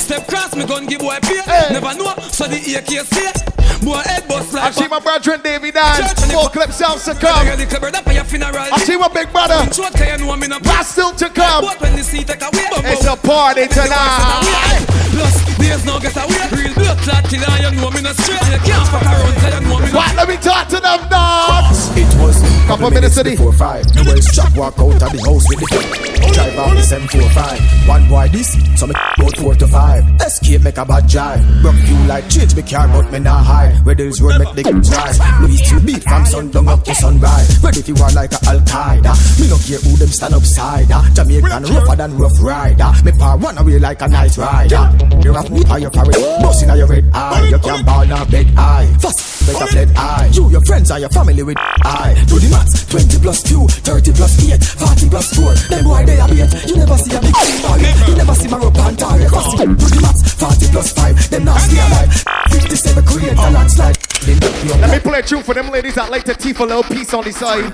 [0.00, 1.40] Step cross me gun give boy pay.
[1.72, 3.57] Never know, so the AK say.
[3.84, 4.74] Boy head bust I like.
[4.74, 6.02] see my brother Davy Dan.
[6.30, 7.46] Full clip sounds to come.
[7.58, 8.56] The club up for your funeral.
[8.72, 9.58] I see my big brother.
[9.72, 11.64] Short can you know me no That's still to come.
[11.64, 12.88] But when the seat take away, bumbo.
[12.88, 14.84] It's a party tonight.
[15.14, 16.46] Plus, there's no get away.
[16.52, 18.42] Real blood clot killer, you know me no straight.
[18.52, 19.98] You can't fuck around, tell you know me no.
[19.98, 20.14] What?
[20.16, 21.90] Let me talk to them dogs.
[21.96, 23.30] It was a Couple minutes city.
[23.32, 23.84] before five.
[23.94, 26.34] The Welsh chap walk out of the house with the foot.
[26.34, 27.88] Drive off the 745.
[27.88, 30.04] One boy this, so me go four to five.
[30.20, 31.40] Escape make a bad jive.
[31.62, 33.57] Broke you like change me car, but me not high.
[33.84, 35.18] Where there's road make the kids rise.
[35.40, 37.62] Louis to beat from sundown up to sunrise.
[37.62, 39.12] Ready if you are like a Al Qaeda.
[39.40, 40.90] Me no care who them stand upside.
[40.92, 41.04] ah.
[41.14, 42.90] Jamaican rougher than rough rider.
[43.04, 44.82] Me pa run away like a nice rider.
[45.24, 47.48] You have me or your parrot, busting on your red eye.
[47.48, 48.86] You can't ball now bed eye.
[49.00, 50.30] Fast better fled eye.
[50.32, 52.14] You, your friends, or your family with eye.
[52.28, 52.84] Do the maths.
[52.88, 55.54] 20 plus 2, 30 plus 8, 40 plus 4.
[55.68, 56.52] Them boy they a bait.
[56.68, 57.78] You never see a big ball.
[58.08, 59.18] You never see my rope and tie.
[59.18, 60.22] Do the maths.
[60.36, 61.30] 40 plus 5.
[61.30, 62.12] Them not stay alive.
[62.48, 63.96] 57 create a landslide.
[64.22, 66.60] Then me up Let me play a tune for them ladies that like to teeth
[66.60, 67.72] a little piece on the side.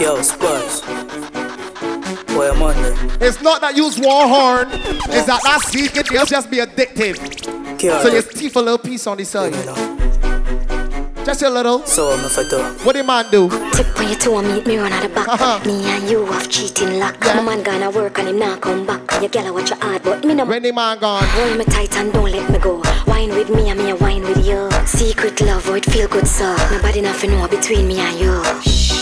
[0.00, 0.82] Yo, Spurs.
[2.34, 3.28] Boy, I'm on there.
[3.28, 4.68] It's not that use war horn.
[4.70, 7.16] It's that that secret will just be addictive.
[7.78, 8.02] Care.
[8.02, 9.54] So you teeth a little piece on the side.
[11.24, 11.84] Just a little.
[11.84, 12.58] So I'm if I do.
[12.84, 13.50] What the man do?
[13.72, 15.28] Tip on you two and meet me run at the back.
[15.28, 15.60] Uh-huh.
[15.66, 17.20] Me and you have cheating luck.
[17.20, 19.20] My man gonna work and him not come back.
[19.20, 20.46] Your girl watch your hard, but me no.
[20.46, 21.24] When the man gone.
[21.24, 22.82] Hold me tight and don't let me go.
[23.18, 24.70] Wine with me and me a wine with you.
[24.86, 26.54] Secret love, oh it feel good so.
[26.70, 28.30] Nobody nothing know between me and you.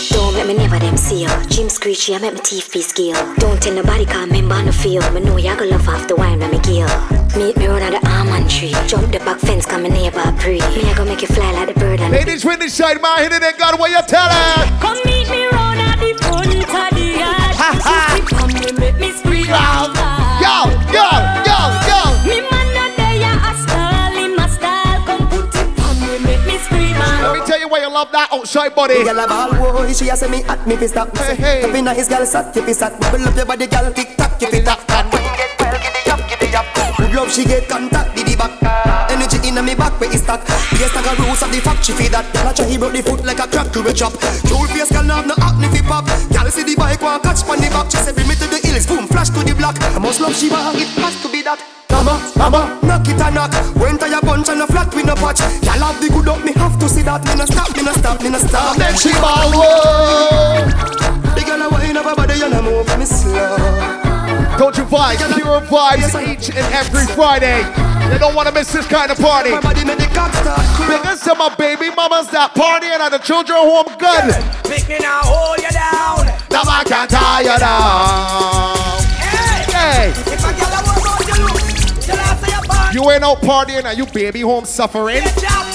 [0.08, 1.28] Don't make me never them see you.
[1.50, 3.12] Jim screechy, I make my teeth be skill.
[3.36, 5.02] Don't tell nobody cause member no feel.
[5.12, 6.88] Me know you go love off the wine when me give.
[7.36, 8.72] Meet me run at the almond tree.
[8.86, 10.60] Jump the back fence, come me neighbor pre.
[10.60, 13.20] Me I go make you fly like the bird and Ladies, when the shine my
[13.20, 14.80] hit it, they got what you tell her.
[14.80, 18.32] Come meet me round at the front of the yard.
[18.32, 20.40] Come me make me scream out loud.
[20.40, 21.35] Yo, yo, yo, yo.
[28.06, 29.02] Love that outside body.
[29.04, 31.16] Girl a ball boy, she a say me at me fi stop.
[31.16, 32.98] Hey hey, every nice girl sat fi sat.
[33.00, 34.78] Bubble up your body, girl, tick tock fi tap.
[34.90, 36.66] And when you get well, giddy up, giddy up.
[36.96, 38.52] Good love she get contact, diddy back.
[39.10, 40.40] Energy inna me back where it start.
[40.78, 42.26] Yes, I got rules of the fact she fi that.
[42.32, 44.12] Girl a try he broke the foot like a crack to a chop.
[44.46, 46.06] Cool face girl have no acne fi pop.
[46.06, 47.90] Girl see the bike one catch pon the back.
[47.90, 49.76] She say bring me to the hills, boom, flash to the block.
[49.80, 51.58] I must love she bag, it has to be that.
[51.90, 53.52] Mama, mama, knock it a knock.
[53.76, 55.40] When tire punch and a flat with no patch.
[55.64, 56.52] Girl have the good up, me
[56.86, 57.24] have to see that.
[57.26, 58.76] Me no stop, me no stop, me no stop.
[58.76, 60.66] Then she ball whoa.
[61.34, 63.56] The girl a wine up her body and a move me slow.
[64.58, 67.60] Don't you vibes, pure vibes each and every Friday.
[68.12, 69.50] You don't want to miss this kind of party.
[69.50, 74.32] Because to my baby mamas that party and the children home good.
[74.64, 76.26] Pick me now, hold you down.
[76.50, 79.02] Now I can't tie you down.
[79.18, 80.10] Hey.
[80.10, 80.85] If a girl
[82.96, 85.20] You ain't out partying and you baby home suffering.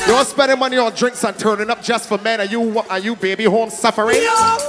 [0.08, 3.16] You're spending money on drinks and turning up just for men and you are you
[3.16, 4.18] baby home suffering.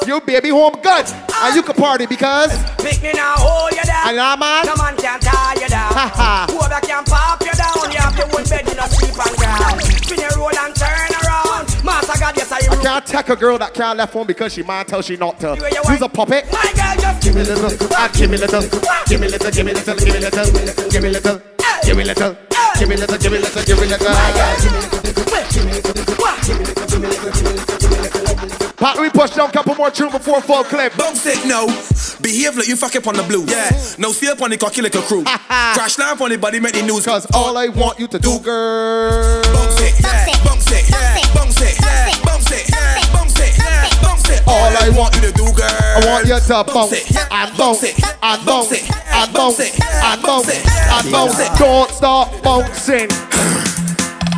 [0.06, 1.06] You baby home good.
[1.34, 4.08] And you can party because Pick me now, hold you down.
[4.08, 4.66] And yeah, man.
[4.66, 5.92] No man can tie you down.
[5.96, 6.46] Ha ha.
[6.50, 9.80] Whoever can pop you down, you have your own bed, you not sleep on ground.
[10.04, 11.72] Spin your roll and turn around.
[11.82, 14.62] Master God, yes, I I can't take a girl that can't left home because she
[14.62, 15.56] man tell she not to.
[15.56, 16.52] Who's a puppet?
[16.52, 18.60] My girl just Give me little, ah, give me little,
[19.08, 21.40] give me little, give me little, give me little, give me little,
[21.84, 22.36] give me little,
[22.78, 24.12] give me little, give me little, give me little.
[28.76, 30.96] Pat, we push down a couple more tunes before full clip.
[30.96, 31.66] Bounce it now.
[32.20, 33.50] Behave like you fuck up on the blues.
[33.50, 33.70] Yeah.
[33.98, 35.24] No stay up on the cocky like a crew.
[35.24, 37.04] Crash lamp on the body, make the news.
[37.06, 39.42] Cause all I want you to do, girl.
[39.44, 40.26] Bounce it, yeah.
[40.44, 41.34] Bounce it, yeah.
[41.34, 42.24] Bounce it, yeah.
[42.24, 43.01] Bounce it, yeah.
[44.46, 45.68] All I want you to do, girl.
[45.68, 46.92] I want you to bounce
[47.30, 51.58] and bounce and bounce and bounce and bounce and bounce.
[51.58, 53.08] Don't stop bouncing.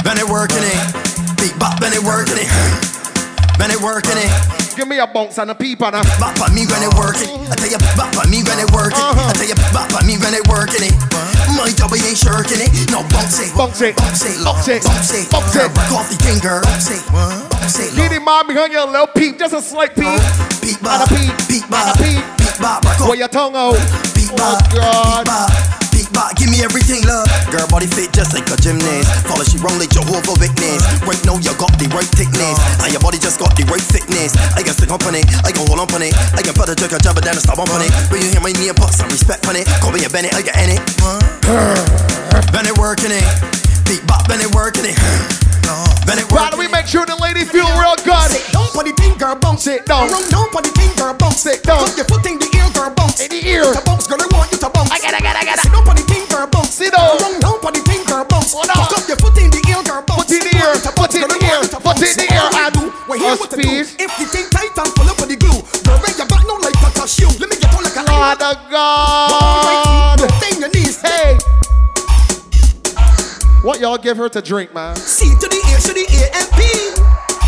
[0.05, 1.37] Been it working it.
[1.37, 3.59] Big bop, been it working it.
[3.59, 4.54] Been it working it.
[4.77, 6.03] Give me a bounce and a peep and a.
[6.19, 7.31] Bop on me when it working.
[7.47, 8.99] I tell you, bop on me when it working.
[8.99, 9.31] Uh-huh.
[9.31, 10.91] I tell you, bop on me when it working.
[10.91, 10.95] It.
[11.15, 11.63] Uh-huh.
[11.63, 12.91] My job ain't shirking it.
[12.91, 15.71] No bounce it, bounce it, bounce it, bounce it, bounce it, bounce it.
[15.95, 17.49] Off the finger, bounce it, uh-huh.
[17.55, 17.95] bounce it.
[17.95, 20.19] Get him man behind your little peep, just a slight peep.
[20.59, 22.23] Peep and a peep, peep, a peep.
[22.43, 23.79] Peep bop, Where your tongue out?
[24.19, 25.23] Peep bop, oh, God.
[25.23, 25.84] peep bop.
[26.15, 27.27] Bop, give me everything, love.
[27.51, 29.11] Girl, body fit just like a gymnast.
[29.27, 30.87] Follow she wrong like Jehovah Witness.
[31.03, 34.39] Right now you got the right thickness, and your body just got the right fitness.
[34.55, 36.71] I can stick up on it, I can hold on on it, I can put
[36.71, 37.91] a trick a but then I stop up on it.
[38.15, 39.67] When you hear my knee, and put some respect on it.
[39.83, 40.83] Call me a Bennett, I get in it.
[42.55, 43.27] Bennett working it,
[43.95, 44.99] beat bop, Bennett working it.
[46.05, 48.29] Bennett Why do we make sure the lady feel real good?
[48.29, 50.11] Sit down for the thing, girl, bounce it down.
[50.11, 51.87] Run down for the thing, girl, bounce it down.
[51.87, 53.23] Put your foot in the ear, girl, bounce.
[53.23, 53.65] In the ear.
[53.65, 54.91] To bounce, girl, I want you to bounce.
[54.91, 55.59] I I get, I get.
[55.63, 56.75] Sit down for the thing, girl, bounce.
[56.75, 57.17] Sit down.
[57.23, 58.53] Run down for the thing, girl, bounce.
[58.53, 58.85] Hold on.
[58.91, 60.29] Put your foot in the ear, girl, bounce.
[60.29, 62.77] Put in the ear, put in the ear, put in the ear, and
[63.09, 63.71] Well, here us what to do.
[63.97, 66.61] If the thing tight and full up with the glue, girl, raise your back now
[66.61, 67.31] like a shoe.
[67.41, 70.19] Let me get all like a Lord of God.
[70.43, 71.01] Bang your knees.
[71.01, 71.41] Hey.
[73.65, 74.93] What y'all give her to drink, man?
[74.93, 76.61] C to the A to the A and P.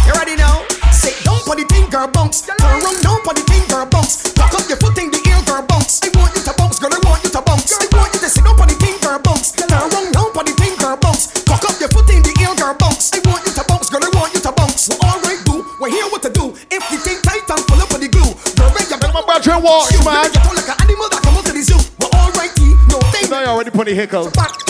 [0.09, 0.65] You ready now?
[0.89, 2.41] Sit down for the thing, girl, bounce.
[2.41, 4.33] Turn around down for the thing, girl, bounce.
[4.33, 6.01] Cock up your foot in the air, girl, bounce.
[6.01, 7.69] I want you to bounce, girl, I want you to bounce.
[7.77, 9.53] I want you to sit down for the thing, girl, bounce.
[9.61, 11.37] Turn around down for the thing, girl, bounce.
[11.45, 13.13] Cock up your foot in the air, girl, bounce.
[13.13, 14.89] I want you to bounce, girl, I want you to bounce.
[14.89, 15.69] Well, alright, boo.
[15.85, 16.57] Well, here what to do.
[16.73, 19.13] If the thing tight and full up with the glue, girl, raise your back.
[19.13, 20.25] My brother walks, Shoot, man.
[20.25, 21.77] Let me get all like an animal that come out to the zoo.
[22.01, 22.57] Well, alright,
[22.89, 23.29] no thing.
[23.29, 24.33] No, you already put the hiccup.
[24.33, 24.65] Back,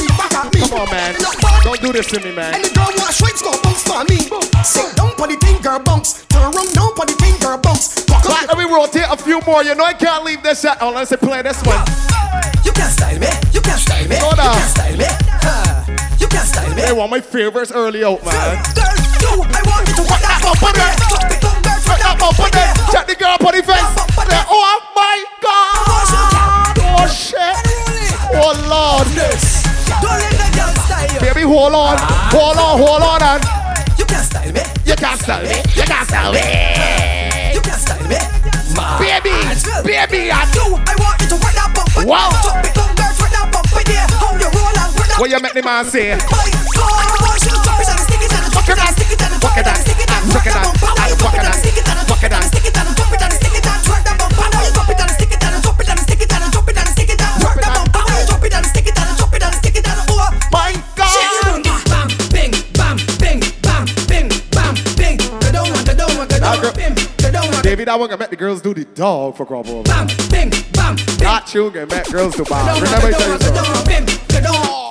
[0.52, 0.60] me.
[0.66, 1.14] Come on, man.
[1.62, 2.54] Don't do this to me, man.
[2.54, 4.18] And the girl want stripes go bounce for me.
[4.64, 6.26] Sit down for the thing, girl, bounce.
[6.26, 8.06] Turn around down for the thing, girl, bounce.
[8.08, 9.62] Right, let me rotate a few more.
[9.62, 11.78] You know I can't leave this out unless I play this one.
[12.64, 15.06] You can't style me, you can't style me, Hold you can't style me.
[15.06, 16.18] Huh.
[16.18, 16.82] You can't style me.
[16.82, 18.58] They one of my favorites early out, man.
[18.74, 20.98] Girl, you, I want you to rock that on it.
[21.06, 22.92] Drop it down, girl, drop that on it.
[22.92, 23.90] Check the girl on the face.
[24.50, 26.74] Oh my God.
[26.98, 27.54] Oh shit.
[28.34, 29.65] Oh Lord.
[30.02, 31.20] Don't let the girl style you.
[31.20, 31.96] Baby, hold on.
[32.34, 33.22] Hold on, hold on.
[33.22, 33.42] And
[33.98, 34.62] You can't style me.
[34.84, 35.56] you can't style me.
[35.74, 36.40] You can't style me.
[37.54, 38.18] You can't style me.
[39.00, 39.32] Baby,
[39.84, 40.76] baby, I do.
[40.76, 42.06] I want you to rock that bump.
[42.06, 42.28] Wow.
[42.44, 43.66] Drop it down, girl, drop that bump.
[43.72, 44.06] Right there.
[44.20, 46.16] How you roll and roll that What you make the man say?
[46.16, 46.44] My
[46.76, 49.10] God, I want you to drop it and stick it and drop it and stick
[49.12, 50.98] it and drop it and stick it and drop that bump.
[50.98, 52.55] How you drop it and stick it and drop it and stick it and drop
[67.66, 69.82] go I one gonna make the girls do the dog for crop over.
[69.82, 71.18] bam, bing, bam, bing.
[71.18, 72.80] That tune gonna make girls do bad.
[72.80, 74.06] Remember, I tell you down, go something.
[74.06, 74.85] down,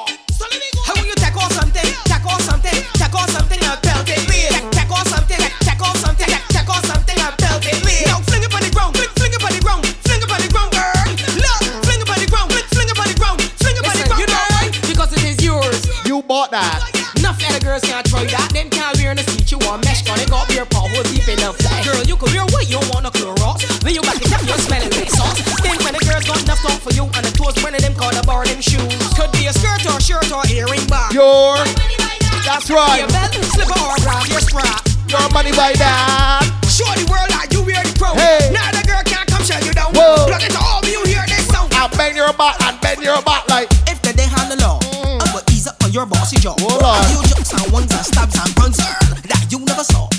[32.65, 32.97] That's right.
[32.97, 34.81] Your belt, slipper or grab your strap.
[35.05, 36.49] Your money by that.
[36.65, 38.17] Show the world that you wear the crown.
[38.17, 38.49] Hey.
[38.49, 39.93] Now the girl can't come shut you down.
[39.93, 40.25] Whoa.
[40.25, 41.69] Plug it to all you hear this sound.
[41.69, 43.69] Now bend your back and bend your back like.
[43.85, 45.21] If they they handle law, mm.
[45.21, 46.57] I will ease up on your bossy jaw.
[46.57, 47.05] Hold on.
[47.13, 50.09] You jokes and ones and stabs and runs that you never saw.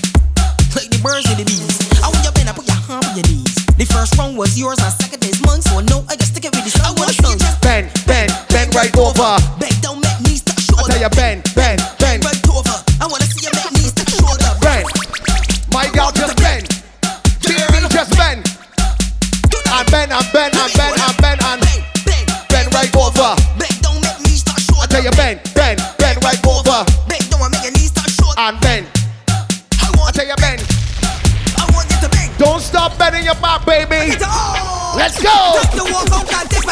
[0.78, 1.66] Like the birds and the bees.
[1.98, 3.58] I want you bend, I put your hand on your knees.
[3.74, 6.54] The first round was yours and second is mine, so no, I just stick it
[6.54, 6.78] with this.
[6.78, 9.34] I want you just Bend, bend, bend right over.
[9.58, 11.35] bend, don't make knees touch I tell you, bend,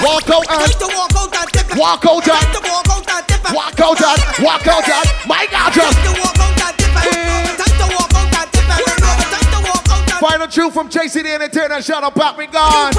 [0.04, 0.60] Walk out and-
[0.94, 1.78] walk out and.
[1.78, 2.44] Walk out and
[2.76, 6.60] walk out and walk out and walk out and my God, Just just walk out
[6.60, 7.58] and tip it.
[7.58, 8.84] Just to walk out and tip it.
[8.84, 11.80] Just to walk out and final truth from JC the Entertainer.
[11.82, 12.92] Shut up, pop me gone.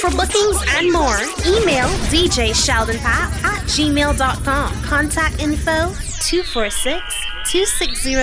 [0.00, 4.82] For bookings and more, email DJ Sheldon Pat at gmail.com.
[4.82, 5.90] Contact info
[6.22, 7.02] 246
[7.50, 8.14] 260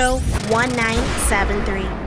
[0.50, 2.07] 1973.